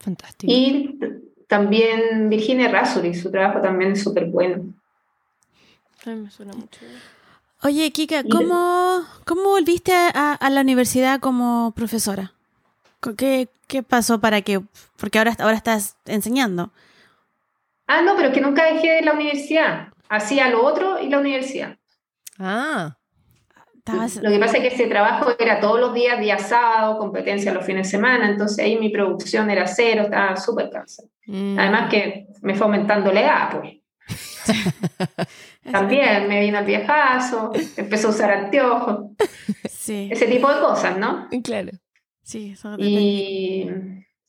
Fantástico. 0.00 0.50
Y 0.52 0.98
también 1.46 2.28
Virginia 2.28 2.68
Rasuri, 2.68 3.14
su 3.14 3.30
trabajo 3.30 3.60
también 3.60 3.92
es 3.92 4.02
súper 4.02 4.26
bueno. 4.26 4.72
me 6.06 6.30
suena 6.30 6.52
mucho. 6.54 6.80
Oye, 7.62 7.90
Kika, 7.90 8.24
¿cómo, 8.24 9.04
cómo 9.26 9.42
volviste 9.42 9.92
a, 9.92 10.38
la 10.50 10.60
universidad 10.62 11.20
como 11.20 11.72
profesora? 11.76 12.32
¿Qué, 13.18 13.48
¿Qué, 13.66 13.82
pasó 13.82 14.20
para 14.20 14.40
que...? 14.40 14.62
Porque 14.96 15.18
ahora, 15.18 15.36
ahora 15.38 15.56
estás 15.56 15.96
enseñando. 16.06 16.72
Ah, 17.86 18.00
no, 18.00 18.16
pero 18.16 18.32
que 18.32 18.40
nunca 18.40 18.64
dejé 18.64 19.02
la 19.02 19.12
universidad. 19.12 19.88
Hacía 20.08 20.48
lo 20.48 20.64
otro 20.64 21.00
y 21.00 21.08
la 21.10 21.18
universidad. 21.18 21.76
Ah. 22.38 22.96
Lo 24.22 24.30
que 24.30 24.38
pasa 24.38 24.56
es 24.56 24.62
que 24.62 24.74
ese 24.74 24.86
trabajo 24.86 25.30
era 25.38 25.60
todos 25.60 25.80
los 25.80 25.94
días, 25.94 26.20
día 26.20 26.38
sábado, 26.38 26.98
competencia 26.98 27.52
los 27.52 27.64
fines 27.64 27.86
de 27.86 27.90
semana, 27.90 28.28
entonces 28.28 28.64
ahí 28.64 28.78
mi 28.78 28.90
producción 28.90 29.50
era 29.50 29.66
cero, 29.66 30.02
estaba 30.04 30.36
súper 30.36 30.70
cansada. 30.70 31.08
Mm. 31.26 31.58
Además 31.58 31.90
que 31.90 32.26
me 32.42 32.54
fue 32.54 32.66
aumentando 32.66 33.12
la 33.12 33.20
edad, 33.20 33.50
pues. 33.58 33.76
También 35.70 36.26
me 36.28 36.40
vino 36.40 36.58
el 36.58 36.64
viejazo, 36.64 37.52
empezó 37.76 38.08
a 38.08 38.10
usar 38.10 38.30
anteojos. 38.30 39.10
Sí. 39.68 40.08
Ese 40.10 40.26
tipo 40.26 40.52
de 40.52 40.60
cosas, 40.60 40.96
¿no? 40.98 41.28
Claro. 41.42 41.70
Sí, 42.22 42.54
y 42.78 43.68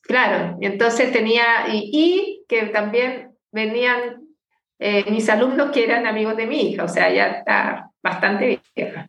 claro, 0.00 0.58
y 0.60 0.66
entonces 0.66 1.12
tenía, 1.12 1.68
y, 1.72 2.44
que 2.48 2.66
también 2.66 3.36
venían 3.52 4.26
eh, 4.80 5.08
mis 5.08 5.28
alumnos 5.28 5.70
que 5.70 5.84
eran 5.84 6.06
amigos 6.06 6.36
de 6.36 6.46
mi 6.46 6.70
hija, 6.72 6.84
o 6.84 6.88
sea, 6.88 7.12
ya 7.12 7.26
está 7.28 7.90
bastante 8.02 8.60
vieja. 8.74 9.08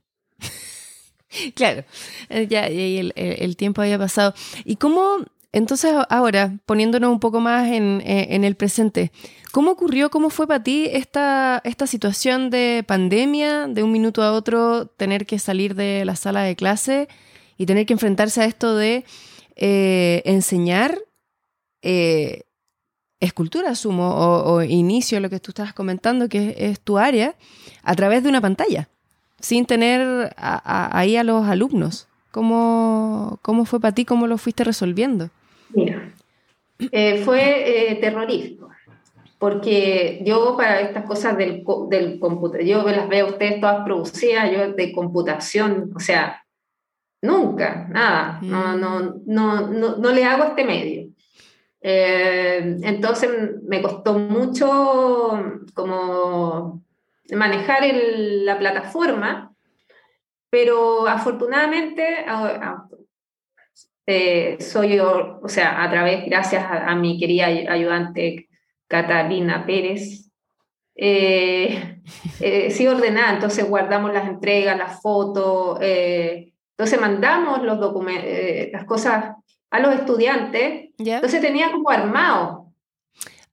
Claro, 1.56 1.84
eh, 2.30 2.48
ya 2.48 2.68
el, 2.68 3.14
el, 3.16 3.58
tiempo 3.58 3.82
había 3.82 3.98
pasado. 3.98 4.34
¿Y 4.66 4.76
cómo, 4.78 5.18
entonces 5.52 5.94
ahora, 6.10 6.58
poniéndonos 6.66 7.12
un 7.12 7.20
poco 7.20 7.40
más 7.40 7.70
en, 7.72 8.02
eh, 8.06 8.28
en, 8.32 8.44
el 8.44 8.56
presente, 8.56 9.12
¿cómo 9.52 9.72
ocurrió, 9.72 10.10
cómo 10.10 10.30
fue 10.30 10.48
para 10.48 10.64
ti 10.64 10.90
esta, 10.92 11.62
esta 11.64 11.88
situación 11.88 12.50
de 12.50 12.84
pandemia, 12.88 13.68
de 13.68 13.84
un 13.84 13.92
minuto 13.92 14.24
a 14.24 14.34
otro 14.34 14.88
tener 14.88 15.26
que 15.26 15.40
salir 15.40 15.76
de 15.76 16.06
la 16.06 16.16
sala 16.16 16.44
de 16.44 16.56
clase 16.56 17.08
y 17.58 17.66
tener 17.66 17.86
que 17.86 17.94
enfrentarse 17.94 18.42
a 18.42 18.46
esto 18.46 18.76
de 18.76 19.06
eh, 19.56 20.22
enseñar 20.26 21.00
escultura, 23.20 23.72
asumo, 23.72 24.10
o, 24.10 24.54
o, 24.54 24.64
inicio, 24.64 25.20
lo 25.20 25.30
que 25.30 25.40
tú 25.40 25.52
estabas 25.52 25.74
comentando, 25.74 26.30
que 26.30 26.56
es, 26.58 26.80
tu 26.80 26.98
área, 26.98 27.36
a 27.82 27.96
través 27.96 28.24
de 28.24 28.30
una 28.30 28.42
pantalla, 28.42 28.90
sin 29.44 29.66
tener 29.66 30.34
ahí 30.38 31.18
a 31.18 31.24
los 31.24 31.46
alumnos? 31.46 32.08
¿Cómo, 32.32 33.40
¿Cómo 33.42 33.66
fue 33.66 33.80
para 33.80 33.94
ti? 33.94 34.06
¿Cómo 34.06 34.26
lo 34.26 34.38
fuiste 34.38 34.64
resolviendo? 34.64 35.30
Mira, 35.70 36.14
eh, 36.80 37.22
fue 37.24 37.92
eh, 37.92 37.96
terrorífico, 37.96 38.70
porque 39.38 40.24
yo 40.26 40.56
para 40.56 40.80
estas 40.80 41.06
cosas 41.06 41.38
del, 41.38 41.64
del 41.90 42.20
computador, 42.20 42.66
yo 42.66 42.84
las 42.84 43.10
veo 43.10 43.28
ustedes 43.28 43.60
todas 43.60 43.84
producidas, 43.84 44.50
yo 44.50 44.72
de 44.72 44.94
computación, 44.94 45.92
o 45.94 46.00
sea, 46.00 46.42
nunca, 47.22 47.88
nada, 47.92 48.40
no, 48.42 48.78
mm. 48.78 48.80
no, 48.80 49.00
no, 49.26 49.68
no, 49.68 49.98
no 49.98 50.12
le 50.12 50.24
hago 50.24 50.46
este 50.46 50.64
medio. 50.64 51.10
Eh, 51.82 52.78
entonces 52.82 53.30
me 53.68 53.82
costó 53.82 54.14
mucho 54.14 55.68
como 55.74 56.82
manejar 57.32 57.84
la 57.94 58.58
plataforma, 58.58 59.54
pero 60.50 61.08
afortunadamente 61.08 62.26
eh, 64.06 64.58
soy 64.60 64.98
yo, 64.98 65.40
o 65.42 65.48
sea, 65.48 65.84
a 65.84 65.90
través, 65.90 66.26
gracias 66.26 66.64
a, 66.70 66.94
mi 66.96 67.18
querida 67.20 67.46
ayudante 67.46 68.50
Catalina 68.88 69.66
Pérez, 69.66 70.30
eh, 70.96 72.02
eh, 72.42 72.70
sí 72.70 72.86
ordenada, 72.88 73.34
entonces 73.34 73.68
guardamos 73.68 74.14
las 74.14 74.28
entregas, 74.28 74.78
las 74.78 75.02
fotos, 75.02 75.80
entonces 75.82 77.00
mandamos 77.00 77.64
los 77.64 77.80
documentos, 77.80 78.30
las 78.72 78.86
cosas 78.86 79.36
a 79.72 79.80
los 79.80 79.96
estudiantes, 79.96 80.92
entonces 80.98 81.42
tenía 81.42 81.72
como 81.72 81.90
armado. 81.90 82.63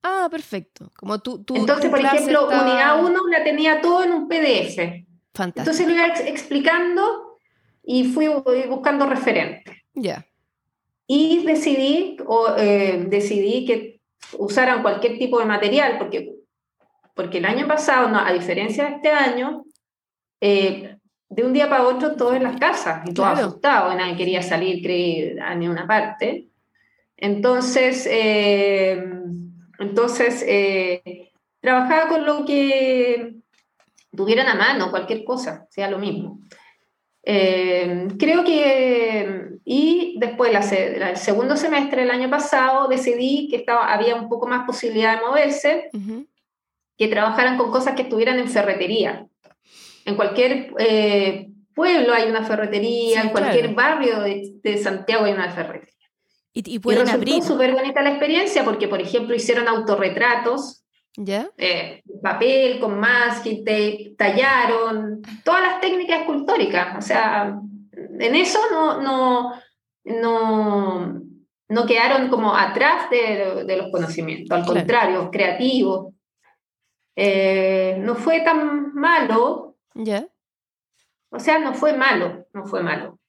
Ah, 0.03 0.29
perfecto. 0.31 0.91
Como 0.97 1.19
tú, 1.21 1.45
tú 1.45 1.57
entonces, 1.57 1.91
por 1.91 2.01
ejemplo, 2.01 2.47
unidad 2.47 3.05
1 3.05 3.29
la 3.29 3.45
tenía 3.45 3.81
todo 3.81 4.05
en 4.05 4.13
un 4.13 4.29
PDF. 4.29 5.07
Fantástico. 5.35 5.61
Entonces 5.61 5.87
lo 5.87 5.95
iba 5.95 6.07
explicando 6.29 7.39
y 7.83 8.05
fui 8.05 8.29
buscando 8.29 9.07
referentes. 9.07 9.77
Ya. 9.95 10.27
Y 11.07 11.45
decidí, 11.45 12.17
o, 12.27 12.55
eh, 12.57 13.05
decidí 13.09 13.67
que 13.67 14.01
usaran 14.39 14.83
cualquier 14.83 15.19
tipo 15.19 15.39
de 15.39 15.45
material, 15.45 15.99
porque, 15.99 16.35
porque 17.15 17.39
el 17.39 17.47
año 17.47 17.67
pasado, 17.67 18.09
no, 18.09 18.21
a 18.21 18.33
diferencia 18.33 18.85
de 18.85 18.91
este 18.97 19.09
año, 19.09 19.65
eh, 20.41 20.97
de 21.29 21.45
un 21.45 21.53
día 21.53 21.69
para 21.69 21.87
otro 21.87 22.17
todo 22.17 22.35
en 22.35 22.45
las 22.45 22.59
casas, 22.59 23.03
y 23.09 23.15
todo 23.15 23.27
asustado, 23.27 23.95
nadie 23.95 24.17
quería 24.17 24.43
salir 24.43 24.83
creer, 24.83 25.41
a 25.41 25.55
ninguna 25.55 25.87
parte. 25.87 26.49
Entonces, 27.17 28.09
eh, 28.11 29.05
entonces 29.81 30.45
trabajaba 31.61 32.09
con 32.09 32.25
lo 32.25 32.45
que 32.45 33.35
tuvieran 34.15 34.49
a 34.49 34.55
mano, 34.55 34.91
cualquier 34.91 35.25
cosa, 35.25 35.67
sea 35.71 35.91
lo 35.91 35.99
mismo. 35.99 36.41
Eh, 37.23 38.09
creo 38.19 38.45
que, 38.45 39.59
y 39.65 40.17
después, 40.19 40.73
el 40.73 41.17
segundo 41.17 41.57
semestre 41.57 42.03
del 42.03 42.11
año 42.11 42.31
pasado, 42.31 42.89
decidí 42.89 43.49
que 43.49 43.57
estaba, 43.57 43.93
había 43.93 44.15
un 44.17 44.29
poco 44.29 44.47
más 44.47 44.67
posibilidad 44.67 45.17
de 45.17 45.27
moverse, 45.27 45.91
que 46.97 47.09
trabajaran 47.09 47.57
con 47.57 47.71
cosas 47.71 47.95
que 47.95 48.03
estuvieran 48.03 48.39
en 48.39 48.49
ferretería. 48.49 49.27
En 50.05 50.17
cualquier 50.17 50.73
eh, 50.79 51.49
pueblo 51.75 52.13
hay 52.13 52.29
una 52.29 52.45
ferretería, 52.45 53.23
en 53.23 53.31
cualquier 53.31 53.75
barrio 53.75 54.21
de, 54.21 54.79
Santiago 54.83 55.25
hay 55.25 55.33
una 55.33 55.51
ferretería. 55.51 56.00
Y, 56.53 56.75
y 56.75 56.79
pueden 56.81 57.03
y 57.03 57.11
resultó 57.11 57.43
súper 57.43 57.73
bonita 57.73 58.03
la 58.03 58.11
experiencia 58.11 58.65
porque, 58.65 58.89
por 58.89 59.01
ejemplo, 59.01 59.35
hicieron 59.35 59.69
autorretratos 59.69 60.81
¿Ya? 61.17 61.51
Eh, 61.59 62.03
papel 62.23 62.79
con 62.79 62.99
más, 62.99 63.43
te 63.43 64.15
tallaron, 64.17 65.23
todas 65.45 65.63
las 65.63 65.81
técnicas 65.81 66.21
escultóricas. 66.21 66.97
O 66.97 67.03
sea, 67.03 67.59
en 67.93 68.35
eso 68.35 68.59
no, 68.71 69.03
no, 69.03 69.53
no, 70.05 71.23
no 71.69 71.87
quedaron 71.87 72.29
como 72.29 72.57
atrás 72.57 73.11
de, 73.11 73.65
de 73.65 73.77
los 73.77 73.91
conocimientos, 73.91 74.57
al 74.57 74.65
contrario, 74.65 75.31
creativos. 75.31 76.15
Eh, 77.17 77.97
no 77.99 78.15
fue 78.15 78.41
tan 78.41 78.95
malo. 78.95 79.77
¿Ya? 79.95 80.27
O 81.31 81.39
sea, 81.39 81.59
no 81.59 81.75
fue 81.75 81.97
malo, 81.97 82.47
no 82.53 82.65
fue 82.65 82.83
malo. 82.83 83.20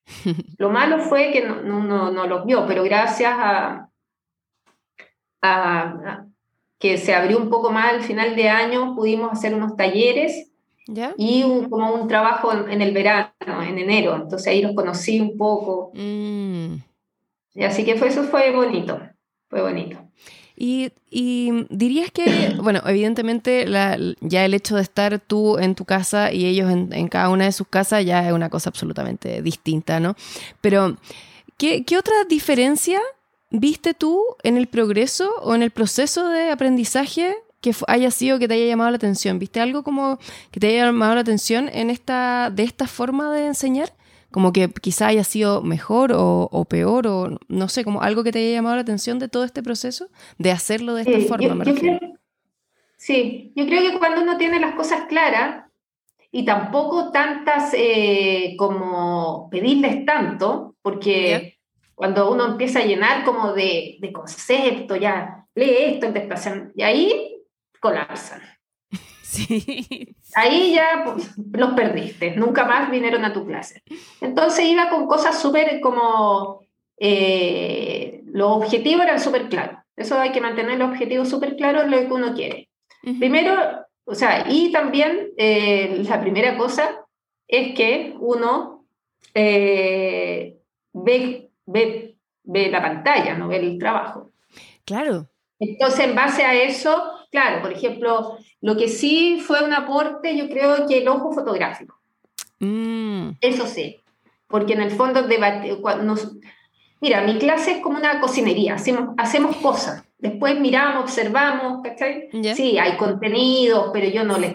Lo 0.57 0.69
malo 0.69 0.99
fue 0.99 1.31
que 1.31 1.41
no, 1.45 1.61
no, 1.61 2.11
no 2.11 2.27
los 2.27 2.45
vio, 2.45 2.65
pero 2.67 2.83
gracias 2.83 3.33
a, 3.35 3.89
a 5.41 6.25
que 6.81 6.97
se 6.97 7.13
abrió 7.13 7.37
un 7.37 7.49
poco 7.49 7.71
más 7.71 7.93
al 7.93 8.01
final 8.01 8.35
de 8.35 8.49
año, 8.49 8.95
pudimos 8.95 9.31
hacer 9.31 9.53
unos 9.53 9.75
talleres 9.75 10.51
y 11.15 11.43
como 11.69 11.93
un 11.93 12.07
trabajo 12.07 12.51
en, 12.53 12.81
el 12.81 12.93
verano, 12.93 13.61
en 13.61 13.77
enero. 13.77 14.15
Entonces 14.15 14.47
ahí 14.47 14.61
los 14.61 14.73
conocí 14.73 15.19
un 15.21 15.37
poco. 15.37 15.91
Mm. 15.93 16.77
Y 17.53 17.63
así 17.63 17.85
que 17.85 17.95
fue, 17.95 18.07
eso 18.07 18.23
fue 18.23 18.51
bonito, 18.51 18.99
fue 19.47 19.61
bonito. 19.61 19.97
Y, 20.63 20.91
dirías 21.71 22.11
que, 22.11 22.55
bueno, 22.61 22.81
evidentemente 22.85 23.65
ya 24.21 24.45
el 24.45 24.53
hecho 24.53 24.75
de 24.75 24.83
estar 24.83 25.19
tú 25.19 25.57
en 25.57 25.73
tu 25.73 25.85
casa 25.85 26.31
y 26.31 26.45
ellos 26.45 26.69
en, 26.69 27.07
cada 27.07 27.29
una 27.29 27.45
de 27.45 27.51
sus 27.51 27.67
casas 27.67 28.05
ya 28.05 28.27
es 28.27 28.31
una 28.31 28.51
cosa 28.51 28.69
absolutamente 28.69 29.41
distinta, 29.41 29.99
¿no? 29.99 30.15
Pero, 30.61 30.97
¿qué, 31.57 31.83
qué 31.83 31.97
otra 31.97 32.13
diferencia 32.29 32.99
viste 33.49 33.95
tú 33.95 34.23
en 34.43 34.55
el 34.55 34.67
progreso 34.67 35.33
o 35.41 35.55
en 35.55 35.63
el 35.63 35.71
proceso 35.71 36.29
de 36.29 36.51
aprendizaje 36.51 37.35
que 37.59 37.73
haya 37.87 38.11
sido 38.11 38.37
que 38.37 38.47
te 38.47 38.53
haya 38.53 38.67
llamado 38.67 38.91
la 38.91 38.97
atención? 38.97 39.39
¿Viste 39.39 39.61
algo 39.61 39.81
como 39.81 40.19
que 40.51 40.59
te 40.59 40.67
haya 40.67 40.85
llamado 40.85 41.15
la 41.15 41.21
atención 41.21 41.69
en 41.73 41.89
esta, 41.89 42.51
de 42.51 42.63
esta 42.63 42.85
forma 42.85 43.33
de 43.33 43.47
enseñar? 43.47 43.93
Como 44.31 44.53
que 44.53 44.69
quizá 44.69 45.07
haya 45.07 45.23
sido 45.23 45.61
mejor 45.61 46.11
o, 46.15 46.65
peor, 46.69 47.07
o 47.07 47.37
no 47.47 47.67
sé, 47.67 47.83
como 47.83 48.01
algo 48.01 48.23
que 48.23 48.31
te 48.31 48.39
haya 48.39 48.55
llamado 48.55 48.75
la 48.75 48.81
atención 48.81 49.19
de 49.19 49.27
todo 49.27 49.43
este 49.43 49.61
proceso, 49.61 50.07
de 50.37 50.51
hacerlo 50.51 50.95
de 50.95 51.01
esta 51.01 51.19
forma. 51.27 51.65
sí, 52.97 53.51
yo 53.55 53.65
creo 53.65 53.91
que 53.91 53.99
cuando 53.99 54.21
uno 54.21 54.37
tiene 54.37 54.59
las 54.59 54.75
cosas 54.75 55.03
claras 55.09 55.65
y 56.31 56.45
tampoco 56.45 57.11
tantas 57.11 57.73
eh, 57.73 58.55
como 58.57 59.49
pedirles 59.49 60.05
tanto, 60.05 60.75
porque 60.81 61.57
cuando 61.93 62.31
uno 62.31 62.47
empieza 62.47 62.79
a 62.79 62.85
llenar 62.85 63.25
como 63.25 63.53
de, 63.53 63.97
de 63.99 64.11
conceptos, 64.13 64.99
ya 64.99 65.45
lee 65.55 65.99
esto, 65.99 66.07
y 66.75 66.81
ahí 66.81 67.43
colapsan. 67.79 68.41
Sí. 70.27 70.35
Ahí 70.35 70.73
ya 70.73 71.03
pues, 71.05 71.31
los 71.53 71.73
perdiste, 71.73 72.35
nunca 72.35 72.65
más 72.65 72.91
vinieron 72.91 73.23
a 73.23 73.31
tu 73.31 73.45
clase. 73.45 73.81
Entonces 74.19 74.65
iba 74.65 74.89
con 74.89 75.07
cosas 75.07 75.41
súper 75.41 75.79
como, 75.79 76.61
eh, 76.97 78.21
los 78.25 78.51
objetivos 78.51 79.03
eran 79.03 79.19
súper 79.19 79.47
claros. 79.47 79.79
Eso 79.95 80.19
hay 80.19 80.31
que 80.31 80.41
mantener 80.41 80.77
los 80.77 80.89
objetivos 80.89 81.29
súper 81.29 81.55
claros, 81.55 81.87
lo 81.89 81.97
que 81.97 82.13
uno 82.13 82.33
quiere. 82.33 82.69
Primero, 83.19 83.55
o 84.03 84.15
sea, 84.15 84.45
y 84.49 84.71
también 84.71 85.29
eh, 85.37 86.03
la 86.07 86.19
primera 86.19 86.57
cosa 86.57 87.05
es 87.47 87.73
que 87.73 88.15
uno 88.19 88.85
eh, 89.33 90.57
ve 90.93 91.51
ve, 91.65 92.17
ve 92.43 92.69
la 92.69 92.81
pantalla, 92.81 93.35
no 93.35 93.47
ve 93.47 93.57
el 93.57 93.77
trabajo. 93.77 94.31
Claro. 94.85 95.27
Entonces, 95.59 96.05
en 96.05 96.15
base 96.15 96.43
a 96.43 96.53
eso, 96.55 97.20
claro, 97.31 97.61
por 97.61 97.71
ejemplo, 97.71 98.37
lo 98.61 98.77
que 98.77 98.87
sí 98.87 99.41
fue 99.45 99.63
un 99.63 99.73
aporte, 99.73 100.37
yo 100.37 100.47
creo 100.49 100.85
que 100.87 100.99
el 100.99 101.07
ojo 101.07 101.31
fotográfico. 101.31 101.99
Mm. 102.59 103.31
Eso 103.41 103.65
sí, 103.65 103.97
porque 104.47 104.73
en 104.73 104.81
el 104.81 104.91
fondo 104.91 105.23
debate, 105.23 105.75
nos, 106.03 106.37
mira, 106.99 107.21
mi 107.23 107.39
clase 107.39 107.71
es 107.71 107.77
como 107.79 107.97
una 107.97 108.19
cocinería, 108.19 108.75
hacemos, 108.75 109.15
hacemos 109.17 109.55
cosas, 109.57 110.03
después 110.19 110.59
miramos, 110.59 111.03
observamos, 111.03 111.81
¿cachai? 111.83 112.29
Sí, 112.55 112.77
hay 112.77 112.97
contenidos, 112.97 113.89
pero 113.91 114.07
yo 114.07 114.23
no 114.23 114.37
les, 114.37 114.53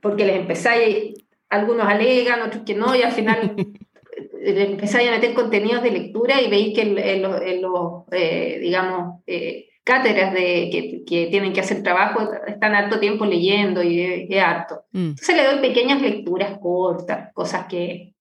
porque 0.00 0.26
les 0.26 0.36
empezáis, 0.36 1.14
algunos 1.48 1.86
alegan, 1.86 2.42
otros 2.42 2.64
que 2.64 2.74
no, 2.74 2.96
y 2.96 3.02
al 3.02 3.12
final 3.12 3.54
empezáis 4.40 5.08
a 5.08 5.12
meter 5.12 5.34
contenidos 5.34 5.82
de 5.82 5.90
lectura 5.92 6.40
y 6.40 6.50
veis 6.50 6.74
que 6.74 6.82
en, 6.82 7.22
los, 7.62 8.04
eh, 8.10 8.58
digamos, 8.60 9.22
eh, 9.26 9.68
cátedras 9.86 10.34
de, 10.34 10.68
que, 10.72 11.04
que, 11.06 11.28
tienen 11.28 11.52
que 11.52 11.60
hacer 11.60 11.80
trabajo 11.84 12.28
están 12.46 12.74
harto 12.74 12.98
tiempo 12.98 13.24
leyendo 13.24 13.84
y 13.84 14.26
es, 14.28 14.42
harto. 14.42 14.84
Mm. 14.90 15.10
Entonces 15.10 15.36
le 15.36 15.44
doy 15.44 15.60
pequeñas 15.60 16.02
lecturas 16.02 16.58
cortas, 16.60 17.32
cosas 17.32 17.66
que, 17.68 18.14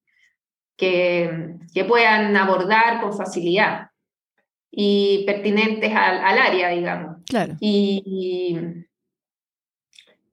que, 0.77 1.55
que, 1.73 1.83
puedan 1.83 2.37
abordar 2.37 3.01
con 3.01 3.17
facilidad. 3.17 3.89
y 4.71 5.23
pertinentes 5.25 5.91
al, 5.95 6.17
al 6.23 6.37
área, 6.37 6.69
digamos. 6.69 7.17
Claro. 7.25 7.55
Y, 7.59 8.03
y- 8.05 8.85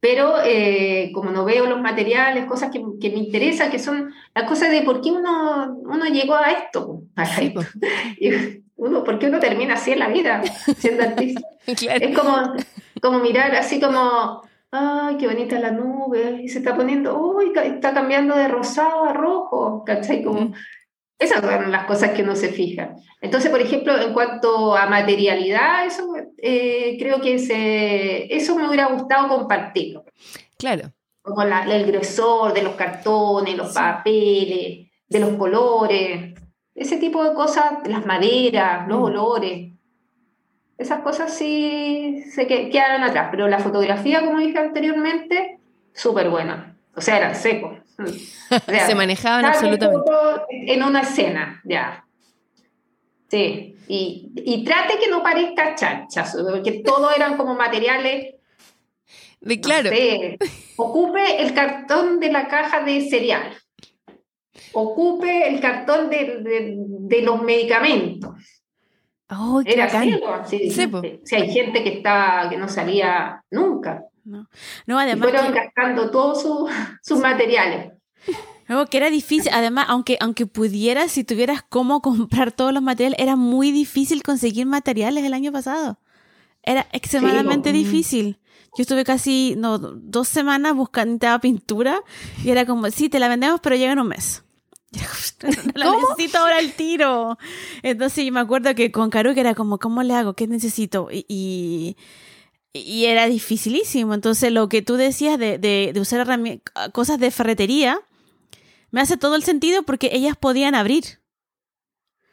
pero 0.00 0.34
eh, 0.44 1.12
como 1.14 1.30
no 1.30 1.44
veo 1.44 1.64
los 1.66 1.80
materiales, 1.80 2.46
cosas 2.46 2.72
que, 2.72 2.82
que 3.00 3.10
me 3.10 3.18
interesan, 3.18 3.70
que 3.70 3.78
son 3.78 4.12
las 4.34 4.48
cosas 4.48 4.72
de 4.72 4.82
por 4.82 5.00
qué 5.00 5.12
uno, 5.12 5.76
uno 5.76 6.04
llegó 6.06 6.34
a 6.34 6.50
esto. 6.50 7.04
a 7.14 7.24
Sí, 7.24 7.54
esto. 7.54 7.60
uno, 8.82 9.04
¿Por 9.04 9.18
qué 9.18 9.26
uno 9.26 9.38
termina 9.38 9.74
así 9.74 9.92
en 9.92 9.98
la 10.00 10.08
vida 10.08 10.42
siendo 10.78 11.02
artista? 11.08 11.40
Claro. 11.76 12.04
Es 12.04 12.18
como, 12.18 12.54
como 13.00 13.18
mirar 13.20 13.54
así 13.54 13.80
como, 13.80 14.42
ay, 14.70 15.16
qué 15.18 15.26
bonita 15.28 15.58
la 15.58 15.70
nube, 15.70 16.40
y 16.42 16.48
se 16.48 16.58
está 16.58 16.74
poniendo, 16.74 17.16
uy, 17.18 17.52
está 17.64 17.92
cambiando 17.94 18.36
de 18.36 18.48
rosado 18.48 19.04
a 19.04 19.12
rojo, 19.12 19.84
¿cachai? 19.86 20.22
Como, 20.22 20.52
esas 21.18 21.40
son 21.40 21.70
las 21.70 21.84
cosas 21.84 22.10
que 22.10 22.22
uno 22.22 22.34
se 22.34 22.48
fija. 22.48 22.96
Entonces, 23.20 23.50
por 23.50 23.60
ejemplo, 23.60 23.96
en 24.00 24.12
cuanto 24.12 24.76
a 24.76 24.86
materialidad, 24.86 25.86
eso 25.86 26.12
eh, 26.38 26.96
creo 26.98 27.20
que 27.20 27.38
se, 27.38 28.34
eso 28.34 28.56
me 28.56 28.66
hubiera 28.66 28.86
gustado 28.86 29.28
compartirlo, 29.28 30.04
Claro. 30.58 30.90
como 31.22 31.44
la- 31.44 31.62
el 31.64 31.86
grosor 31.86 32.52
de 32.52 32.62
los 32.62 32.74
cartones, 32.74 33.56
los 33.56 33.72
papeles, 33.72 34.88
de 35.08 35.20
los 35.20 35.30
colores, 35.36 36.31
ese 36.74 36.96
tipo 36.96 37.22
de 37.24 37.34
cosas, 37.34 37.86
las 37.86 38.06
maderas, 38.06 38.88
los 38.88 38.98
Mm. 39.00 39.02
olores. 39.04 39.72
Esas 40.78 41.00
cosas 41.02 41.32
sí 41.36 42.22
se 42.30 42.46
que- 42.46 42.70
quedaron 42.70 43.02
atrás, 43.04 43.28
pero 43.30 43.46
la 43.48 43.58
fotografía, 43.58 44.24
como 44.24 44.38
dije 44.38 44.58
anteriormente, 44.58 45.58
súper 45.92 46.28
buena. 46.30 46.76
O 46.96 47.00
sea, 47.00 47.18
eran 47.18 47.34
secos. 47.36 47.78
O 47.98 48.06
sea, 48.06 48.86
Se 48.86 48.94
manejaban 48.94 49.44
absolutamente. 49.44 50.10
En 50.50 50.82
una 50.82 51.02
escena, 51.02 51.60
ya. 51.64 52.04
Sí. 53.28 53.76
Y, 53.88 54.30
y 54.36 54.64
trate 54.64 54.98
que 54.98 55.08
no 55.10 55.22
parezca 55.22 55.74
chanchas, 55.74 56.36
porque 56.50 56.82
todo 56.84 57.10
eran 57.14 57.36
como 57.36 57.54
materiales. 57.54 58.34
De, 59.40 59.56
no 59.56 59.62
claro. 59.62 59.88
sé, 59.90 60.38
ocupe 60.76 61.42
el 61.42 61.52
cartón 61.54 62.20
de 62.20 62.30
la 62.32 62.48
caja 62.48 62.82
de 62.82 63.08
cereal. 63.08 63.52
Ocupe 64.72 65.48
el 65.48 65.60
cartón 65.60 66.08
de, 66.10 66.38
de- 66.42 66.76
de 66.78 67.22
los 67.22 67.42
medicamentos. 67.42 68.34
Oh, 69.30 69.62
Era 69.64 69.86
así. 69.86 70.20
Sí, 70.48 70.70
Sí, 70.70 70.86
po. 70.88 71.00
sí, 71.24 71.34
hay 71.34 71.50
gente 71.50 71.82
que 71.82 71.90
está 71.98 72.46
que 72.50 72.56
no 72.58 72.68
salía 72.68 73.42
nunca. 73.50 74.04
No, 74.24 74.46
no 74.86 74.98
Y 74.98 75.02
además 75.02 75.30
fueron 75.30 75.52
que, 75.52 75.58
gastando 75.58 76.10
todos 76.10 76.42
sus- 76.42 76.70
sus 77.02 77.18
materiales. 77.18 77.92
no, 78.68 78.86
que 78.86 78.96
era 78.98 79.10
difícil, 79.10 79.50
además, 79.54 79.86
aunque, 79.88 80.16
aunque 80.20 80.46
pudieras, 80.46 81.12
si 81.12 81.24
tuvieras 81.24 81.62
cómo 81.68 82.00
comprar 82.02 82.52
todos 82.52 82.72
los 82.72 82.82
materiales, 82.82 83.18
era 83.18 83.36
muy 83.36 83.72
difícil 83.72 84.22
conseguir 84.22 84.66
materiales 84.66 85.24
el 85.24 85.32
año 85.34 85.50
pasado. 85.50 85.98
Era 86.62 86.86
extremadamente 86.92 87.72
difícil. 87.72 88.38
Yo 88.76 88.82
estuve 88.82 89.04
casi, 89.04 89.54
no, 89.58 89.78
dos 89.78 90.28
semanas 90.28 90.74
buscando 90.76 91.26
pintura 91.40 92.00
y 92.44 92.50
era 92.50 92.64
como, 92.64 92.88
sí, 92.90 93.08
te 93.08 93.18
la 93.18 93.28
vendemos, 93.28 93.60
pero 93.60 93.76
llega 93.76 93.92
en 93.92 93.98
un 93.98 94.08
mes. 94.08 94.41
La 95.74 95.86
¿Cómo? 95.86 95.98
necesito 96.10 96.38
ahora 96.38 96.58
al 96.58 96.72
tiro. 96.72 97.38
Entonces 97.82 98.24
yo 98.24 98.32
me 98.32 98.40
acuerdo 98.40 98.74
que 98.74 98.92
con 98.92 99.10
que 99.34 99.40
era 99.40 99.54
como, 99.54 99.78
¿cómo 99.78 100.02
le 100.02 100.14
hago? 100.14 100.34
¿Qué 100.34 100.46
necesito? 100.46 101.08
Y, 101.10 101.24
y, 101.28 101.96
y 102.72 103.06
era 103.06 103.26
dificilísimo. 103.26 104.14
Entonces 104.14 104.52
lo 104.52 104.68
que 104.68 104.82
tú 104.82 104.96
decías 104.96 105.38
de, 105.38 105.58
de, 105.58 105.90
de 105.92 106.00
usar 106.00 106.20
cosas 106.92 107.18
de 107.18 107.30
ferretería, 107.30 108.00
me 108.90 109.00
hace 109.00 109.16
todo 109.16 109.34
el 109.34 109.42
sentido 109.42 109.82
porque 109.82 110.10
ellas 110.12 110.36
podían 110.36 110.74
abrir. 110.74 111.04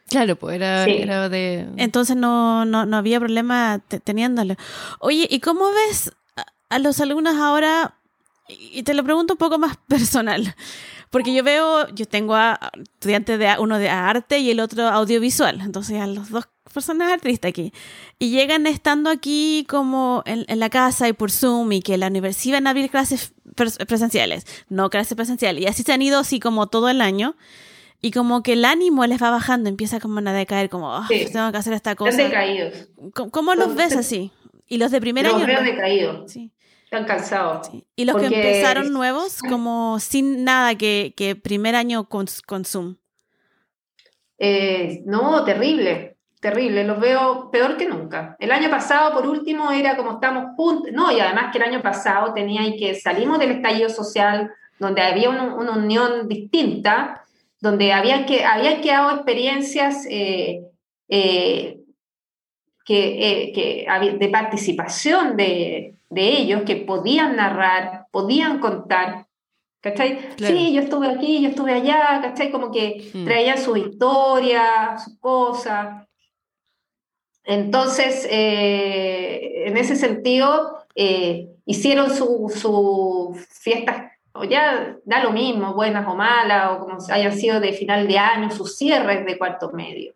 Claro, 0.08 0.36
pues 0.36 0.56
era, 0.56 0.84
Sí. 0.84 0.90
era 0.92 1.28
de. 1.28 1.66
Entonces 1.76 2.16
no, 2.16 2.64
no, 2.64 2.84
no 2.84 2.96
había 2.96 3.20
problema 3.20 3.80
te- 3.86 4.00
teniéndolo. 4.00 4.56
Oye, 4.98 5.26
¿y 5.30 5.38
cómo 5.40 5.70
ves 5.70 6.12
a, 6.36 6.44
a 6.68 6.78
los 6.80 7.00
alumnos 7.00 7.36
ahora? 7.36 7.94
Y 8.48 8.82
te 8.82 8.94
lo 8.94 9.04
pregunto 9.04 9.34
un 9.34 9.38
poco 9.38 9.58
más 9.58 9.76
personal. 9.88 10.54
Porque 11.10 11.34
yo 11.34 11.42
veo, 11.42 11.88
yo 11.88 12.06
tengo 12.06 12.34
a 12.36 12.70
estudiantes 12.94 13.38
de 13.38 13.52
uno 13.58 13.78
de 13.78 13.88
arte 13.90 14.38
y 14.38 14.50
el 14.50 14.60
otro 14.60 14.86
audiovisual. 14.88 15.60
Entonces 15.60 16.00
a 16.00 16.06
los 16.06 16.30
dos 16.30 16.48
personas 16.72 17.12
artistas 17.12 17.48
aquí. 17.48 17.72
Y 18.20 18.30
llegan 18.30 18.66
estando 18.68 19.10
aquí 19.10 19.66
como 19.68 20.22
en, 20.24 20.44
en 20.46 20.60
la 20.60 20.70
casa 20.70 21.08
y 21.08 21.12
por 21.12 21.32
Zoom 21.32 21.72
y 21.72 21.82
que 21.82 21.98
la 21.98 22.06
universidad 22.06 22.58
van 22.58 22.68
a 22.68 22.70
abrir 22.70 22.90
clases 22.90 23.34
pres- 23.56 23.84
presenciales. 23.86 24.46
No 24.68 24.88
clases 24.88 25.16
presenciales. 25.16 25.64
Y 25.64 25.66
así 25.66 25.82
se 25.82 25.92
han 25.92 26.00
ido 26.02 26.20
así 26.20 26.38
como 26.38 26.68
todo 26.68 26.88
el 26.88 27.00
año. 27.00 27.34
Y 28.00 28.12
como 28.12 28.42
que 28.42 28.52
el 28.54 28.64
ánimo 28.64 29.04
les 29.06 29.20
va 29.20 29.30
bajando, 29.30 29.68
empieza 29.68 30.00
como 30.00 30.20
a 30.20 30.32
decaer, 30.32 30.70
como, 30.70 30.94
"Ah, 30.94 31.06
Sí. 31.08 31.26
tengo 31.32 31.50
que 31.52 31.58
hacer 31.58 31.72
esta 31.74 31.90
Están 31.90 32.06
cosa. 32.06 32.22
decaídos. 32.22 32.88
¿Cómo, 33.14 33.30
cómo 33.30 33.54
los 33.56 33.74
ves 33.74 33.94
así? 33.96 34.30
Y 34.68 34.78
los 34.78 34.90
de 34.92 35.00
primer 35.00 35.26
Los 35.26 35.34
año. 35.34 35.46
veo 35.46 35.60
no. 35.60 35.66
decaídos. 35.66 36.30
Sí, 36.32 36.50
Están 36.90 37.04
cansados. 37.04 37.68
sí. 37.68 37.86
Y 37.94 38.04
los 38.04 38.16
que 38.16 38.26
empezaron 38.26 38.92
nuevos, 38.92 39.42
como 39.48 40.00
sin 40.00 40.42
nada 40.42 40.74
que, 40.74 41.14
que 41.16 41.36
primer 41.36 41.76
año 41.76 42.08
con, 42.08 42.26
con 42.46 42.64
Zoom. 42.64 42.96
Eh, 44.38 45.02
no, 45.04 45.44
terrible, 45.44 46.16
terrible, 46.40 46.82
los 46.82 46.98
veo 46.98 47.48
peor 47.52 47.76
que 47.76 47.86
nunca. 47.86 48.34
El 48.40 48.50
año 48.50 48.68
pasado, 48.70 49.12
por 49.12 49.24
último, 49.28 49.70
era 49.70 49.96
como 49.96 50.14
estamos 50.14 50.56
juntos, 50.56 50.90
no, 50.92 51.12
y 51.12 51.20
además 51.20 51.52
que 51.52 51.58
el 51.58 51.64
año 51.64 51.80
pasado 51.80 52.32
tenía 52.34 52.66
y 52.66 52.76
que 52.76 52.94
salimos 52.96 53.38
del 53.38 53.52
estallido 53.52 53.88
social, 53.88 54.50
donde 54.80 55.02
había 55.02 55.30
una, 55.30 55.54
una 55.54 55.72
unión 55.76 56.26
distinta, 56.26 57.22
donde 57.60 57.92
habían, 57.92 58.26
que, 58.26 58.44
habían 58.44 58.80
quedado 58.80 59.14
experiencias 59.14 60.06
eh, 60.10 60.62
eh, 61.08 61.78
que, 62.84 63.52
que 63.54 63.86
había- 63.88 64.14
de 64.14 64.28
participación 64.28 65.36
de, 65.36 65.94
de 66.10 66.28
ellos, 66.28 66.62
que 66.66 66.76
podían 66.76 67.36
narrar, 67.36 68.06
podían 68.10 68.58
contar. 68.58 69.26
¿Cachai? 69.80 70.18
Claro. 70.36 70.54
Sí, 70.54 70.74
yo 70.74 70.82
estuve 70.82 71.08
aquí, 71.08 71.40
yo 71.40 71.48
estuve 71.48 71.72
allá, 71.72 72.20
¿cachai? 72.20 72.50
Como 72.50 72.70
que 72.70 73.10
Mm. 73.14 73.24
traían 73.24 73.56
su 73.58 73.76
historia, 73.76 74.98
sus 74.98 75.18
cosas. 75.18 76.06
Entonces, 77.44 78.26
eh, 78.30 79.64
en 79.66 79.76
ese 79.78 79.96
sentido, 79.96 80.84
eh, 80.94 81.48
hicieron 81.64 82.10
sus 82.14 82.54
su 82.54 83.34
fiestas, 83.48 84.12
o 84.34 84.44
ya 84.44 84.96
da 85.04 85.22
lo 85.24 85.30
mismo, 85.30 85.72
buenas 85.74 86.06
o 86.06 86.14
malas, 86.14 86.72
o 86.72 86.80
como 86.80 86.98
hayan 87.10 87.32
sido 87.32 87.58
de 87.60 87.72
final 87.72 88.06
de 88.06 88.18
año, 88.18 88.50
sus 88.50 88.76
cierres 88.76 89.24
de 89.24 89.38
cuarto 89.38 89.70
medio. 89.72 90.14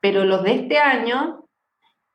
Pero 0.00 0.24
los 0.24 0.42
de 0.44 0.52
este 0.54 0.78
año, 0.78 1.41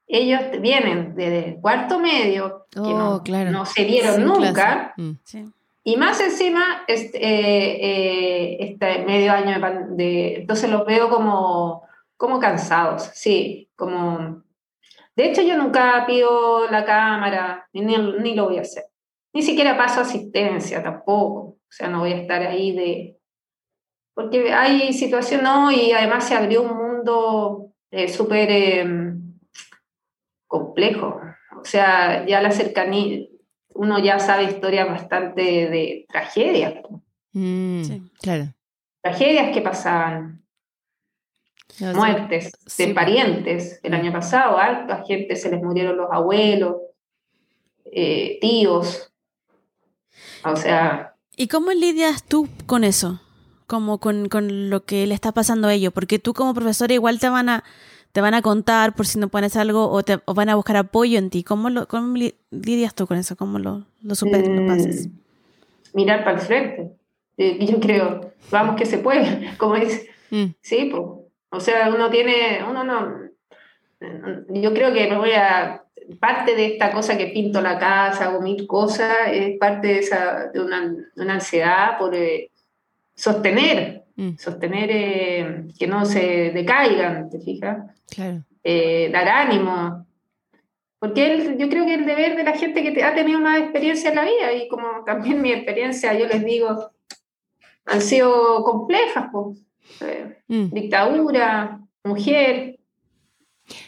ellos 0.08 0.42
vienen 0.62 1.16
de 1.16 1.58
cuarto 1.62 2.00
medio, 2.00 2.66
que 2.72 2.80
Oh, 2.80 2.98
no, 2.98 3.24
claro. 3.24 3.52
no 3.52 3.66
se 3.66 3.84
vieron 3.84 4.16
Sin 4.16 4.26
nunca. 4.26 4.94
Mm. 4.98 5.12
Sí. 5.24 5.46
y 5.84 5.98
más 5.98 6.20
encima, 6.22 6.84
este, 6.88 7.18
eh, 7.18 7.78
eh, 7.82 8.58
este 8.62 9.06
medio 9.06 9.32
año 9.34 9.60
de, 9.60 10.04
de- 10.04 10.36
Entonces 10.42 10.70
los 10.70 10.86
veo 10.86 11.10
como, 11.10 11.84
como 12.18 12.40
cansados, 12.40 13.10
sí, 13.14 13.70
como... 13.76 14.44
De 15.16 15.26
hecho, 15.30 15.42
yo 15.42 15.58
nunca 15.58 16.04
pido 16.06 16.70
la 16.70 16.86
cámara, 16.86 17.68
ni, 17.74 17.82
ni 17.98 18.36
lo 18.36 18.46
voy 18.46 18.60
a 18.60 18.62
hacer. 18.62 18.84
Ni 19.34 19.42
siquiera 19.42 19.76
paso 19.76 20.02
asistencia 20.02 20.84
tampoco. 20.84 21.40
O 21.40 21.58
sea, 21.72 21.88
no 21.90 22.00
voy 22.00 22.14
a 22.14 22.18
estar 22.22 22.42
ahí 22.44 22.72
de... 22.72 23.18
Porque 24.14 24.54
hay 24.54 24.94
situación, 24.94 25.42
no, 25.44 25.72
y 25.72 25.92
además 25.92 26.24
se 26.28 26.36
abrió 26.36 26.62
un 26.64 26.78
mundo 26.78 27.72
eh, 27.92 28.08
súper 28.08 28.50
eh, 28.52 29.07
complejo. 30.48 31.20
O 31.60 31.66
sea, 31.66 32.26
ya 32.26 32.42
la 32.42 32.52
cercanía, 32.52 33.26
uno 33.74 34.00
ya 34.00 34.20
sabe 34.20 34.44
historias 34.46 34.88
bastante 34.88 35.42
de 35.70 36.06
tragedias, 36.10 36.74
Mm, 37.34 37.84
Sí. 37.84 38.02
Claro. 38.22 38.54
tragedias 39.02 39.54
que 39.54 39.62
pasaban, 39.62 40.44
No, 41.80 41.94
muertes 41.94 42.52
sí, 42.66 42.88
de 42.88 42.94
parientes. 42.96 43.80
El 43.84 43.94
año 43.94 44.12
pasado, 44.12 44.58
a 44.58 44.64
harta 44.64 45.04
gente 45.06 45.36
se 45.36 45.52
les 45.52 45.62
murieron 45.62 45.98
los 45.98 46.08
abuelos, 46.12 46.78
eh, 47.86 48.40
tíos. 48.42 49.12
O 50.44 50.56
sea, 50.56 51.14
¿Y 51.36 51.48
cómo 51.48 51.72
lidias 51.72 52.24
tú 52.24 52.50
con 52.66 52.84
eso? 52.84 53.22
Como 53.68 54.00
con, 54.00 54.28
con 54.30 54.70
lo 54.72 54.86
que 54.86 55.06
le 55.06 55.14
está 55.14 55.32
pasando 55.34 55.68
a 55.68 55.74
ellos. 55.74 55.94
Porque 55.94 56.18
tú 56.18 56.34
como 56.34 56.54
profesora 56.56 56.94
igual 56.96 57.20
te 57.20 57.30
van 57.30 57.50
a, 57.50 57.64
te 58.12 58.22
van 58.22 58.34
a 58.34 58.42
contar 58.42 58.96
por 58.96 59.06
si 59.06 59.20
no 59.20 59.28
pones 59.30 59.56
algo 59.56 59.90
o, 59.90 60.04
te, 60.04 60.20
o 60.26 60.34
van 60.34 60.50
a 60.50 60.56
buscar 60.56 60.78
apoyo 60.78 61.20
en 61.20 61.30
ti. 61.30 61.44
¿Cómo, 61.44 61.70
lo, 61.70 61.88
cómo 61.88 62.16
li- 62.16 62.36
lidias 62.52 62.96
tú 62.96 63.06
con 63.08 63.18
eso? 63.18 63.36
¿Cómo 63.36 63.60
lo, 63.60 63.84
lo 64.02 64.16
superas, 64.16 64.48
lo 64.48 64.62
mm, 64.62 65.12
mirar 65.94 66.24
para 66.24 66.38
el 66.38 66.42
frente. 66.46 66.92
Eh, 67.38 67.66
yo 67.66 67.80
creo, 67.80 68.32
vamos 68.52 68.76
que 68.76 68.86
se 68.86 68.98
puede, 68.98 69.52
como 69.58 69.76
dice. 69.76 70.10
Mm. 70.32 70.46
Sí, 70.62 70.90
pues. 70.92 71.04
O 71.50 71.60
sea, 71.60 71.90
uno 71.94 72.10
tiene, 72.10 72.60
uno 72.68 72.84
no. 72.84 73.28
Yo 74.50 74.74
creo 74.74 74.94
que 74.94 75.08
me 75.10 75.18
voy 75.18 75.32
a. 75.32 75.84
Parte 76.22 76.56
de 76.56 76.68
esta 76.68 76.92
cosa 76.94 77.18
que 77.18 77.28
pinto 77.28 77.60
la 77.60 77.78
casa, 77.78 78.26
hago 78.28 78.40
mil 78.42 78.66
cosas, 78.66 79.14
es 79.30 79.58
parte 79.60 79.88
de, 79.88 80.00
esa, 80.00 80.48
de 80.54 80.62
una, 80.62 80.88
de 80.90 81.22
una 81.22 81.34
ansiedad 81.34 81.98
por, 81.98 82.16
eh, 82.16 82.50
sostener, 83.14 84.04
Mm. 84.20 84.36
sostener 84.38 84.90
eh, 84.92 85.68
que 85.78 85.86
no 85.88 86.04
se 86.04 86.52
decaigan, 86.52 87.30
¿te 87.30 87.40
fijas? 87.40 87.78
Claro. 88.10 88.44
Eh, 88.64 89.10
dar 89.14 89.28
ánimo. 89.30 90.06
Porque 91.00 91.32
él, 91.32 91.58
yo 91.60 91.70
creo 91.70 91.86
que 91.86 91.94
el 91.94 92.06
deber 92.08 92.36
de 92.36 92.44
la 92.44 92.54
gente 92.54 92.82
que 92.82 92.92
te- 92.92 93.04
ha 93.04 93.14
tenido 93.14 93.40
más 93.40 93.60
experiencia 93.60 94.10
en 94.10 94.16
la 94.16 94.24
vida, 94.26 94.52
y 94.54 94.68
como 94.68 95.04
también 95.06 95.40
mi 95.42 95.52
experiencia, 95.52 96.14
yo 96.18 96.26
les 96.26 96.44
digo, 96.44 96.90
han 97.86 98.02
sido 98.02 98.64
complejas, 98.64 99.28
pues. 99.32 99.60
Eh, 100.02 100.34
Mm. 100.48 100.70
dictadura, 100.74 101.80
mujer. 102.04 102.77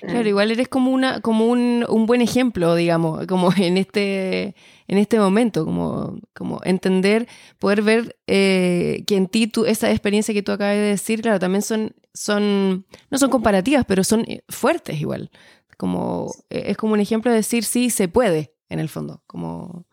Claro, 0.01 0.27
igual 0.27 0.51
eres 0.51 0.67
como 0.67 0.91
una, 0.91 1.21
como 1.21 1.47
un, 1.47 1.85
un 1.87 2.05
buen 2.05 2.21
ejemplo, 2.21 2.75
digamos, 2.75 3.25
como 3.27 3.49
en 3.57 3.77
este, 3.77 4.55
en 4.87 4.97
este 4.97 5.19
momento, 5.19 5.65
como, 5.65 6.19
como 6.33 6.59
entender, 6.63 7.27
poder 7.59 7.81
ver 7.81 8.17
eh, 8.27 9.03
que 9.07 9.15
en 9.15 9.27
ti 9.27 9.47
tú, 9.47 9.65
esa 9.65 9.89
experiencia 9.91 10.33
que 10.33 10.43
tú 10.43 10.51
acabas 10.51 10.75
de 10.75 10.81
decir, 10.81 11.21
claro, 11.21 11.39
también 11.39 11.61
son, 11.61 11.95
son, 12.13 12.85
no 13.09 13.17
son 13.17 13.29
comparativas, 13.29 13.85
pero 13.87 14.03
son 14.03 14.21
eh, 14.27 14.41
fuertes 14.49 14.99
igual. 14.99 15.31
Como, 15.77 16.31
eh, 16.49 16.63
es 16.67 16.77
como 16.77 16.93
un 16.93 16.99
ejemplo 16.99 17.31
de 17.31 17.37
decir 17.37 17.63
sí 17.63 17.89
se 17.89 18.07
puede, 18.09 18.53
en 18.67 18.79
el 18.79 18.89
fondo. 18.89 19.23
Como 19.27 19.85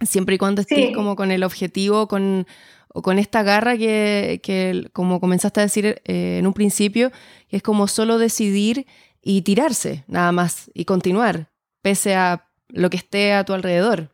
siempre 0.00 0.34
y 0.36 0.38
cuando 0.38 0.62
estés 0.62 0.88
Sí. 0.88 0.92
como 0.92 1.14
con 1.14 1.30
el 1.30 1.44
objetivo, 1.44 2.08
con, 2.08 2.46
o 2.92 3.02
con 3.02 3.18
esta 3.18 3.42
garra 3.42 3.76
que, 3.76 4.40
que, 4.42 4.88
como 4.92 5.20
comenzaste 5.20 5.60
a 5.60 5.64
decir 5.64 6.00
eh, 6.04 6.38
en 6.38 6.46
un 6.46 6.52
principio, 6.52 7.10
que 7.48 7.56
es 7.56 7.62
como 7.62 7.86
solo 7.86 8.18
decidir 8.18 8.86
y 9.22 9.42
tirarse, 9.42 10.04
nada 10.06 10.32
más, 10.32 10.70
y 10.74 10.84
continuar, 10.84 11.50
pese 11.82 12.14
a 12.14 12.48
lo 12.68 12.90
que 12.90 12.96
esté 12.96 13.32
a 13.32 13.44
tu 13.44 13.52
alrededor, 13.52 14.10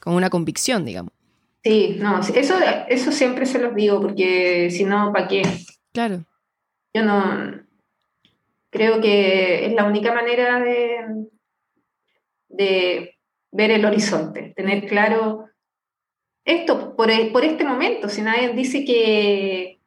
con 0.00 0.14
una 0.14 0.30
convicción, 0.30 0.84
digamos. 0.84 1.12
Sí, 1.62 1.96
no, 1.98 2.20
eso, 2.20 2.54
eso 2.88 3.12
siempre 3.12 3.44
se 3.46 3.58
los 3.58 3.74
digo, 3.74 4.00
porque 4.00 4.70
si 4.70 4.84
no, 4.84 5.12
¿para 5.12 5.28
qué? 5.28 5.42
Claro, 5.92 6.24
Yo 6.94 7.04
no 7.04 7.68
creo 8.70 9.00
que 9.00 9.66
es 9.66 9.72
la 9.72 9.84
única 9.84 10.12
manera 10.12 10.60
de, 10.60 11.26
de 12.48 13.18
ver 13.50 13.70
el 13.70 13.84
horizonte, 13.84 14.52
tener 14.56 14.86
claro 14.86 15.47
esto 16.48 16.96
por, 16.96 17.10
e- 17.10 17.30
por 17.32 17.44
este 17.44 17.64
momento. 17.64 18.08
Si 18.08 18.22
nadie 18.22 18.48
dice 18.54 18.84
que, 18.84 19.78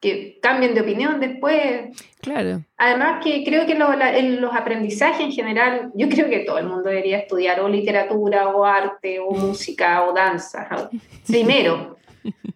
que 0.00 0.38
cambien 0.40 0.74
de 0.74 0.80
opinión 0.80 1.18
después. 1.20 1.90
claro. 2.20 2.62
Además 2.76 3.22
que 3.24 3.42
creo 3.44 3.66
que 3.66 3.74
lo- 3.74 3.92
la- 3.94 4.16
los 4.20 4.54
aprendizajes 4.54 5.20
en 5.26 5.32
general, 5.32 5.90
yo 5.94 6.08
creo 6.08 6.28
que 6.30 6.40
todo 6.40 6.58
el 6.58 6.66
mundo 6.66 6.88
debería 6.88 7.18
estudiar 7.18 7.60
o 7.60 7.68
literatura 7.68 8.48
o 8.48 8.64
arte 8.64 9.18
o 9.20 9.30
música 9.32 10.04
o 10.04 10.12
danza. 10.14 10.88
Primero. 11.26 11.96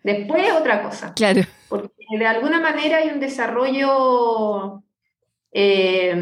Después 0.03 0.53
otra 0.53 0.83
cosa 0.83 1.15
Claro, 1.15 1.43
porque 1.69 1.93
de 2.19 2.27
alguna 2.27 2.61
manera 2.61 2.99
hay 2.99 3.09
un 3.11 3.21
desarrollo 3.21 4.83
eh, 5.53 6.15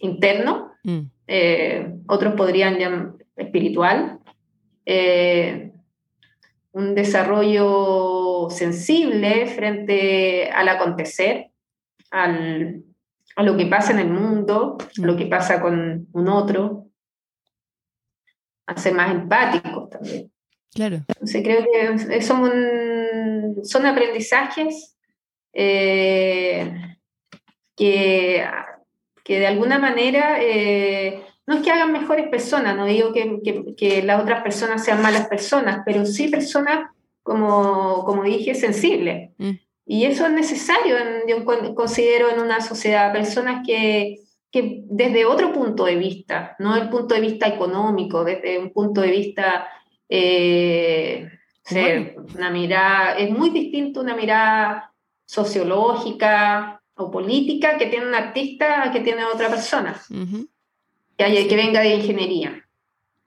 interno, 0.00 0.70
Mm, 0.86 1.00
eh, 1.28 1.94
otros 2.08 2.34
podrían 2.34 2.76
llamar 2.78 3.12
espiritual, 3.36 4.18
eh, 4.84 5.70
un 6.74 6.94
desarrollo 6.94 8.48
sensible 8.50 9.46
frente 9.46 10.50
al 10.50 10.68
acontecer, 10.68 11.50
al- 12.10 12.82
a 13.36 13.42
lo 13.42 13.56
que 13.56 13.66
pasa 13.66 13.92
en 13.92 13.98
el 14.00 14.10
mundo, 14.10 14.76
a 14.80 15.06
lo 15.06 15.16
que 15.16 15.26
pasa 15.26 15.60
con 15.60 16.06
un 16.12 16.28
otro, 16.28 16.86
a 18.66 18.76
ser 18.76 18.94
más 18.94 19.10
empáticos 19.10 19.90
también. 19.90 20.30
claro. 20.74 20.96
Entonces 21.08 21.42
creo 21.42 21.64
que 22.08 22.22
son, 22.22 22.40
un- 22.42 23.64
son 23.64 23.86
aprendizajes 23.86 24.96
eh, 25.52 26.96
que, 27.76 28.44
que 29.22 29.38
de 29.38 29.46
alguna 29.46 29.78
manera 29.78 30.42
eh, 30.42 31.22
no 31.46 31.54
es 31.56 31.62
que 31.62 31.70
hagan 31.70 31.92
mejores 31.92 32.28
personas, 32.28 32.76
no 32.76 32.86
digo 32.86 33.12
que, 33.12 33.40
que- 33.44 33.74
que 33.76 34.02
las 34.02 34.22
otras 34.22 34.42
personas 34.42 34.84
sean 34.84 35.02
malas 35.02 35.26
personas, 35.28 35.82
pero 35.84 36.06
sí 36.06 36.28
personas, 36.28 36.90
como, 37.22 38.04
como 38.04 38.22
dije, 38.24 38.54
sensibles. 38.54 39.30
Mm. 39.38 39.50
Y 39.86 40.04
eso 40.06 40.26
es 40.26 40.32
necesario, 40.32 40.96
en- 40.98 41.28
yo 41.28 41.44
con- 41.44 41.74
considero, 41.74 42.30
en 42.30 42.40
una 42.40 42.60
sociedad, 42.62 43.12
personas 43.12 43.62
que, 43.66 44.16
que 44.50 44.82
desde 44.86 45.26
otro 45.26 45.52
punto 45.52 45.84
de 45.84 45.96
vista, 45.96 46.56
no 46.58 46.76
el 46.76 46.88
punto 46.88 47.14
de 47.14 47.20
vista 47.20 47.46
económico, 47.48 48.24
desde 48.24 48.58
un 48.58 48.70
punto 48.72 49.00
de 49.02 49.10
vista, 49.10 49.66
eh, 50.08 51.28
ser 51.62 52.16
una 52.36 52.50
mirada, 52.50 53.16
es 53.18 53.30
muy 53.30 53.50
distinto 53.50 54.00
una 54.00 54.14
mirada 54.14 54.92
sociológica 55.26 56.80
o 56.96 57.10
política 57.10 57.76
que 57.78 57.86
tiene 57.86 58.06
un 58.06 58.14
artista 58.14 58.90
que 58.92 59.00
tiene 59.00 59.24
otra 59.24 59.48
persona, 59.48 60.00
que, 60.08 60.14
haya- 60.14 60.44
que 61.16 61.56
venga 61.56 61.80
de 61.80 61.94
ingeniería. 61.96 62.64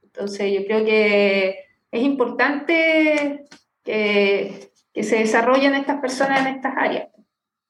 Entonces 0.03 0.51
yo 0.53 0.65
creo 0.65 0.83
que 0.85 1.59
es 1.91 2.01
importante 2.03 3.45
que, 3.83 4.69
que 4.93 5.03
se 5.03 5.17
desarrollen 5.19 5.75
estas 5.75 5.99
personas 6.01 6.41
en 6.41 6.55
estas 6.55 6.73
áreas. 6.77 7.07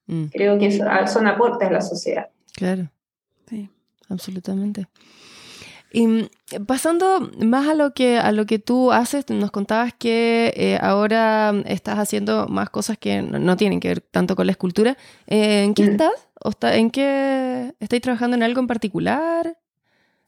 Mm, 0.08 0.26
Creo 0.28 0.58
que 0.58 0.80
ah, 0.90 1.06
son 1.08 1.28
aportes 1.28 1.68
a 1.68 1.72
la 1.72 1.82
sociedad. 1.82 2.30
claro. 2.56 2.90
Sí. 3.50 3.70
absolutamente. 4.10 4.88
Y 5.94 6.06
mm, 6.08 6.28
pasando 6.66 7.30
más 7.40 7.68
a 7.70 7.74
lo 7.74 7.94
que 7.94 8.18
a 8.18 8.32
lo 8.34 8.46
que 8.46 8.60
tú 8.60 8.92
haces, 8.92 9.30
nos 9.30 9.52
contabas 9.52 9.94
que 9.94 10.54
eh, 10.56 10.78
ahora 10.82 11.54
estás 11.66 11.98
haciendo 12.00 12.48
más 12.48 12.70
cosas 12.70 12.98
que 12.98 13.22
no, 13.22 13.40
no 13.40 13.56
tienen 13.56 13.80
que 13.80 13.88
ver 13.90 14.02
tanto 14.02 14.36
con 14.36 14.46
la 14.48 14.52
escultura. 14.52 14.98
Eh, 15.28 15.64
¿En 15.64 15.74
qué 15.74 15.84
Mm. 15.84 15.92
estás? 15.92 16.28
¿O 16.44 16.50
está, 16.50 16.76
¿En 16.76 16.92
qué 16.92 17.74
estáis 17.80 18.02
trabajando 18.02 18.36
en 18.36 18.44
algo 18.44 18.60
en 18.60 18.68
particular? 18.68 19.58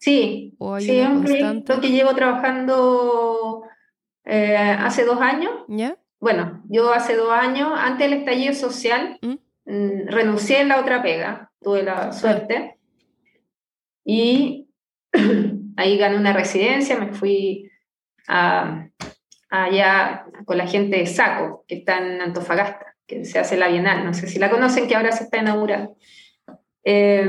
Sí, 0.00 0.54
¿O 0.58 0.74
hay 0.74 0.84
sí, 0.86 0.98
es 0.98 1.08
un 1.08 1.22
proyecto 1.22 1.78
que 1.80 1.90
llevo 1.90 2.14
trabajando 2.14 3.64
eh, 4.24 4.56
hace 4.56 5.04
dos 5.04 5.20
años. 5.20 5.52
¿Ya? 5.68 5.98
Bueno, 6.18 6.62
yo 6.68 6.90
hace 6.92 7.16
dos 7.16 7.30
años, 7.30 7.70
antes 7.76 8.08
del 8.08 8.18
estallido 8.20 8.54
social, 8.54 9.18
¿Mm? 9.20 9.34
mm, 9.66 10.06
renuncié 10.08 10.60
en 10.62 10.68
la 10.68 10.80
otra 10.80 11.02
pega, 11.02 11.52
tuve 11.60 11.82
la 11.82 12.12
suerte. 12.12 12.78
Y 14.04 14.68
ahí 15.76 15.98
gané 15.98 16.16
una 16.16 16.32
residencia, 16.32 16.98
me 16.98 17.12
fui 17.12 17.70
a- 18.26 18.88
allá 19.50 20.24
con 20.46 20.56
la 20.56 20.66
gente 20.66 20.96
de 20.96 21.06
Saco, 21.06 21.64
que 21.68 21.74
está 21.76 21.98
en 21.98 22.22
Antofagasta, 22.22 22.96
que 23.06 23.26
se 23.26 23.38
hace 23.38 23.58
la 23.58 23.68
Bienal, 23.68 24.04
no 24.04 24.14
sé 24.14 24.26
si 24.28 24.38
la 24.38 24.48
conocen, 24.50 24.88
que 24.88 24.96
ahora 24.96 25.12
se 25.12 25.24
está 25.24 25.38
inaugurando. 25.38 25.94
Eh, 26.84 27.28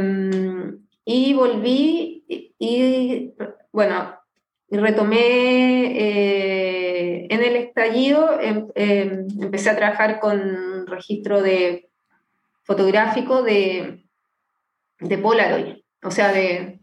y 1.03 1.33
volví 1.33 2.50
y, 2.63 3.33
bueno, 3.71 4.15
retomé 4.69 5.17
eh, 5.97 7.27
en 7.29 7.43
el 7.43 7.55
estallido, 7.55 8.39
em- 8.39 8.67
em, 8.75 9.27
empecé 9.41 9.71
a 9.71 9.75
trabajar 9.75 10.19
con 10.19 10.39
un 10.39 10.85
registro 10.85 11.41
de 11.41 11.89
fotográfico 12.63 13.41
de, 13.41 14.03
de 14.99 15.17
Polaroid, 15.17 15.77
o 16.03 16.11
sea, 16.11 16.31
de, 16.31 16.79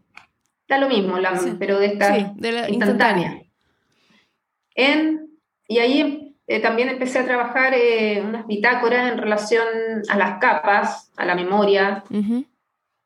da 0.67 0.77
lo 0.79 0.89
mismo, 0.89 1.17
la- 1.17 1.37
Sí. 1.39 1.55
pero 1.57 1.79
de 1.79 1.85
esta 1.87 2.13
Sí, 2.15 2.25
de 2.35 2.51
la 2.51 2.69
instantánea. 2.69 3.27
instantánea. 3.27 3.43
En, 4.75 5.29
y 5.67 5.79
ahí 5.79 6.35
eh, 6.47 6.59
también 6.59 6.89
empecé 6.89 7.19
a 7.19 7.25
trabajar 7.25 7.73
eh, 7.73 8.21
unas 8.21 8.45
bitácoras 8.47 9.11
en 9.13 9.17
relación 9.17 9.65
a 10.09 10.17
las 10.17 10.39
capas, 10.39 11.11
a 11.15 11.25
la 11.25 11.35
memoria, 11.35 12.03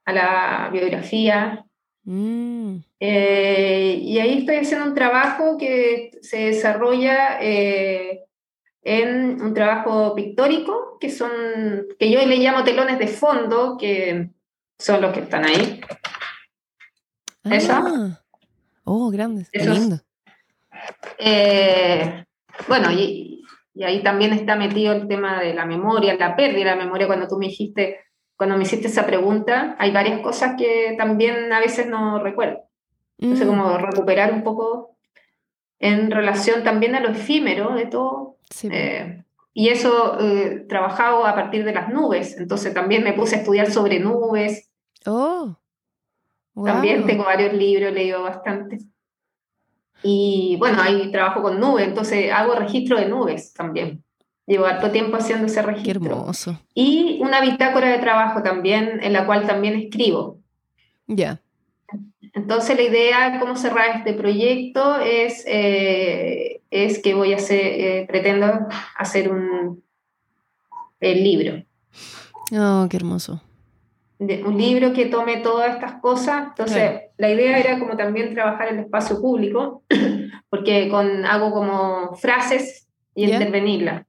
a 0.06 0.12
la 0.14 0.70
biografía. 0.72 1.66
Mm, 2.06 2.78
Eh, 3.00 3.98
y 4.02 4.20
ahí 4.20 4.40
estoy 4.40 4.58
haciendo 4.58 4.88
un 4.88 4.96
trabajo 4.96 5.58
que 5.58 6.12
se 6.22 6.46
desarrolla 6.46 7.40
eh, 7.42 8.22
en 8.82 9.42
un 9.42 9.54
trabajo 9.54 10.14
pictórico, 10.14 10.98
que 11.00 11.10
son, 11.10 11.32
que 11.98 12.12
yo 12.12 12.26
le 12.26 12.38
llamo 12.38 12.64
telones 12.64 13.00
de 13.00 13.08
fondo, 13.08 13.78
que 13.78 14.30
son 14.78 15.02
los 15.02 15.14
que 15.14 15.22
están 15.22 15.46
ahí. 15.46 15.82
¿Esa? 17.44 17.82
Ah. 17.86 18.22
Oh, 18.86 19.10
grandes. 19.10 19.50
Qué 19.50 19.66
lindo. 19.66 20.02
Eh, 21.18 22.26
bueno, 22.68 22.92
y, 22.92 23.46
y 23.74 23.84
ahí 23.84 24.04
también 24.04 24.34
está 24.34 24.56
metido 24.56 24.94
el 24.94 25.08
tema 25.08 25.42
de 25.42 25.54
la 25.54 25.66
memoria, 25.66 26.16
la 26.16 26.36
pérdida 26.36 26.72
de 26.72 26.78
la 26.78 26.84
memoria. 26.84 27.08
Cuando 27.08 27.28
tú 27.28 27.38
me 27.38 27.48
dijiste, 27.48 28.00
cuando 28.38 28.58
me 28.58 28.64
hiciste 28.64 28.88
esa 28.88 29.06
pregunta, 29.06 29.76
hay 29.80 29.92
varias 29.92 30.22
cosas 30.22 30.56
que 30.58 30.96
también 30.98 31.52
a 31.54 31.60
veces 31.60 31.88
no 31.88 32.20
recuerdo. 32.20 32.64
Entonces, 33.18 33.48
Mm, 33.48 33.50
como 33.50 33.78
recuperar 33.78 34.34
un 34.34 34.44
poco 34.44 34.98
en 35.80 36.12
relación 36.12 36.64
también 36.64 36.96
a 36.96 37.00
lo 37.00 37.10
efímero 37.10 37.74
de 37.76 37.86
todo. 37.86 38.38
sí, 38.50 38.70
eh, 38.72 39.24
y 39.56 39.70
eso 39.70 40.18
eh, 40.20 40.66
trabajado 40.68 41.26
a 41.26 41.36
partir 41.36 41.64
de 41.64 41.74
las 41.74 41.90
nubes. 41.90 42.38
Entonces 42.38 42.74
también 42.74 43.04
me 43.04 43.14
puse 43.14 43.36
a 43.36 43.40
estudiar 43.40 43.70
sobre 43.72 44.00
nubes. 44.00 44.72
Oh. 45.06 45.56
También 46.66 46.98
Guau. 46.98 47.08
tengo 47.08 47.24
varios 47.26 47.54
libros, 47.54 47.90
he 47.92 47.94
leído 47.94 48.24
bastante. 48.24 48.80
Y 50.02 50.56
bueno, 50.60 50.82
ahí 50.82 51.12
trabajo 51.12 51.42
con 51.42 51.60
nubes, 51.60 51.88
entonces 51.88 52.32
hago 52.32 52.56
registro 52.56 52.98
de 53.00 53.08
nubes 53.08 53.54
también. 53.54 54.04
Llevo 54.46 54.66
harto 54.66 54.92
tiempo 54.92 55.16
haciendo 55.18 55.46
ese 55.48 55.62
registro. 55.62 56.02
Qué 56.02 56.08
hermoso. 56.10 56.60
Y 56.74 57.20
una 57.22 57.40
bitácora 57.42 57.90
de 57.90 58.00
trabajo 58.00 58.44
también, 58.44 59.00
en 59.02 59.14
la 59.14 59.26
cual 59.26 59.48
también 59.48 59.76
escribo. 59.76 60.38
Ya. 61.08 61.40
Entonces 62.34 62.76
la 62.76 62.82
idea, 62.84 63.40
cómo 63.40 63.56
cerrar 63.56 63.98
este 63.98 64.14
proyecto, 64.14 65.00
es, 65.00 65.44
eh, 65.48 66.62
es 66.72 67.00
que 67.00 67.14
voy 67.14 67.32
a 67.34 67.38
hacer, 67.38 67.60
eh, 67.62 68.06
pretendo 68.08 68.68
hacer 68.98 69.32
un 69.32 69.82
el 71.00 71.24
libro. 71.24 71.64
Oh, 72.54 72.88
qué 72.90 72.98
hermoso. 72.98 73.42
De- 74.20 74.42
un 74.44 74.58
libro 74.58 74.94
que 74.94 75.06
tome 75.08 75.38
todas 75.38 75.76
estas 75.76 75.96
cosas. 76.02 76.48
Entonces, 76.50 76.78
Claro. 76.78 77.00
la 77.18 77.30
idea 77.30 77.60
era 77.60 77.78
como 77.80 77.98
también 77.98 78.34
trabajar 78.34 78.70
en 78.70 78.80
el 78.80 78.86
espacio 78.86 79.20
público, 79.22 79.84
porque 80.50 80.88
con, 80.90 81.26
hago 81.26 81.52
como 81.52 82.16
frases 82.16 82.88
y 83.16 83.28
Ya. 83.28 83.36
intervenirlas. 83.36 84.06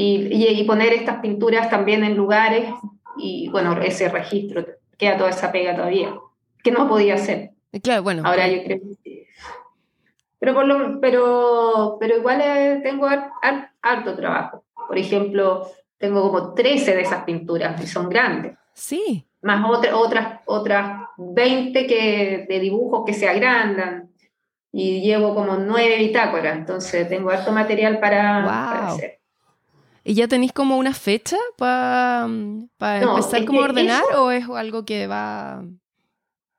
Y, 0.00 0.28
y, 0.32 0.60
y 0.60 0.64
poner 0.64 0.92
estas 0.92 1.18
pinturas 1.18 1.68
también 1.68 2.04
en 2.04 2.16
lugares, 2.16 2.70
y 3.16 3.48
bueno, 3.48 3.76
ese 3.82 4.08
registro, 4.08 4.64
queda 4.96 5.16
toda 5.16 5.30
esa 5.30 5.50
pega 5.50 5.74
todavía, 5.74 6.14
que 6.62 6.70
no 6.70 6.88
podía 6.88 7.14
hacer. 7.14 7.50
Eh, 7.72 7.80
Claro, 7.80 8.04
bueno. 8.04 8.22
Ahora 8.24 8.46
yo 8.46 8.62
creo 8.62 8.78
que. 9.02 9.26
Pero, 10.38 10.54
por 10.54 10.66
lo, 10.66 11.00
pero, 11.00 11.96
pero 11.98 12.16
igual 12.16 12.40
eh, 12.44 12.80
tengo 12.82 13.06
har- 13.06 13.30
har- 13.42 13.72
harto 13.82 14.14
trabajo. 14.14 14.64
Por 14.86 14.96
ejemplo, 14.96 15.66
tengo 15.98 16.22
como 16.22 16.54
13 16.54 16.94
de 16.94 17.02
esas 17.02 17.24
pinturas 17.24 17.82
y 17.82 17.88
son 17.88 18.08
grandes. 18.08 18.56
Sí. 18.74 19.26
Más 19.42 19.68
otra- 19.68 19.96
otras, 19.96 20.40
otras 20.46 21.00
20 21.16 21.88
que, 21.88 22.46
de 22.48 22.60
dibujos 22.60 23.02
que 23.04 23.14
se 23.14 23.28
agrandan. 23.28 24.10
Y 24.70 25.00
llevo 25.00 25.34
como 25.34 25.56
9 25.56 25.96
bitácoras. 25.98 26.56
Entonces 26.56 27.08
tengo 27.08 27.30
harto 27.30 27.50
material 27.50 27.98
para, 27.98 28.44
para 28.44 28.80
Wow. 28.86 28.94
hacer. 28.94 29.17
¿Y 30.08 30.14
ya 30.14 30.26
tenéis 30.26 30.54
como 30.54 30.78
una 30.78 30.94
fecha 30.94 31.36
para 31.58 32.26
No, 32.28 32.68
empezar 32.78 33.40
es 33.40 33.46
como 33.46 33.60
a 33.60 33.64
ordenar 33.64 34.02
eso- 34.10 34.24
o 34.24 34.30
es 34.30 34.48
algo 34.48 34.86
que 34.86 35.06
va... 35.06 35.62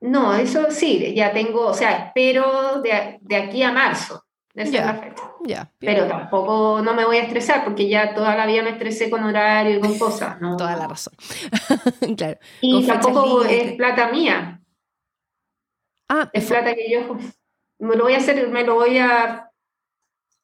No, 0.01 0.35
eso 0.35 0.67
sí, 0.69 1.13
ya 1.15 1.33
tengo, 1.33 1.65
o 1.65 1.73
sea, 1.73 2.05
espero 2.05 2.79
de, 2.83 3.17
de 3.21 3.35
aquí 3.35 3.63
a 3.63 3.71
marzo. 3.71 4.23
Esa 4.53 4.71
Ya. 4.71 4.79
es 4.79 4.85
la 4.85 4.93
fecha. 5.01 5.71
Pero 5.79 6.07
tampoco 6.07 6.81
no 6.83 6.93
me 6.93 7.05
voy 7.05 7.17
a 7.17 7.23
estresar 7.23 7.63
porque 7.63 7.89
ya 7.89 8.13
toda 8.13 8.35
la 8.35 8.45
vida 8.45 8.61
me 8.61 8.69
estresé 8.69 9.09
con 9.09 9.23
horario 9.23 9.77
y 9.77 9.79
con 9.79 9.97
cosas. 9.97 10.39
¿no? 10.39 10.55
Toda 10.55 10.75
la 10.75 10.87
razón. 10.87 11.13
claro. 12.17 12.37
Y 12.61 12.85
tampoco 12.85 13.43
es 13.45 13.73
plata 13.73 14.09
mía, 14.11 14.61
Ah, 16.07 16.29
es 16.33 16.45
plata 16.45 16.75
que 16.75 16.89
yo 16.91 17.17
me 17.79 17.95
lo 17.95 18.03
voy 18.03 18.13
a 18.13 18.17
hacer, 18.17 18.47
me 18.49 18.63
lo 18.63 18.75
voy 18.75 18.97
a, 18.99 19.49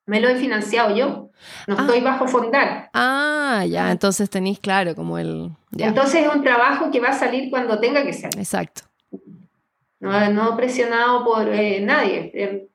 me 0.07 0.19
lo 0.21 0.27
he 0.29 0.35
financiado 0.37 0.95
yo. 0.95 1.24
No 1.67 1.75
Ah. 1.77 1.81
estoy 1.81 2.01
bajo 2.01 2.27
fondar. 2.27 2.89
ah, 2.93 3.65
ya, 3.69 3.91
entonces 3.91 4.29
tenéis 4.29 4.59
claro 4.59 4.95
como 4.95 5.17
el... 5.17 5.51
Ya, 5.71 5.87
Entonces 5.87 6.25
es 6.25 6.33
un 6.33 6.41
trabajo 6.43 6.89
que 6.91 6.99
va 6.99 7.09
a 7.09 7.13
salir 7.13 7.49
cuando 7.49 7.79
tenga 7.79 8.03
que 8.03 8.13
ser. 8.13 8.31
exacto. 8.37 8.81
No, 9.99 10.29
no 10.31 10.55
presionado 10.57 11.23
por 11.23 11.47
eh, 11.53 11.81
nadie. 11.81 12.31
eh, 12.33 12.67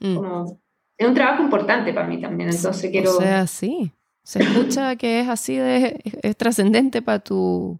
Mm. 0.00 0.14
como- 0.14 0.60
es 0.96 1.06
un 1.08 1.14
trabajo 1.14 1.42
importante 1.42 1.92
para 1.92 2.06
mí 2.06 2.20
también. 2.20 2.50
Entonces 2.50 2.90
quiero. 2.90 3.16
O 3.16 3.20
sea, 3.20 3.46
sí. 3.48 3.92
Se 4.22 4.40
escucha 4.42 4.94
que 4.96 5.20
es 5.20 5.28
así 5.28 5.56
de... 5.56 6.00
es, 6.04 6.14
es 6.22 6.36
trascendente 6.36 7.02
para 7.02 7.18
tu... 7.20 7.78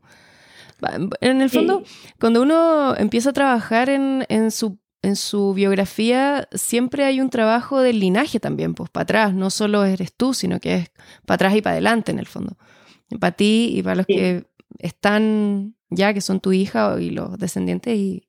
En 1.21 1.41
el 1.43 1.51
Sí. 1.51 1.59
fondo, 1.59 1.83
cuando 2.21 2.43
uno 2.43 2.95
empieza 2.97 3.31
a 3.31 3.33
trabajar 3.33 3.89
en, 3.91 4.25
en 4.29 4.51
su, 4.53 4.79
en 5.03 5.17
su 5.17 5.55
biografía, 5.55 6.49
siempre 6.53 7.05
hay 7.05 7.21
un 7.21 7.31
trabajo 7.31 7.81
del 7.81 8.01
linaje 8.01 8.41
también, 8.41 8.75
pues 8.75 8.91
para 8.91 9.03
atrás. 9.05 9.35
No 9.35 9.51
solo 9.51 9.85
eres 9.85 10.13
tú, 10.13 10.35
sino 10.35 10.59
que 10.61 10.75
es 10.75 10.91
para 11.27 11.37
atrás 11.37 11.55
y 11.57 11.63
para 11.63 11.75
adelante 11.75 12.11
en 12.13 12.19
el 12.19 12.27
fondo. 12.27 12.57
Para 13.21 13.33
ti 13.33 13.73
y 13.75 13.83
para 13.83 13.95
los 13.97 14.07
Sí. 14.07 14.15
que 14.17 14.45
están 14.79 15.75
ya, 15.91 16.13
que 16.13 16.21
son 16.21 16.41
tu 16.41 16.53
hija 16.53 16.97
y 17.01 17.11
los 17.11 17.39
descendientes 17.39 17.95
y, 17.97 18.29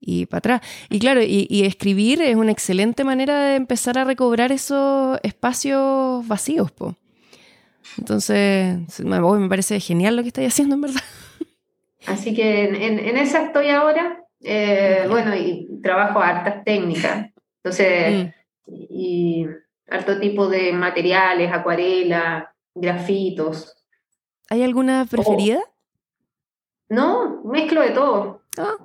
y 0.00 0.26
para 0.26 0.38
atrás. 0.38 0.60
Y 0.90 0.98
claro, 0.98 1.22
y, 1.22 1.46
y 1.50 1.64
escribir 1.64 2.20
es 2.22 2.36
una 2.36 2.52
excelente 2.52 3.04
manera 3.04 3.42
de 3.44 3.56
empezar 3.56 3.98
a 3.98 4.04
recobrar 4.04 4.52
esos 4.52 5.18
espacios 5.22 6.26
vacíos, 6.28 6.70
po. 6.72 6.94
Entonces, 7.98 8.78
me, 9.00 9.48
parece 9.48 9.80
genial 9.80 10.16
lo 10.16 10.22
que 10.22 10.28
estáis 10.28 10.48
haciendo, 10.52 10.76
en 10.76 10.80
verdad. 10.82 11.02
Así 12.06 12.34
que 12.34 12.64
en, 12.64 12.74
en- 12.76 12.98
en 12.98 13.16
esa 13.16 13.44
estoy 13.46 13.68
ahora. 13.68 14.21
Eh, 14.44 15.06
bueno, 15.08 15.34
y 15.36 15.68
trabajo 15.82 16.18
hartas 16.20 16.64
técnicas. 16.64 17.30
Entonces, 17.62 18.26
Mm. 18.26 18.74
y 18.90 19.46
harto 19.88 20.18
tipo 20.20 20.48
de 20.48 20.72
materiales, 20.72 21.52
acuarela, 21.52 22.54
grafitos. 22.74 23.76
¿Hay 24.48 24.62
alguna 24.62 25.06
preferida? 25.10 25.60
No, 26.88 27.42
mezclo 27.44 27.80
de 27.82 27.90
todo. 27.90 28.42
Ah. 28.58 28.76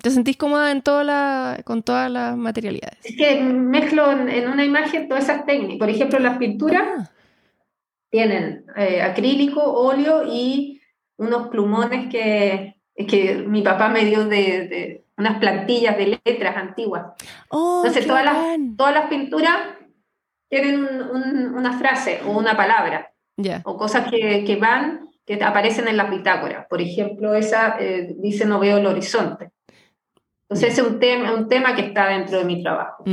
¿Te 0.00 0.10
sentís 0.10 0.36
cómoda 0.36 0.70
en 0.70 0.82
toda 0.82 1.02
la, 1.02 1.60
con 1.64 1.82
todas 1.82 2.08
las 2.10 2.36
materialidades? 2.36 2.98
Es 3.04 3.16
que 3.16 3.40
mezclo 3.42 4.10
en, 4.12 4.28
en 4.28 4.48
una 4.48 4.64
imagen 4.64 5.08
todas 5.08 5.24
esas 5.24 5.44
técnicas. 5.44 5.78
Por 5.78 5.90
ejemplo, 5.90 6.18
las 6.20 6.38
pinturas 6.38 6.84
Ah, 6.86 7.10
tienen 8.10 8.64
eh, 8.76 9.02
acrílico, 9.02 9.60
óleo 9.60 10.22
y 10.26 10.80
unos 11.16 11.48
plumones 11.48 12.08
que, 12.10 12.77
que 13.06 13.34
mi 13.36 13.62
papá 13.62 13.88
me 13.88 14.04
dio 14.04 14.24
de, 14.26 14.66
de 14.68 15.04
unas 15.16 15.38
plantillas 15.38 15.96
de 15.96 16.20
letras 16.24 16.56
antiguas. 16.56 17.06
Oh, 17.50 17.82
Entonces, 17.84 18.06
todas 18.06 18.24
las, 18.24 18.36
todas 18.76 18.94
las 18.94 19.06
pinturas 19.08 19.56
tienen 20.48 20.80
un- 20.84 21.02
un- 21.02 21.54
una 21.54 21.78
frase 21.78 22.20
o 22.26 22.30
una 22.32 22.56
palabra 22.56 23.12
o 23.64 23.76
cosas 23.76 24.10
que, 24.10 24.44
que 24.44 24.56
van, 24.56 25.08
que 25.24 25.34
aparecen 25.42 25.86
en 25.88 25.96
las 25.96 26.10
bitácoras. 26.10 26.66
Por 26.68 26.80
ejemplo, 26.80 27.34
esa 27.34 27.76
eh, 27.78 28.14
dice 28.18 28.46
no 28.46 28.58
veo 28.58 28.78
el 28.78 28.86
horizonte. 28.86 29.50
Entonces, 30.48 30.72
ese 30.72 30.80
es 30.80 30.86
un 30.88 30.98
tema, 30.98 31.34
un 31.34 31.48
tema 31.48 31.74
que 31.76 31.82
está 31.82 32.08
dentro 32.08 32.38
de 32.38 32.44
mi 32.44 32.62
trabajo. 32.62 33.04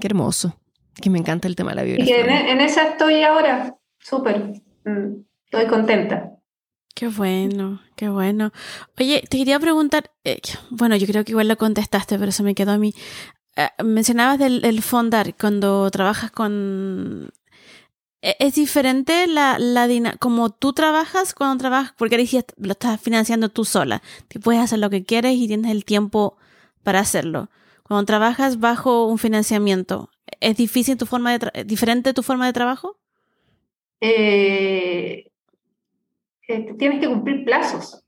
Qué 0.00 0.06
hermoso. 0.06 0.58
Que 1.00 1.10
me 1.10 1.18
encanta 1.18 1.46
el 1.48 1.54
tema 1.56 1.70
de 1.70 1.76
la 1.76 1.84
Y 1.84 1.86
que 2.06 2.20
en, 2.20 2.26
biografía. 2.26 2.52
en 2.52 2.60
esa 2.60 2.82
estoy 2.88 3.22
ahora, 3.22 3.76
súper. 3.98 4.52
Mm, 4.84 5.22
Estoy 5.44 5.66
contenta. 5.66 6.32
Qué 6.98 7.06
bueno, 7.06 7.80
qué 7.94 8.08
bueno. 8.08 8.50
Oye, 8.98 9.22
te 9.30 9.38
quería 9.38 9.60
preguntar, 9.60 10.10
eh, 10.24 10.40
bueno, 10.70 10.96
yo 10.96 11.06
creo 11.06 11.24
que 11.24 11.30
igual 11.30 11.46
lo 11.46 11.56
contestaste, 11.56 12.18
pero 12.18 12.32
se 12.32 12.42
me 12.42 12.56
quedó 12.56 12.72
a 12.72 12.78
mí. 12.78 12.92
Eh, 13.54 13.68
mencionabas 13.84 14.40
del, 14.40 14.64
el 14.64 14.82
fondar, 14.82 15.36
cuando 15.36 15.88
trabajas 15.92 16.32
con... 16.32 17.30
¿e- 18.20 18.34
¿Es 18.40 18.56
diferente 18.56 19.28
la, 19.28 19.60
la 19.60 19.88
como 20.18 20.50
tú 20.50 20.72
trabajas 20.72 21.34
cuando 21.34 21.56
trabajas? 21.58 21.94
Porque 21.96 22.16
ahora 22.16 22.44
lo 22.56 22.72
estás 22.72 23.00
financiando 23.00 23.48
tú 23.48 23.64
sola. 23.64 24.02
Te 24.26 24.40
puedes 24.40 24.60
hacer 24.60 24.80
lo 24.80 24.90
que 24.90 25.04
quieres 25.04 25.36
y 25.36 25.46
tienes 25.46 25.70
el 25.70 25.84
tiempo 25.84 26.36
para 26.82 26.98
hacerlo. 26.98 27.48
Cuando 27.84 28.06
trabajas 28.06 28.58
bajo 28.58 29.06
un 29.06 29.18
financiamiento, 29.18 30.10
¿es 30.40 30.56
difícil 30.56 30.96
tu 30.96 31.06
forma 31.06 31.38
de 31.38 31.64
diferente 31.64 32.12
tu 32.12 32.24
forma 32.24 32.46
de 32.46 32.52
trabajo? 32.54 32.98
Eh, 34.00 35.27
eh, 36.48 36.74
tienes 36.78 37.00
que 37.00 37.08
cumplir 37.08 37.44
plazos 37.44 38.02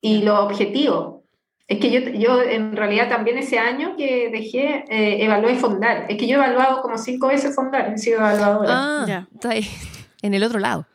y 0.00 0.22
los 0.22 0.38
objetivos. 0.40 1.20
Es 1.68 1.78
que 1.78 1.90
yo, 1.90 2.00
yo 2.10 2.42
en 2.42 2.76
realidad 2.76 3.08
también 3.08 3.38
ese 3.38 3.58
año 3.58 3.94
que 3.96 4.28
dejé, 4.30 4.84
eh, 4.90 5.24
evalué 5.24 5.54
fondar. 5.54 6.06
Es 6.08 6.18
que 6.18 6.26
yo 6.26 6.34
he 6.34 6.44
evaluado 6.44 6.82
como 6.82 6.98
cinco 6.98 7.28
veces 7.28 7.54
fondar, 7.54 7.92
he 7.94 7.98
sido 7.98 8.18
evaluadora. 8.18 8.70
Ah, 8.72 9.04
Ya. 9.08 9.28
está 9.34 9.50
ahí. 9.50 9.64
En 10.22 10.34
el 10.34 10.44
otro 10.44 10.60
lado. 10.60 10.86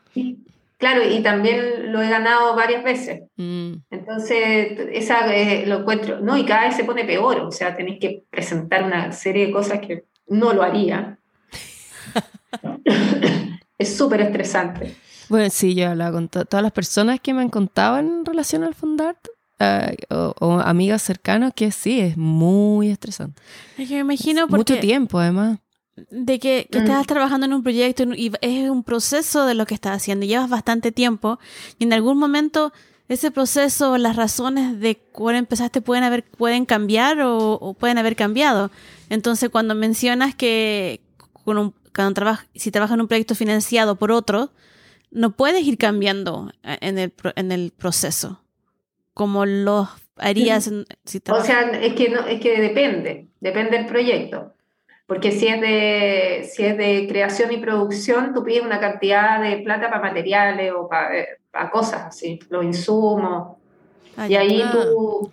Claro, 0.78 1.02
y 1.04 1.22
también 1.22 1.92
lo 1.92 2.02
he 2.02 2.08
ganado 2.10 2.56
varias 2.56 2.82
veces. 2.82 3.24
Mm, 3.36 3.74
Entonces, 3.92 4.80
esa 4.94 5.36
eh, 5.36 5.66
lo 5.68 5.80
encuentro, 5.80 6.22
no, 6.22 6.38
y 6.38 6.46
cada 6.46 6.62
vez 6.68 6.78
se 6.78 6.86
pone 6.86 7.04
peor, 7.04 7.42
o 7.42 7.52
sea, 7.52 7.76
tenéis 7.76 8.00
que 8.00 8.24
presentar 8.30 8.86
una 8.86 9.12
serie 9.12 9.48
de 9.48 9.52
cosas 9.52 9.80
que 9.80 10.06
no 10.28 10.54
lo 10.54 10.64
haría. 10.64 11.18
es 13.78 13.98
súper 13.98 14.22
estresante. 14.22 14.96
Bueno, 15.30 15.50
sí, 15.52 15.76
yo 15.76 15.84
he 15.84 15.88
hablado 15.88 16.14
con 16.14 16.30
to- 16.30 16.46
todas 16.46 16.64
las 16.64 16.72
personas 16.72 17.20
que 17.20 17.34
me 17.34 17.42
han 17.42 17.50
contado 17.50 17.98
en 17.98 18.26
relación 18.26 18.64
al 18.64 18.74
Fondart 18.76 19.18
ah, 19.60 19.92
o, 20.10 20.34
o 20.40 20.52
amigas 20.60 21.02
cercanas 21.02 21.54
que 21.56 21.72
sí, 21.72 22.00
es 22.00 22.18
muy 22.18 22.90
estresante. 22.90 23.42
Es 23.78 23.88
que 23.90 23.96
me 23.96 24.00
imagino 24.14 24.48
porque... 24.48 24.74
Mucho 24.74 24.80
tiempo, 24.80 25.20
además. 25.20 25.60
de 26.12 26.40
que, 26.40 26.68
que 26.72 26.80
Mm. 26.80 26.84
estás 26.84 27.08
trabajando 27.08 27.46
en 27.46 27.54
un 27.54 27.64
proyecto 27.64 28.04
y 28.16 28.32
es 28.42 28.70
un 28.70 28.84
proceso 28.84 29.46
de 29.46 29.56
lo 29.56 29.66
que 29.66 29.74
estás 29.74 29.96
haciendo. 29.98 30.26
Llevas 30.26 30.50
bastante 30.50 30.92
tiempo 30.92 31.40
y 31.80 31.84
en 31.86 31.94
algún 31.94 32.18
momento 32.18 32.72
ese 33.10 33.32
proceso, 33.32 33.98
las 33.98 34.16
razones 34.18 34.80
de 34.82 34.98
cuál 35.14 35.36
empezaste 35.38 35.82
pueden 35.82 36.04
haber 36.04 36.24
pueden 36.30 36.66
cambiar 36.66 37.22
o, 37.22 37.54
o 37.54 37.74
pueden 37.74 37.98
haber 37.98 38.16
cambiado. 38.18 38.70
Entonces, 39.10 39.50
cuando 39.50 39.74
mencionas 39.76 40.36
que 40.36 41.00
con 41.46 41.58
un- 41.58 41.74
cuando 41.96 42.14
trabajas, 42.14 42.48
si 42.54 42.70
trabajas 42.70 42.96
en 42.96 43.02
un 43.02 43.08
proyecto 43.08 43.34
financiado 43.34 43.96
por 43.96 44.12
otro, 44.12 44.52
no 45.12 45.32
puedes 45.32 45.64
ir 45.66 45.78
cambiando 45.78 46.52
en 46.64 46.98
el, 46.98 47.14
en 47.36 47.52
el 47.52 47.72
proceso 47.72 48.42
como 49.14 49.46
lo 49.46 49.90
harías 50.18 50.68
en- 50.68 50.86
si 51.06 51.22
O 51.30 51.42
sea, 51.44 51.62
es 51.72 51.94
que, 51.94 52.10
no, 52.10 52.22
es 52.28 52.40
que 52.40 52.62
depende, 52.62 53.28
depende 53.40 53.78
del 53.78 53.86
proyecto. 53.88 54.54
porque 55.08 55.32
si 55.32 55.48
es, 55.48 55.62
de, 55.62 56.50
si 56.54 56.66
es 56.66 56.78
de 56.78 57.08
creación 57.08 57.52
y 57.54 57.58
producción, 57.58 58.34
tú 58.34 58.44
pides 58.44 58.62
una 58.64 58.80
cantidad 58.82 59.42
de 59.42 59.58
plata 59.60 59.90
para 59.90 60.02
materiales 60.02 60.74
o 60.78 60.90
para, 60.90 61.18
eh, 61.18 61.28
para 61.50 61.70
cosas 61.72 62.02
así, 62.08 62.40
los 62.50 62.66
insumos. 62.66 63.56
Ah, 64.18 64.28
y 64.28 64.36
ahí 64.36 64.62
Ah. 64.62 64.70
tú, 64.74 65.32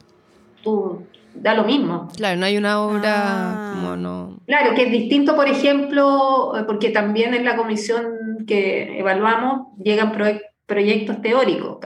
tú 0.63 1.03
da 1.35 1.55
lo 1.55 1.65
mismo. 1.65 2.09
Claro, 2.17 2.39
no 2.39 2.47
hay 2.47 2.57
una 2.57 2.81
obra 2.83 3.13
Ah. 3.17 3.73
como 3.75 3.97
no. 3.97 4.39
Claro, 4.47 4.77
que 4.77 4.85
es 4.85 4.93
distinto, 4.93 5.35
por 5.35 5.49
ejemplo, 5.49 6.57
eh, 6.57 6.63
porque 6.65 6.91
también 6.91 7.35
en 7.35 7.45
la 7.45 7.57
comisión 7.57 8.14
que 8.47 8.99
evaluamos 8.99 9.69
llegan 9.83 10.13
proye- 10.13 10.43
proyectos 10.67 11.21
teóricos. 11.23 11.79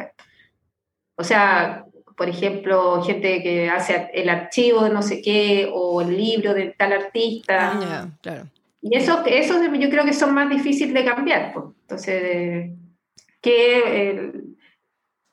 O 1.16 1.24
sea, 1.24 1.84
por 2.16 2.28
ejemplo, 2.28 3.02
gente 3.02 3.42
que 3.42 3.68
hace 3.70 4.11
el 4.14 4.28
archivo 4.28 4.82
de 4.84 4.90
no 4.90 5.02
sé 5.02 5.20
qué 5.22 5.68
o 5.72 6.00
el 6.02 6.16
libro 6.16 6.54
de 6.54 6.74
tal 6.76 6.92
artista. 6.92 7.72
Ah. 7.74 8.09
Claro. 8.22 8.44
Y 8.80 8.96
eso, 8.96 9.24
esos 9.26 9.59
yo 9.78 9.90
creo 9.90 10.04
que 10.04 10.12
son 10.12 10.34
más 10.34 10.48
difíciles 10.48 10.94
de 10.94 11.04
cambiar. 11.04 11.52
pues. 11.52 11.66
Entonces, 11.82 12.70
que, 13.40 14.11
el- 14.11 14.56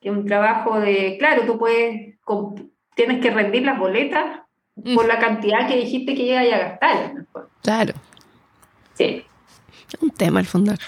que 0.01 0.11
un 0.11 0.25
trabajo 0.25 0.79
de, 0.79 1.17
claro, 1.19 1.43
tú 1.45 1.57
puedes, 1.57 2.15
tienes 2.95 3.21
que 3.21 3.31
rendir 3.31 3.63
las 3.63 3.79
boletas 3.79 4.41
por 4.93 5.07
la 5.07 5.19
cantidad 5.19 5.67
que 5.67 5.77
dijiste 5.77 6.15
que 6.15 6.23
llegas 6.25 6.53
a 6.53 6.57
gastar. 6.57 7.13
Claro. 7.63 7.93
Sí. 8.93 9.23
Un 10.01 10.09
tema 10.11 10.39
el 10.39 10.45
fundar. 10.45 10.79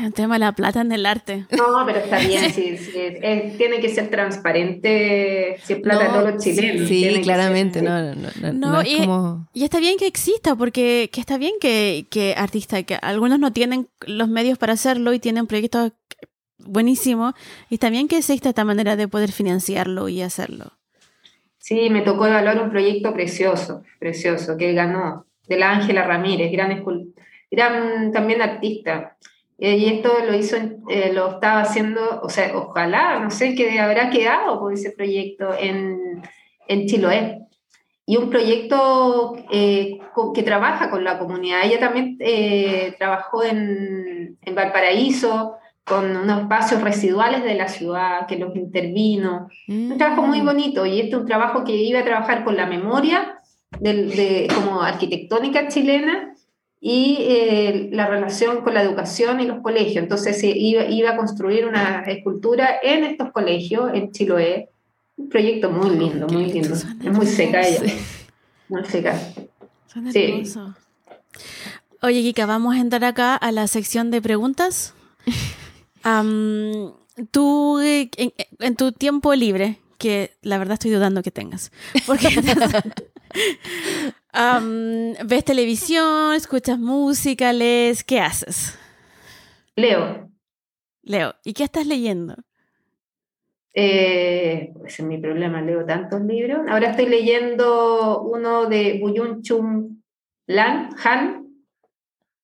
El 0.00 0.12
tema 0.12 0.34
de 0.36 0.38
la 0.40 0.52
plata 0.52 0.80
en 0.80 0.92
el 0.92 1.06
arte. 1.06 1.46
No, 1.56 1.84
pero 1.86 1.98
está 1.98 2.18
bien, 2.20 2.52
sí, 2.52 2.76
sí, 2.78 2.92
tiene 3.56 3.80
que 3.80 3.88
ser 3.88 4.10
transparente, 4.10 5.56
si 5.64 5.72
es 5.74 5.78
plata 5.80 6.04
de 6.04 6.08
No, 6.08 6.14
todos 6.20 6.34
los 6.34 6.44
chilenos. 6.44 6.88
Sí, 6.88 7.20
claramente, 7.22 7.80
ser- 7.80 7.88
no, 7.88 8.00
no, 8.02 8.14
no, 8.14 8.28
no, 8.40 8.52
No, 8.52 8.72
no 8.72 8.80
es 8.80 8.88
y- 8.88 8.98
como... 8.98 9.48
Y 9.52 9.64
está 9.64 9.80
bien 9.80 9.98
que 9.98 10.06
exista, 10.06 10.54
porque 10.56 11.10
que 11.12 11.20
está 11.20 11.38
bien 11.38 11.54
que, 11.60 12.06
que 12.10 12.34
artistas, 12.36 12.84
que 12.84 12.96
algunos 13.00 13.38
no 13.38 13.52
tienen 13.52 13.88
los 14.06 14.28
medios 14.28 14.58
para 14.58 14.74
hacerlo 14.74 15.12
y 15.12 15.18
tienen 15.18 15.46
proyectos 15.46 15.92
buenísimos, 16.58 17.34
y 17.70 17.74
está 17.74 17.90
bien 17.90 18.08
que 18.08 18.18
exista 18.18 18.48
esta 18.50 18.64
manera 18.64 18.96
de 18.96 19.08
poder 19.08 19.32
financiarlo 19.32 20.08
y 20.08 20.22
hacerlo. 20.22 20.72
Sí, 21.58 21.90
me 21.90 22.02
tocó 22.02 22.26
evaluar 22.26 22.62
un 22.62 22.70
proyecto 22.70 23.12
precioso, 23.12 23.82
precioso, 23.98 24.56
que 24.56 24.72
ganó, 24.74 25.26
de 25.48 25.58
la 25.58 25.70
Ángela 25.72 26.04
Ramírez, 26.06 26.50
gran, 26.52 26.82
gran 27.50 28.12
también 28.12 28.42
artista. 28.42 29.16
Y 29.60 29.86
esto 29.86 30.10
lo 30.24 30.36
hizo, 30.36 30.56
eh, 30.88 31.10
lo 31.12 31.30
estaba 31.30 31.62
haciendo, 31.62 32.20
o 32.22 32.28
sea, 32.28 32.56
ojalá, 32.56 33.18
no 33.18 33.30
sé 33.30 33.56
qué 33.56 33.80
habrá 33.80 34.08
quedado 34.08 34.60
por 34.60 34.72
ese 34.72 34.92
proyecto 34.92 35.50
en, 35.58 36.22
en 36.68 36.86
Chiloé. 36.86 37.40
Y 38.06 38.16
un 38.16 38.30
proyecto 38.30 39.36
eh, 39.50 39.98
que 40.32 40.42
trabaja 40.44 40.88
con 40.90 41.02
la 41.04 41.18
comunidad. 41.18 41.60
Ella 41.64 41.80
también 41.80 42.16
eh, 42.20 42.94
trabajó 42.98 43.42
en, 43.42 44.38
en 44.40 44.54
Valparaíso 44.54 45.56
con 45.84 46.16
unos 46.16 46.42
espacios 46.42 46.80
residuales 46.82 47.42
de 47.42 47.54
la 47.54 47.66
ciudad, 47.68 48.26
que 48.26 48.38
los 48.38 48.54
intervino. 48.54 49.48
Un 49.68 49.98
trabajo 49.98 50.22
muy 50.22 50.40
bonito 50.40 50.86
y 50.86 51.00
este 51.00 51.16
es 51.16 51.20
un 51.20 51.26
trabajo 51.26 51.64
que 51.64 51.74
iba 51.74 52.00
a 52.00 52.04
trabajar 52.04 52.44
con 52.44 52.56
la 52.56 52.66
memoria 52.66 53.38
del- 53.80 54.14
de, 54.14 54.48
como 54.54 54.82
arquitectónica 54.82 55.68
chilena 55.68 56.34
y 56.80 57.16
eh, 57.20 57.88
la 57.92 58.06
relación 58.06 58.62
con 58.62 58.74
la 58.74 58.82
educación 58.82 59.40
y 59.40 59.46
los 59.46 59.60
colegios. 59.60 60.02
Entonces 60.02 60.40
se 60.40 60.48
iba, 60.48 60.84
iba 60.84 61.10
a 61.10 61.16
construir 61.16 61.66
una 61.66 62.02
escultura 62.02 62.78
en 62.82 63.04
estos 63.04 63.32
colegios, 63.32 63.90
en 63.94 64.12
Chiloé. 64.12 64.68
Un 65.16 65.28
proyecto 65.28 65.70
muy 65.70 65.96
lindo, 65.96 66.28
Qué 66.28 66.34
muy 66.34 66.52
lindo. 66.52 66.74
Es 66.74 67.12
muy 67.12 67.26
seca 67.26 67.66
ella. 67.66 67.92
Muy 68.68 68.84
seca. 68.84 69.18
Sí. 70.12 70.44
Oye, 72.02 72.22
Kika, 72.22 72.46
vamos 72.46 72.76
a 72.76 72.80
entrar 72.80 73.04
acá 73.04 73.34
a 73.34 73.50
la 73.50 73.66
sección 73.66 74.12
de 74.12 74.22
preguntas. 74.22 74.94
Am, 76.04 76.92
tú, 77.32 77.80
eh, 77.80 78.08
en, 78.16 78.32
en 78.60 78.76
tu 78.76 78.92
tiempo 78.92 79.34
libre, 79.34 79.80
que 79.98 80.36
la 80.42 80.58
verdad 80.58 80.74
estoy 80.74 80.92
dudando 80.92 81.22
que 81.22 81.32
tengas, 81.32 81.72
porque 82.06 82.28
ves 85.24 85.44
televisión, 85.44 86.34
escuchas 86.34 86.78
música, 86.78 87.52
lees, 87.52 88.04
¿qué 88.04 88.20
haces? 88.20 88.78
Leo. 89.76 90.30
Leo, 91.02 91.34
¿y 91.44 91.52
qué 91.54 91.64
estás 91.64 91.86
leyendo? 91.86 92.34
Eh, 93.74 94.72
ese 94.86 95.02
es 95.02 95.08
mi 95.08 95.18
problema, 95.18 95.60
leo 95.60 95.84
tantos 95.84 96.20
libros. 96.22 96.60
Ahora 96.68 96.90
estoy 96.90 97.06
leyendo 97.06 98.22
uno 98.22 98.66
de 98.66 98.98
Buyun 99.00 99.42
Chum 99.42 100.02
Lan, 100.46 100.90
Han, 101.04 101.44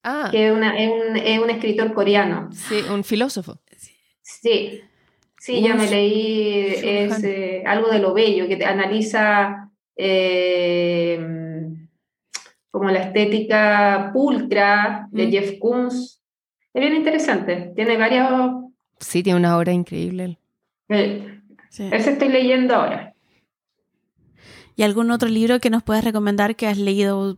Ah, 0.06 0.28
que 0.30 0.48
es, 0.48 0.52
una- 0.52 0.78
es 0.78 0.90
un, 0.90 1.16
es 1.16 1.38
un 1.38 1.48
escritor 1.50 1.94
coreano. 1.94 2.50
sí, 2.52 2.74
un 2.90 3.02
filósofo. 3.04 3.58
Sí, 4.20 4.82
sí, 5.38 5.62
ya 5.62 5.74
me 5.74 5.84
Uf, 5.84 5.90
leí 5.90 6.66
es, 6.66 7.24
eh, 7.24 7.62
algo 7.66 7.88
de 7.88 7.98
lo 8.00 8.12
bello, 8.12 8.46
que 8.46 8.56
te 8.56 8.66
analiza 8.66 9.70
eh, 9.96 11.18
como 12.70 12.90
la 12.90 13.00
estética 13.00 14.10
pulcra 14.12 15.08
de 15.10 15.26
Mm. 15.26 15.30
Jeff 15.30 15.58
Koons. 15.60 16.20
Es 16.72 16.80
bien 16.80 16.94
interesante, 16.96 17.72
tiene 17.76 17.96
varios... 17.96 18.64
Sí, 18.98 19.22
tiene 19.22 19.38
una 19.38 19.56
obra 19.56 19.72
increíble. 19.72 20.24
él. 20.24 20.38
eh, 20.88 21.40
Sí. 21.70 21.88
ese 21.92 22.12
estoy 22.12 22.28
leyendo 22.28 22.74
ahora. 22.74 23.14
¿Y 24.76 24.82
algún 24.82 25.10
otro 25.10 25.28
libro 25.28 25.58
que 25.60 25.70
nos 25.70 25.82
puedas 25.82 26.04
recomendar 26.04 26.54
que 26.56 26.66
has 26.68 26.78
leído? 26.78 27.36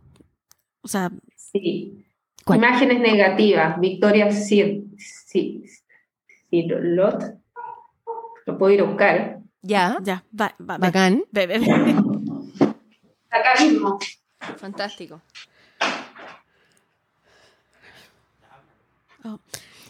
O 0.81 0.87
sea, 0.87 1.11
Sí. 1.35 2.03
¿Cuál? 2.45 2.59
Imágenes 2.59 2.99
negativas, 2.99 3.79
Victoria 3.79 4.31
Sir, 4.31 4.83
sí, 4.97 5.63
Lot. 6.51 7.23
Lo 8.45 8.57
puedo 8.57 8.73
ir 8.73 8.81
a 8.81 8.83
buscar. 8.85 9.39
Ya, 9.61 9.97
ya, 10.01 10.23
va, 10.39 10.55
va, 10.59 10.77
ve, 10.77 10.87
bacán. 10.87 11.23
ve, 11.31 11.47
ve, 11.47 11.59
ve. 11.59 11.95
Acá 13.39 13.63
mismo. 13.63 13.99
Fantástico. 14.57 15.21
Oh, 19.23 19.39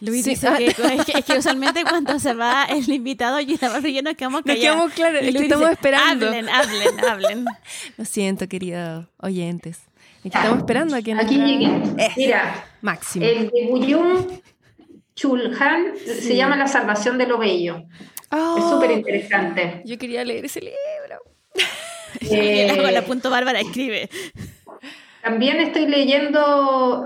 Luis 0.00 0.24
Sí, 0.24 0.30
dice 0.30 0.48
ah. 0.48 0.56
que, 0.56 0.66
es 0.68 0.74
que, 1.04 1.18
es 1.18 1.24
que 1.24 1.38
usualmente 1.38 1.82
cuando 1.84 2.18
se 2.18 2.34
va 2.34 2.64
el 2.64 2.88
invitado 2.88 3.40
y 3.40 3.56
la 3.56 3.80
ya 3.80 4.02
nos 4.02 4.14
quedamos 4.14 4.44
Nos 4.44 4.54
callados. 4.56 4.60
quedamos 4.60 4.92
claro, 4.92 5.18
es 5.18 5.34
que 5.36 5.42
estamos 5.42 5.68
dice, 5.68 5.72
esperando. 5.72 6.26
Hablen, 6.26 6.48
hablen, 6.48 7.04
hablen. 7.08 7.44
Lo 7.96 8.04
siento, 8.04 8.48
queridos 8.48 9.06
oyentes. 9.18 9.80
Es 10.24 10.32
que 10.32 10.38
estamos 10.38 10.58
esperando 10.58 10.96
a 10.96 11.02
que 11.02 11.12
Aquí 11.14 11.36
llegué. 11.36 11.66
Eh, 11.98 12.10
Mira, 12.16 12.64
Máximo. 12.82 13.24
el 13.24 13.50
de 13.50 13.66
Buyun 13.68 14.40
Chulhan 15.14 15.94
se 15.96 16.36
llama 16.36 16.56
La 16.56 16.68
salvación 16.68 17.18
de 17.18 17.26
lo 17.26 17.38
bello. 17.38 17.84
Oh, 18.30 18.56
Es 18.58 18.64
súper 18.64 18.90
interesante. 18.90 19.82
Yo 19.84 19.96
quería 19.98 20.24
leer 20.24 20.44
ese 20.44 20.60
libro. 20.60 21.07
Eh, 22.30 22.90
la 22.92 23.02
punto 23.02 23.30
Bárbara 23.30 23.60
escribe. 23.60 24.08
También 25.22 25.60
estoy 25.60 25.86
leyendo 25.86 26.40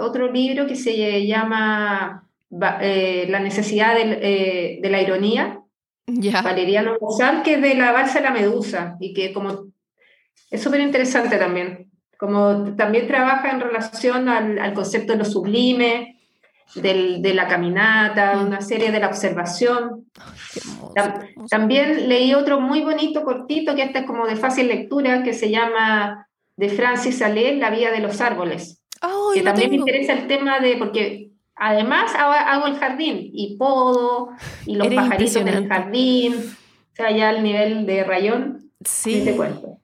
otro 0.00 0.30
libro 0.30 0.66
que 0.66 0.76
se 0.76 1.26
llama 1.26 2.28
eh, 2.80 3.26
La 3.28 3.40
necesidad 3.40 3.94
del- 3.96 4.18
eh, 4.20 4.78
de 4.82 4.90
la 4.90 5.00
ironía, 5.02 5.60
Ya. 6.06 6.42
Valeriano 6.42 6.96
Rosal, 7.00 7.42
que 7.42 7.54
es 7.54 7.62
de 7.62 7.74
la 7.74 7.92
balsa 7.92 8.18
de 8.18 8.24
la 8.24 8.30
medusa 8.30 8.96
y 9.00 9.14
que 9.14 9.32
como 9.32 9.66
es 10.50 10.60
súper 10.62 10.80
interesante 10.80 11.36
también. 11.38 11.90
Como 12.18 12.74
también 12.76 13.06
trabaja 13.08 13.50
en 13.50 13.60
relación 13.60 14.28
al, 14.28 14.58
al 14.58 14.74
concepto 14.74 15.12
de 15.12 15.18
lo 15.18 15.24
sublime, 15.24 16.11
del- 16.74 17.20
de 17.22 17.34
la 17.34 17.46
caminata, 17.48 18.40
una 18.40 18.60
serie 18.60 18.90
de 18.92 19.00
la 19.00 19.08
observación. 19.08 20.06
También 21.50 22.08
leí 22.08 22.34
otro 22.34 22.60
muy 22.60 22.82
bonito, 22.82 23.22
cortito, 23.24 23.74
que 23.74 23.82
este 23.82 24.00
es 24.00 24.06
como 24.06 24.26
de 24.26 24.36
fácil 24.36 24.68
lectura, 24.68 25.22
que 25.22 25.32
se 25.34 25.50
llama 25.50 26.28
de 26.56 26.68
Francis 26.68 27.18
Salé, 27.18 27.56
La 27.56 27.70
vida 27.70 27.90
de 27.90 28.00
los 28.00 28.20
árboles. 28.20 28.82
Ay, 29.00 29.10
que 29.34 29.42
también 29.42 29.70
me 29.70 29.76
interesa 29.76 30.12
el 30.12 30.26
tema 30.26 30.60
de, 30.60 30.76
porque 30.76 31.30
además 31.56 32.12
hago, 32.14 32.66
el 32.66 32.76
jardín 32.76 33.30
y 33.32 33.56
podo 33.56 34.30
y 34.66 34.76
los 34.76 34.86
Eres 34.86 34.98
pajaritos 34.98 35.36
en 35.36 35.48
el 35.48 35.68
jardín, 35.68 36.34
o 36.34 36.94
sea, 36.94 37.10
ya 37.10 37.30
al 37.30 37.42
nivel 37.42 37.86
de 37.86 38.04
rayón, 38.04 38.70
Sí. 38.84 39.22
te 39.24 39.34
cuento. 39.36 39.78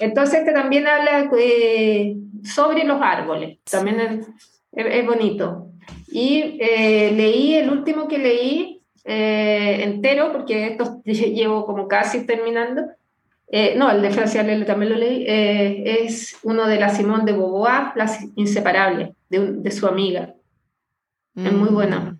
Entonces 0.00 0.40
este 0.40 0.52
también 0.52 0.86
habla 0.86 1.30
eh, 1.38 2.16
sobre 2.44 2.84
los 2.84 3.00
árboles, 3.00 3.58
también 3.70 4.24
es 4.72 5.06
bonito. 5.06 5.68
Y 6.12 6.58
eh, 6.60 7.12
leí, 7.14 7.54
el 7.54 7.70
último 7.70 8.06
que 8.08 8.18
leí 8.18 8.82
eh, 9.04 9.80
entero, 9.82 10.30
porque 10.32 10.66
esto 10.68 11.00
llevo 11.04 11.64
como 11.66 11.88
casi 11.88 12.26
terminando, 12.26 12.82
eh, 13.48 13.74
no, 13.76 13.90
el 13.90 14.00
de 14.00 14.10
Francia 14.10 14.42
Lele 14.42 14.64
también 14.64 14.92
lo 14.92 14.98
leí, 14.98 15.24
eh, 15.26 16.04
es 16.04 16.38
uno 16.42 16.66
de 16.66 16.78
la 16.78 16.88
Simone 16.88 17.24
de 17.24 17.32
Beauvoir, 17.32 17.92
Las 17.96 18.18
Inseparables, 18.36 19.10
de, 19.28 19.40
un- 19.40 19.62
de 19.62 19.70
su 19.70 19.86
amiga. 19.86 20.34
Es 21.34 21.52
muy 21.52 21.70
bueno. 21.70 22.00
Mm. 22.00 22.18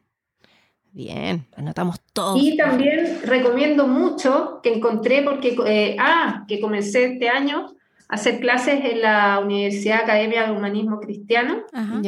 Bien, 0.95 1.47
anotamos 1.57 2.01
todo. 2.13 2.37
Y 2.37 2.57
también 2.57 3.21
recomiendo 3.25 3.87
mucho 3.87 4.61
que 4.63 4.75
encontré, 4.75 5.23
porque, 5.23 5.57
eh, 5.67 5.97
ah, 5.99 6.45
que 6.49 6.61
comencé 6.61 7.05
este 7.13 7.29
año 7.31 7.73
hacer 8.09 8.41
clases 8.41 8.85
en 8.85 9.01
la 9.01 9.41
Universidad 9.43 10.03
Academia 10.03 10.45
de 10.47 10.53
Humanismo 10.53 11.01
Cristiano 11.01 11.63
Ajá. 11.73 12.01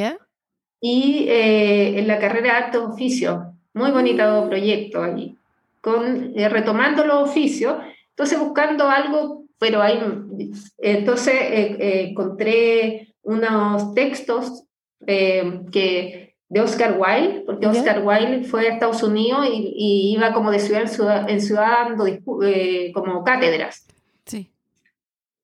Y 0.87 1.25
eh, 1.31 1.99
en 1.99 2.07
la 2.07 2.19
carrera 2.19 2.43
de 2.43 2.51
Artes 2.51 2.81
Oficios. 2.83 3.39
Muy 3.73 3.91
bonito 3.91 4.47
proyecto 4.47 5.03
allí, 5.03 5.35
con, 5.81 6.39
eh, 6.39 6.49
retomando 6.51 7.07
los 7.07 7.31
oficios, 7.31 7.77
entonces 8.11 8.39
buscando 8.39 8.89
algo, 8.89 9.45
pero 9.59 9.81
hay, 9.81 9.99
entonces 10.79 11.35
eh, 11.35 11.77
eh, 11.81 12.07
encontré 12.11 13.15
unos 13.23 13.95
textos 13.95 14.65
eh, 15.07 15.63
que, 15.73 16.35
de 16.49 16.61
Oscar 16.61 16.97
Wilde, 16.99 17.43
porque. 17.47 17.67
Oscar 17.67 18.03
Wilde 18.05 18.45
fue 18.45 18.69
a 18.69 18.75
Estados 18.75 19.03
Unidos 19.03 19.47
y, 19.51 19.73
y 19.75 20.13
iba 20.15 20.33
como 20.35 20.51
de 20.51 20.61
ciudad 20.61 20.83
en 20.83 20.89
ciudad, 20.89 21.29
en 21.31 21.41
ciudad 21.41 21.89
dando 21.89 22.07
eh, 22.07 22.93
como 22.93 23.25
cátedras 23.25 23.87
Sí. 24.27 24.53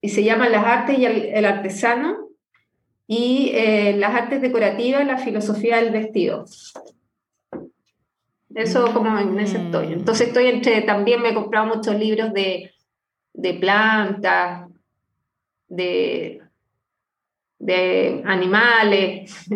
y 0.02 0.10
se 0.10 0.22
llaman 0.22 0.52
las 0.52 0.64
artes 0.64 0.98
y 0.98 1.04
el, 1.06 1.24
el 1.34 1.44
artesano 1.46 2.29
y 3.12 3.50
eh, 3.54 3.96
las 3.98 4.14
artes 4.14 4.40
decorativas, 4.40 5.04
la 5.04 5.18
filosofía 5.18 5.78
del 5.78 5.90
vestido. 5.90 6.44
Eso 8.54 8.92
como 8.94 9.18
en 9.18 9.36
ese 9.40 9.58
Mm. 9.58 9.64
estoy. 9.66 9.92
Entonces 9.92 10.28
estoy 10.28 10.46
entre, 10.46 10.82
también 10.82 11.20
me 11.20 11.30
he 11.30 11.34
comprado 11.34 11.74
muchos 11.74 11.96
libros 11.98 12.32
de, 12.32 12.70
de 13.34 13.54
plantas, 13.54 14.68
de, 15.66 16.40
de 17.58 18.22
animales. 18.26 19.34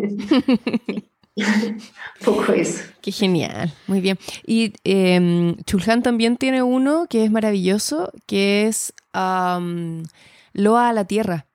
Un 1.37 1.79
poco 2.25 2.51
eso. 2.51 2.83
Qué 3.01 3.13
genial, 3.13 3.71
muy 3.87 4.01
bien. 4.01 4.17
Y 4.45 4.73
eh, 4.83 5.55
Chulhan 5.65 6.03
también 6.03 6.35
tiene 6.35 6.61
uno 6.61 7.07
que 7.09 7.23
es 7.23 7.31
maravilloso, 7.31 8.11
que 8.25 8.67
es 8.67 8.93
Loa 9.13 10.89
a 10.89 10.93
la 10.93 11.05
Tierra. 11.05 11.45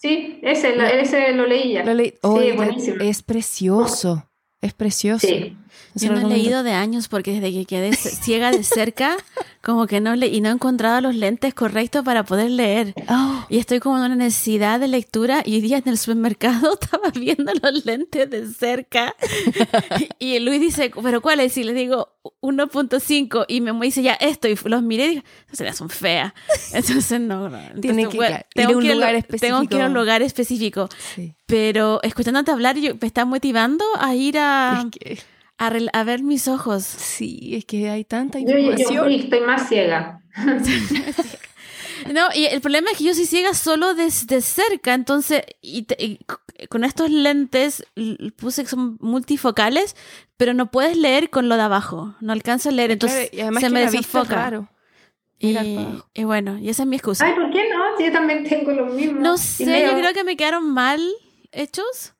Sí, 0.00 0.38
ese, 0.42 0.76
lo- 0.76 0.84
ese 0.86 1.32
lo 1.34 1.46
leí 1.46 1.72
ya. 1.74 1.84
Lo 1.84 1.92
leí- 1.92 2.10
Sí, 2.12 2.18
Oiga, 2.22 2.54
buenísimo. 2.56 2.96
es 3.00 3.22
precioso, 3.22 4.30
es 4.60 4.72
precioso. 4.72 5.26
Sí. 5.26 5.56
Yo 5.94 6.12
no 6.12 6.20
he 6.20 6.30
leído 6.30 6.62
de 6.62 6.72
años 6.72 7.08
porque 7.08 7.32
desde 7.40 7.52
que 7.52 7.64
quedé 7.66 7.92
ciega 7.94 8.50
de 8.50 8.62
cerca, 8.64 9.16
como 9.62 9.86
que 9.86 10.00
no 10.00 10.14
le 10.16 10.28
y 10.28 10.40
no 10.40 10.48
he 10.48 10.52
encontrado 10.52 11.00
los 11.00 11.14
lentes 11.14 11.54
correctos 11.54 12.04
para 12.04 12.24
poder 12.24 12.50
leer. 12.50 12.94
Oh, 13.08 13.44
Y 13.48 13.58
estoy 13.58 13.80
como 13.80 13.98
en 13.98 14.04
una 14.04 14.16
necesidad 14.16 14.80
de 14.80 14.88
lectura 14.88 15.42
y 15.44 15.54
hoy 15.54 15.60
día 15.60 15.78
en 15.78 15.88
el 15.88 15.98
supermercado 15.98 16.78
estaba 16.80 17.10
viendo 17.10 17.52
los 17.62 17.84
lentes 17.84 18.30
de 18.30 18.46
cerca 18.52 19.14
y 20.18 20.38
Luis 20.38 20.60
dice, 20.60 20.90
¿pero 21.02 21.20
cuáles? 21.20 21.56
Y 21.56 21.64
le 21.64 21.72
digo 21.74 22.08
1.5 22.40 23.44
y 23.48 23.60
me 23.60 23.72
dice, 23.80 24.02
ya 24.02 24.14
esto 24.14 24.48
y 24.48 24.56
los 24.64 24.82
miré 24.82 25.04
y 25.06 25.08
dije, 25.08 25.24
esas 25.52 25.76
son 25.76 25.88
feas. 25.90 26.32
Entonces 26.72 27.20
no, 27.20 27.48
no. 27.48 27.58
Entonces, 27.58 27.80
Tiene 27.80 28.08
que 28.08 28.16
bueno, 28.16 28.36
ir 28.36 28.40
a 28.42 28.46
tengo 28.54 28.72
un 28.74 28.80
que 28.80 28.86
ir 28.86 28.92
a 28.92 28.94
lugar 28.94 29.14
lo- 29.14 29.38
Tengo 29.38 29.68
que 29.68 29.74
ir 29.76 29.82
a 29.82 29.86
un 29.86 29.96
específico. 29.96 29.98
lugar 29.98 30.22
específico. 30.22 30.88
sí. 31.14 31.34
Pero 31.46 32.00
escuchándote 32.02 32.50
hablar 32.50 32.76
yo, 32.76 32.92
me 33.00 33.06
está 33.06 33.24
motivando 33.24 33.82
a 33.98 34.14
ir 34.14 34.36
a, 34.38 34.84
Es 34.84 34.90
que- 34.98 35.18
a, 35.58 35.72
a 35.92 36.04
ver 36.04 36.22
mis 36.22 36.48
ojos. 36.48 36.84
sí, 36.84 37.50
es 37.54 37.64
que 37.64 37.90
hay 37.90 38.04
tanta 38.04 38.38
Yo, 38.38 38.46
yo- 38.46 38.54
yo 38.56 38.60
información. 38.70 39.04
fui, 39.04 39.16
estoy 39.16 39.40
más 39.40 39.68
ciega. 39.68 40.22
No, 42.12 42.28
y 42.34 42.46
el 42.46 42.60
problema 42.60 42.90
es 42.92 42.98
que 42.98 43.04
yo 43.04 43.12
soy 43.14 43.26
ciega 43.26 43.52
solo 43.54 43.94
desde 43.94 44.40
cerca, 44.40 44.94
entonces, 44.94 45.42
y, 45.60 45.82
te- 45.82 45.96
y 46.02 46.20
con 46.68 46.84
estos 46.84 47.10
lentes 47.10 47.84
puse 48.36 48.62
que 48.62 48.68
son 48.70 48.96
multifocales, 49.00 49.96
pero 50.36 50.54
no 50.54 50.70
puedes 50.70 50.96
leer 50.96 51.28
con 51.28 51.48
lo 51.48 51.56
de 51.56 51.62
abajo, 51.62 52.14
no 52.20 52.32
alcanzo 52.32 52.68
a 52.68 52.72
leer, 52.72 52.92
entonces 52.92 53.30
Claro, 53.30 53.36
y 53.36 53.40
además 53.40 53.60
se 53.62 53.70
me 53.70 53.80
desenfoca. 53.80 54.68
Y, 55.40 55.56
y 56.14 56.24
bueno, 56.24 56.58
y 56.58 56.68
esa 56.68 56.84
es 56.84 56.88
mi 56.88 56.96
excusa. 56.96 57.26
Ay, 57.26 57.34
¿por 57.34 57.50
qué 57.52 57.68
no? 57.68 57.96
Si 57.98 58.04
yo 58.06 58.12
también 58.12 58.44
tengo 58.48 58.70
lo 58.72 58.86
mismo. 58.86 59.20
no 59.20 59.36
sé, 59.36 59.84
yo 59.84 59.98
creo 59.98 60.12
que 60.14 60.24
me 60.24 60.36
quedaron 60.36 60.72
mal 60.72 61.00
hechos. 61.52 62.14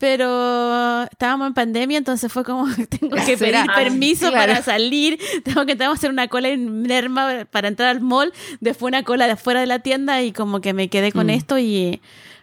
Pero 0.00 1.02
estábamos 1.12 1.46
en 1.48 1.52
pandemia, 1.52 1.98
entonces 1.98 2.32
fue 2.32 2.42
como 2.42 2.64
tengo 2.88 3.14
que 3.26 3.36
pedir 3.36 3.66
permiso 3.76 4.30
Claro. 4.30 4.52
para 4.52 4.62
salir, 4.62 5.20
tengo 5.44 5.66
que 5.66 5.76
tengo 5.76 5.92
que 5.92 5.96
hacer 5.98 6.10
una 6.10 6.26
cola 6.28 6.48
en 6.48 6.84
Lerma 6.88 7.46
para 7.50 7.68
entrar 7.68 7.90
al 7.90 8.00
mall, 8.00 8.32
después 8.60 8.88
una 8.90 9.02
cola 9.04 9.26
de 9.26 9.32
afuera 9.32 9.60
de 9.60 9.66
la 9.66 9.80
tienda 9.80 10.22
y 10.22 10.32
como 10.32 10.62
que 10.62 10.72
me 10.72 10.88
quedé 10.88 11.12
con 11.12 11.26
Mm. 11.26 11.30
esto 11.30 11.58
y 11.58 12.00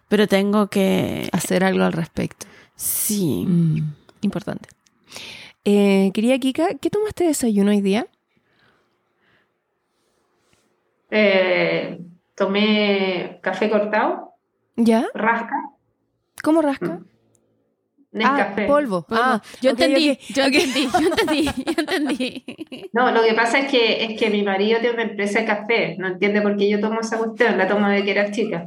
pero 0.08 0.28
tengo 0.28 0.68
que 0.68 1.28
Hacer 1.34 1.64
algo 1.64 1.84
al 1.84 1.94
respecto. 1.94 2.46
sí. 2.76 3.44
Mm, 3.48 3.80
importante. 4.22 4.70
Eh, 5.66 6.12
quería 6.14 6.38
Kika, 6.38 6.76
¿qué 6.80 6.90
tomaste 6.92 7.24
de 7.24 7.30
desayuno 7.30 7.72
hoy 7.72 7.82
día? 7.82 8.06
Eh, 11.10 12.00
tomé 12.36 13.40
café 13.42 13.70
cortado, 13.70 14.34
¿Ya? 14.76 15.08
rasca, 15.14 15.56
¿Cómo 16.44 16.62
rasca? 16.62 17.00
Nescafé. 18.18 18.64
Ah, 18.64 18.68
polvo. 18.68 19.02
Polvo. 19.04 19.22
Ah, 19.22 19.42
yo 19.62 19.70
entendí, 19.72 20.18
yo 20.34 20.44
entendí, 20.44 20.88
yo 20.92 21.08
entendí, 21.08 21.44
yo 21.46 21.74
entendí. 21.78 22.90
No, 22.94 23.12
lo 23.12 23.24
que 23.24 23.34
pasa 23.34 23.60
es 23.60 23.72
que, 23.72 24.04
es 24.06 24.20
que 24.20 24.30
mi 24.30 24.44
marido 24.44 24.80
tiene 24.80 24.96
una 24.96 25.04
empresa 25.04 25.40
de 25.40 25.46
café. 25.46 25.96
No 25.98 26.08
entiende 26.08 26.42
por 26.42 26.58
qué 26.58 26.70
yo 26.70 26.80
tomo 26.80 27.00
esa 27.02 27.18
cuestión. 27.18 27.58
La 27.58 27.68
tomo 27.68 27.88
de 27.88 28.04
que 28.04 28.12
era 28.12 28.32
chica. 28.32 28.66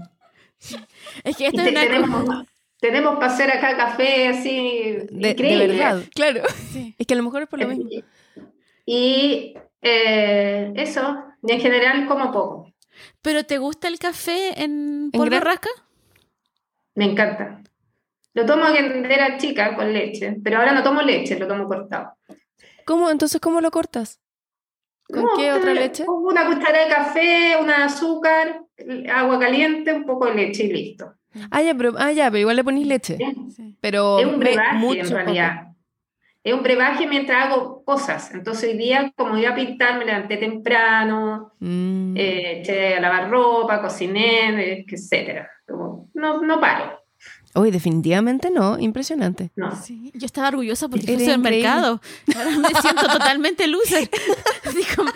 Es 1.24 1.36
que 1.36 1.44
Y 1.44 1.46
esto 1.46 1.62
te- 1.62 1.68
es 1.68 1.70
una 1.72 1.80
tenemos, 1.82 2.46
tenemos 2.80 3.14
para 3.16 3.26
hacer 3.32 3.50
acá 3.50 3.76
café 3.76 4.28
así 4.28 4.92
De, 4.92 5.06
de 5.10 5.30
increíble. 5.30 5.66
verdad, 5.68 6.02
claro. 6.14 6.42
Sí. 6.72 6.94
Es 6.98 7.06
que 7.06 7.14
a 7.14 7.16
lo 7.16 7.22
mejor 7.22 7.42
es 7.42 7.48
por 7.48 7.58
lo 7.60 7.68
mismo. 7.68 7.88
Y 8.86 9.54
eh, 9.82 10.72
eso, 10.76 11.24
y 11.42 11.52
en 11.52 11.60
general 11.60 12.06
como 12.06 12.32
poco. 12.32 12.72
¿Pero 13.22 13.44
te 13.44 13.58
gusta 13.58 13.88
el 13.88 13.98
café 13.98 14.62
en 14.62 15.10
¿En 15.12 15.18
polvo 15.18 15.38
rasca? 15.40 15.70
Me 16.94 17.04
encanta. 17.06 17.62
Lo 18.34 18.46
tomo 18.46 18.62
cuando 18.66 19.08
era 19.08 19.36
chica 19.36 19.74
con 19.74 19.92
leche, 19.92 20.36
pero 20.42 20.58
ahora 20.58 20.72
no 20.72 20.82
tomo 20.82 21.02
leche, 21.02 21.38
lo 21.38 21.48
tomo 21.48 21.66
cortado. 21.66 22.14
¿Cómo? 22.84 23.10
Entonces, 23.10 23.40
¿cómo 23.40 23.60
lo 23.60 23.70
cortas? 23.70 24.20
¿Con 25.08 25.24
No, 25.24 25.30
qué 25.36 25.52
otra 25.52 25.74
leche? 25.74 26.04
Una 26.06 26.46
cucharada 26.46 26.84
de 26.84 26.90
café, 26.94 27.56
una 27.60 27.84
azúcar, 27.86 28.62
agua 29.12 29.38
caliente, 29.40 29.92
un 29.92 30.04
poco 30.04 30.26
de 30.26 30.34
leche 30.34 30.64
y 30.64 30.72
listo. 30.72 31.14
Ah, 31.50 31.62
ya, 31.62 31.74
pero, 31.74 31.92
ah, 31.98 32.12
ya, 32.12 32.26
pero 32.30 32.38
igual 32.40 32.56
le 32.56 32.64
ponís 32.64 32.86
leche. 32.86 33.18
Sí. 33.54 33.76
Pero 33.80 34.18
es 34.20 34.26
un 34.26 34.38
brebaje 34.38 34.76
mucho 34.78 35.00
en 35.00 35.06
poco. 35.06 35.16
realidad. 35.16 35.66
Es 36.42 36.54
un 36.54 36.62
brebaje 36.62 37.06
mientras 37.06 37.44
hago 37.46 37.84
cosas. 37.84 38.32
Entonces 38.32 38.70
hoy 38.70 38.78
día, 38.78 39.12
como 39.16 39.36
iba 39.36 39.50
a 39.50 39.54
pintar, 39.54 39.98
me 39.98 40.06
levanté 40.06 40.36
temprano, 40.38 41.52
Mm. 41.60 42.16
eh, 42.16 42.60
eché 42.60 42.94
a 42.96 43.00
lavar 43.00 43.28
ropa, 43.30 43.82
cociné, 43.82 44.84
etcétera. 44.88 45.50
Como, 45.66 46.08
no, 46.14 46.40
no 46.42 46.60
paro. 46.60 46.99
Uy, 47.54 47.70
definitivamente 47.72 48.48
no. 48.50 48.78
Impresionante. 48.78 49.50
No. 49.56 49.74
Sí, 49.82 50.12
yo 50.14 50.24
estaba 50.26 50.48
orgullosa 50.48 50.88
porque 50.88 51.04
fui 51.04 51.14
al 51.14 51.20
supermercado. 51.20 52.00
Ahora 52.36 52.50
me 52.58 52.68
siento 52.80 53.06
totalmente 53.06 53.66
loser. 53.66 54.08
Así 54.64 54.84
como, 54.94 55.10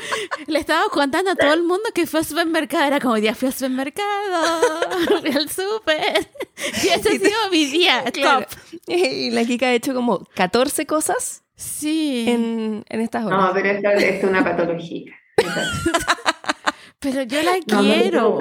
le 0.47 0.59
estaba 0.59 0.89
contando 0.91 1.31
a 1.31 1.37
todo 1.37 1.55
el 1.55 1.63
mundo 1.63 1.85
que 1.95 2.07
fue 2.09 2.21
al 2.21 2.27
supermercado. 2.27 2.85
Era 2.85 2.99
como, 2.99 3.17
ya 3.19 3.35
fui 3.37 3.47
al 3.49 3.55
supermercado, 3.55 4.81
fui 5.21 5.31
al 5.31 5.49
super. 5.49 6.29
Y 6.83 6.89
ese 6.89 7.09
ha 7.09 7.13
sido 7.13 7.51
mi 7.51 7.67
día. 7.67 8.05
Claro. 8.13 8.47
Top. 8.47 8.59
Y 8.89 9.31
la 9.31 9.45
Kika 9.45 9.67
ha 9.67 9.73
hecho 9.73 9.95
como 9.95 10.25
14 10.35 10.87
cosas 10.87 11.43
Sí. 11.57 12.25
en, 12.29 12.85
en 12.89 13.01
estas 13.01 13.25
horas. 13.25 13.41
No, 13.41 13.53
pero 13.55 13.69
esto, 13.71 13.89
esto 13.91 14.27
es 14.27 14.31
una 14.33 14.43
patología. 14.43 15.13
Pero 16.99 17.23
yo 17.23 17.43
la 17.43 17.53
No, 17.67 17.81
quiero. 17.83 18.39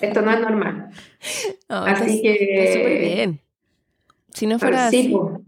Esto 0.00 0.22
no 0.22 0.30
es 0.32 0.40
normal. 0.40 0.90
Así 1.68 2.16
está- 2.16 2.22
que- 2.22 2.72
súper 2.74 2.98
bien. 3.00 3.40
Si 4.34 4.46
no 4.46 4.58
fuera 4.58 4.90
Sí, 4.90 4.98
así. 4.98 5.08
pues. 5.10 5.40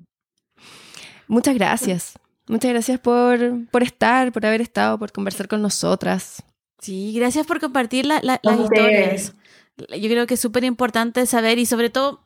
Muchas 1.28 1.54
gracias. 1.54 2.18
Muchas 2.48 2.70
gracias 2.72 3.00
por, 3.00 3.66
por 3.70 3.82
estar, 3.82 4.30
por 4.32 4.44
haber 4.44 4.60
estado, 4.60 4.98
por 4.98 5.10
conversar 5.12 5.48
con 5.48 5.62
nosotras. 5.62 6.42
Sí, 6.80 7.14
gracias 7.14 7.46
por 7.46 7.60
compartir 7.60 8.04
la- 8.04 8.20
la- 8.22 8.40
las 8.42 8.60
historias. 8.60 9.34
Yo 9.78 10.08
creo 10.08 10.26
que 10.26 10.34
es 10.34 10.40
súper 10.40 10.64
importante 10.64 11.24
saber 11.26 11.58
y 11.58 11.64
sobre 11.66 11.88
todo, 11.88 12.20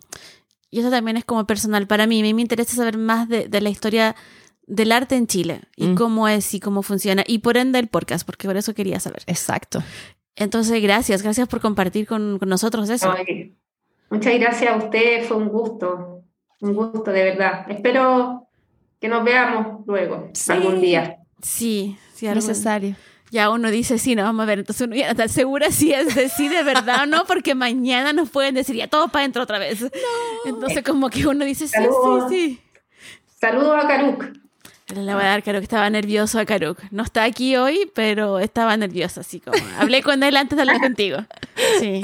y 0.71 0.81
eso 0.81 0.91
también 0.91 1.17
es 1.17 1.25
como 1.25 1.47
personal 1.47 1.87
para 1.87 2.07
mí, 2.09 2.19
a 2.21 2.23
mí 2.23 2.35
me 2.35 2.43
interesa 2.43 2.75
saber 2.75 2.99
más 2.99 3.29
de, 3.29 3.49
de 3.49 3.61
la 3.61 3.71
historia 3.71 4.17
del 4.67 4.93
arte 4.93 5.15
en 5.15 5.27
Chile 5.29 5.63
y 5.77 5.87
Mm. 5.87 5.95
cómo 5.95 6.29
es 6.29 6.53
y 6.53 6.61
cómo 6.61 6.83
funciona 6.83 7.23
y 7.27 7.39
por 7.39 7.57
ende 7.57 7.79
el 7.79 7.87
podcast, 7.87 8.27
porque 8.27 8.49
por 8.49 8.57
eso 8.57 8.75
quería 8.75 8.99
saber. 9.01 9.23
Exacto. 9.27 9.83
Entonces, 10.39 10.81
gracias, 10.83 11.23
gracias 11.23 11.49
por 11.49 11.61
compartir 11.61 12.07
con, 12.07 12.39
con 12.39 12.49
nosotros 12.49 12.89
eso. 12.91 13.11
Ay, 13.13 13.55
Muchas 14.11 14.35
gracias 14.39 14.73
a 14.73 14.77
usted, 14.77 15.25
fue 15.25 15.37
un 15.37 15.49
gusto, 15.49 16.23
un 16.61 16.75
gusto 16.75 17.11
de 17.13 17.25
verdad. 17.25 17.67
Espero 17.71 18.49
que 19.01 19.09
nos 19.09 19.23
veamos 19.25 19.85
luego, 19.87 20.31
Sí. 20.33 20.53
algún 20.53 20.81
día. 20.81 21.19
Sí, 21.43 21.99
sí, 22.15 22.27
algo- 22.27 22.41
Necesario. 22.47 22.97
ya 23.31 23.51
uno 23.51 23.71
dice, 23.71 23.99
sí, 23.99 24.15
no, 24.15 24.23
vamos 24.23 24.45
a 24.45 24.47
ver, 24.47 24.61
entonces 24.61 24.87
uno 24.87 24.97
ya 24.97 25.05
no 25.07 25.11
está 25.11 25.29
segura 25.29 25.71
si 25.71 25.93
es 25.93 26.15
de 26.15 26.29
sí 26.31 26.49
de 26.49 26.63
verdad 26.63 27.03
o 27.03 27.07
no, 27.07 27.25
porque 27.27 27.55
mañana 27.55 28.13
nos 28.15 28.31
pueden 28.31 28.55
decir 28.55 28.77
ya 28.77 28.89
todo 28.89 29.09
para 29.09 29.25
adentro 29.25 29.43
otra 29.43 29.59
vez. 29.59 29.85
Entonces 30.47 30.83
como 30.83 31.11
que 31.11 31.27
uno 31.27 31.45
dice, 31.45 31.67
sí, 31.69 31.75
Saludos. 31.75 32.31
sí, 32.31 32.37
sí. 32.37 32.61
Saludos 33.41 33.85
a 33.85 33.87
Karuk. 33.87 34.25
Le 34.95 35.15
voy 35.15 35.23
a 35.23 35.27
dar, 35.27 35.43
Karuk, 35.43 35.63
estaba 35.63 35.91
nervioso 35.91 36.39
a 36.39 36.47
Karuk. 36.47 36.81
No 36.91 37.03
está 37.03 37.25
aquí 37.25 37.57
hoy, 37.57 37.91
pero 37.95 38.39
estaba 38.39 38.77
nervioso, 38.77 39.21
así 39.21 39.39
como. 39.39 39.59
Hablé 39.79 40.03
con 40.03 40.23
él 40.23 40.37
antes 40.37 40.57
de 40.57 40.63
hablar 40.63 40.81
contigo. 40.81 41.19
Sí. 41.81 42.03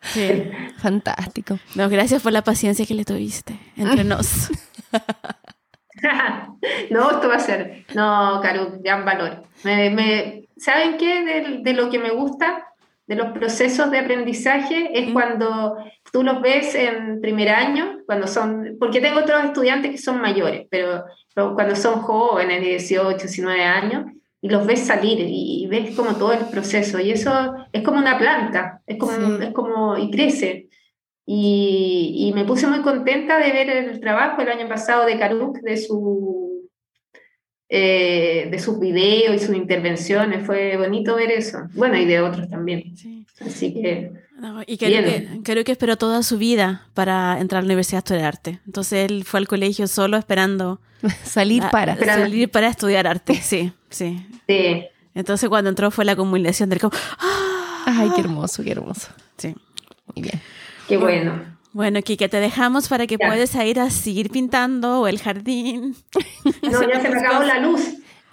Sí. 0.00 0.50
Fantástico. 0.78 1.58
No, 1.74 1.88
gracias 1.88 2.22
por 2.22 2.32
la 2.32 2.42
paciencia 2.42 2.86
que 2.86 2.94
le 2.94 3.04
tuviste 3.04 3.58
entre 3.76 4.04
nos. 4.04 4.50
no, 6.90 7.10
esto 7.10 7.28
va 7.28 7.34
a 7.34 7.40
ser. 7.40 7.84
No, 7.94 8.40
Caru, 8.42 8.80
gran 8.82 9.04
valor. 9.04 9.42
Me, 9.64 9.90
me, 9.90 10.48
¿Saben 10.56 10.96
qué? 10.96 11.24
De, 11.24 11.58
de, 11.62 11.72
lo 11.72 11.90
que 11.90 11.98
me 11.98 12.10
gusta 12.10 12.66
de 13.06 13.16
los 13.16 13.32
procesos 13.32 13.90
de 13.90 13.98
aprendizaje 13.98 14.90
es 14.98 15.12
cuando 15.12 15.76
tú 16.12 16.22
los 16.22 16.40
ves 16.40 16.74
en 16.74 17.20
primer 17.20 17.48
año, 17.48 17.98
cuando 18.06 18.26
son, 18.26 18.76
porque 18.78 19.00
tengo 19.00 19.20
otros 19.20 19.44
estudiantes 19.44 19.90
que 19.90 19.98
son 19.98 20.20
mayores, 20.20 20.66
pero 20.70 21.04
cuando 21.54 21.76
son 21.76 22.00
jóvenes 22.00 22.60
de 22.62 22.68
18, 22.70 23.18
19 23.18 23.62
años, 23.62 24.06
y 24.40 24.48
los 24.48 24.66
ves 24.66 24.80
salir 24.86 25.18
y 25.20 25.66
ves 25.68 25.94
como 25.96 26.14
todo 26.16 26.32
el 26.32 26.46
proceso, 26.46 27.00
y 27.00 27.10
eso 27.10 27.54
es 27.72 27.82
como 27.82 27.98
una 27.98 28.18
planta, 28.18 28.82
es 28.86 28.98
como, 28.98 29.12
Sí. 29.12 29.44
es 29.44 29.52
como 29.52 29.96
y 29.98 30.10
crece. 30.10 30.68
Y, 31.28 32.28
y 32.28 32.32
me 32.34 32.44
puse 32.44 32.66
muy 32.68 32.82
contenta 32.82 33.38
de 33.38 33.50
ver 33.52 33.68
el 33.68 34.00
trabajo 34.00 34.40
el 34.42 34.48
año 34.48 34.68
pasado 34.68 35.04
de 35.06 35.18
Karuk, 35.18 35.58
de 35.60 35.76
su 35.76 36.68
eh, 37.68 38.46
de 38.48 38.58
sus 38.60 38.78
videos 38.78 39.34
y 39.34 39.38
sus 39.40 39.56
intervenciones, 39.56 40.46
fue 40.46 40.76
bonito 40.76 41.16
ver 41.16 41.32
eso. 41.32 41.58
Bueno, 41.74 41.96
y 41.96 42.04
de 42.04 42.20
otros 42.20 42.48
también. 42.48 42.96
Sí. 42.96 43.26
Así 43.40 43.74
que 43.74 44.12
No, 44.38 44.62
y 44.66 44.76
creo 44.76 45.02
que, 45.02 45.08
Bien. 45.10 45.42
creo 45.42 45.64
que 45.64 45.72
esperó 45.72 45.96
toda 45.96 46.22
su 46.22 46.36
vida 46.38 46.86
para 46.94 47.40
entrar 47.40 47.60
a 47.60 47.62
la 47.62 47.66
universidad 47.66 47.98
a 47.98 48.00
estudiar 48.00 48.24
arte. 48.26 48.60
Entonces 48.66 49.10
él 49.10 49.24
fue 49.24 49.38
al 49.40 49.48
colegio 49.48 49.86
solo 49.86 50.16
esperando 50.18 50.80
Salir 51.24 51.62
a- 51.64 51.70
para. 51.70 51.92
Esperando. 51.94 52.24
salir 52.24 52.50
para 52.50 52.68
estudiar 52.68 53.06
arte. 53.06 53.34
Sí, 53.42 53.72
sí. 53.90 54.26
sí, 54.46 54.84
Entonces 55.14 55.48
cuando 55.48 55.70
entró 55.70 55.90
fue 55.90 56.04
la 56.04 56.12
acumulación 56.12 56.68
del 56.68 56.80
como, 56.80 56.92
¡ah! 57.18 57.84
Ay, 57.86 58.10
qué 58.14 58.20
hermoso, 58.20 58.62
qué 58.62 58.72
hermoso. 58.72 59.08
Sí. 59.38 59.54
Muy 60.14 60.22
bien. 60.22 60.40
qué 60.88 60.96
bueno. 60.96 61.56
Bueno, 61.72 62.00
Kike, 62.02 62.28
te 62.28 62.38
dejamos 62.40 62.88
para 62.88 63.06
que 63.06 63.16
Ya. 63.20 63.26
puedas 63.28 63.54
ir 63.54 63.80
a 63.80 63.90
seguir 63.90 64.30
pintando 64.30 65.00
o 65.02 65.06
el 65.08 65.18
jardín. 65.20 65.94
No, 66.62 66.82
ya 66.88 67.00
se 67.00 67.08
me 67.08 67.18
acabó 67.18 67.42
la 67.44 67.58
luz. 67.60 67.80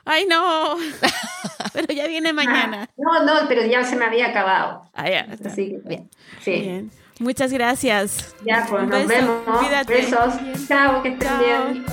¡Ay, 0.05 0.25
no! 0.29 0.75
Pero 1.73 1.93
ya 1.93 2.07
viene 2.07 2.33
mañana. 2.33 2.89
No, 2.97 3.23
no, 3.25 3.47
pero 3.47 3.65
ya 3.65 3.83
se 3.83 3.95
me 3.95 4.05
había 4.05 4.27
acabado. 4.27 4.83
Ah, 4.93 5.09
ya, 5.09 5.21
está. 5.21 5.49
Así 5.49 5.69
que, 5.69 5.79
Bien. 5.87 6.09
sí. 6.41 6.51
Bien. 6.51 6.91
Muchas 7.19 7.51
gracias. 7.53 8.35
Ya, 8.45 8.65
pues 8.69 8.83
Un 8.83 8.89
nos 8.89 9.07
beso. 9.07 9.21
vemos. 9.45 9.59
Cuídate. 9.59 9.93
Besos. 9.93 10.33
Chao, 10.67 11.01
que 11.01 11.09
estén 11.09 11.27
Chao. 11.29 11.39
bien. 11.39 11.85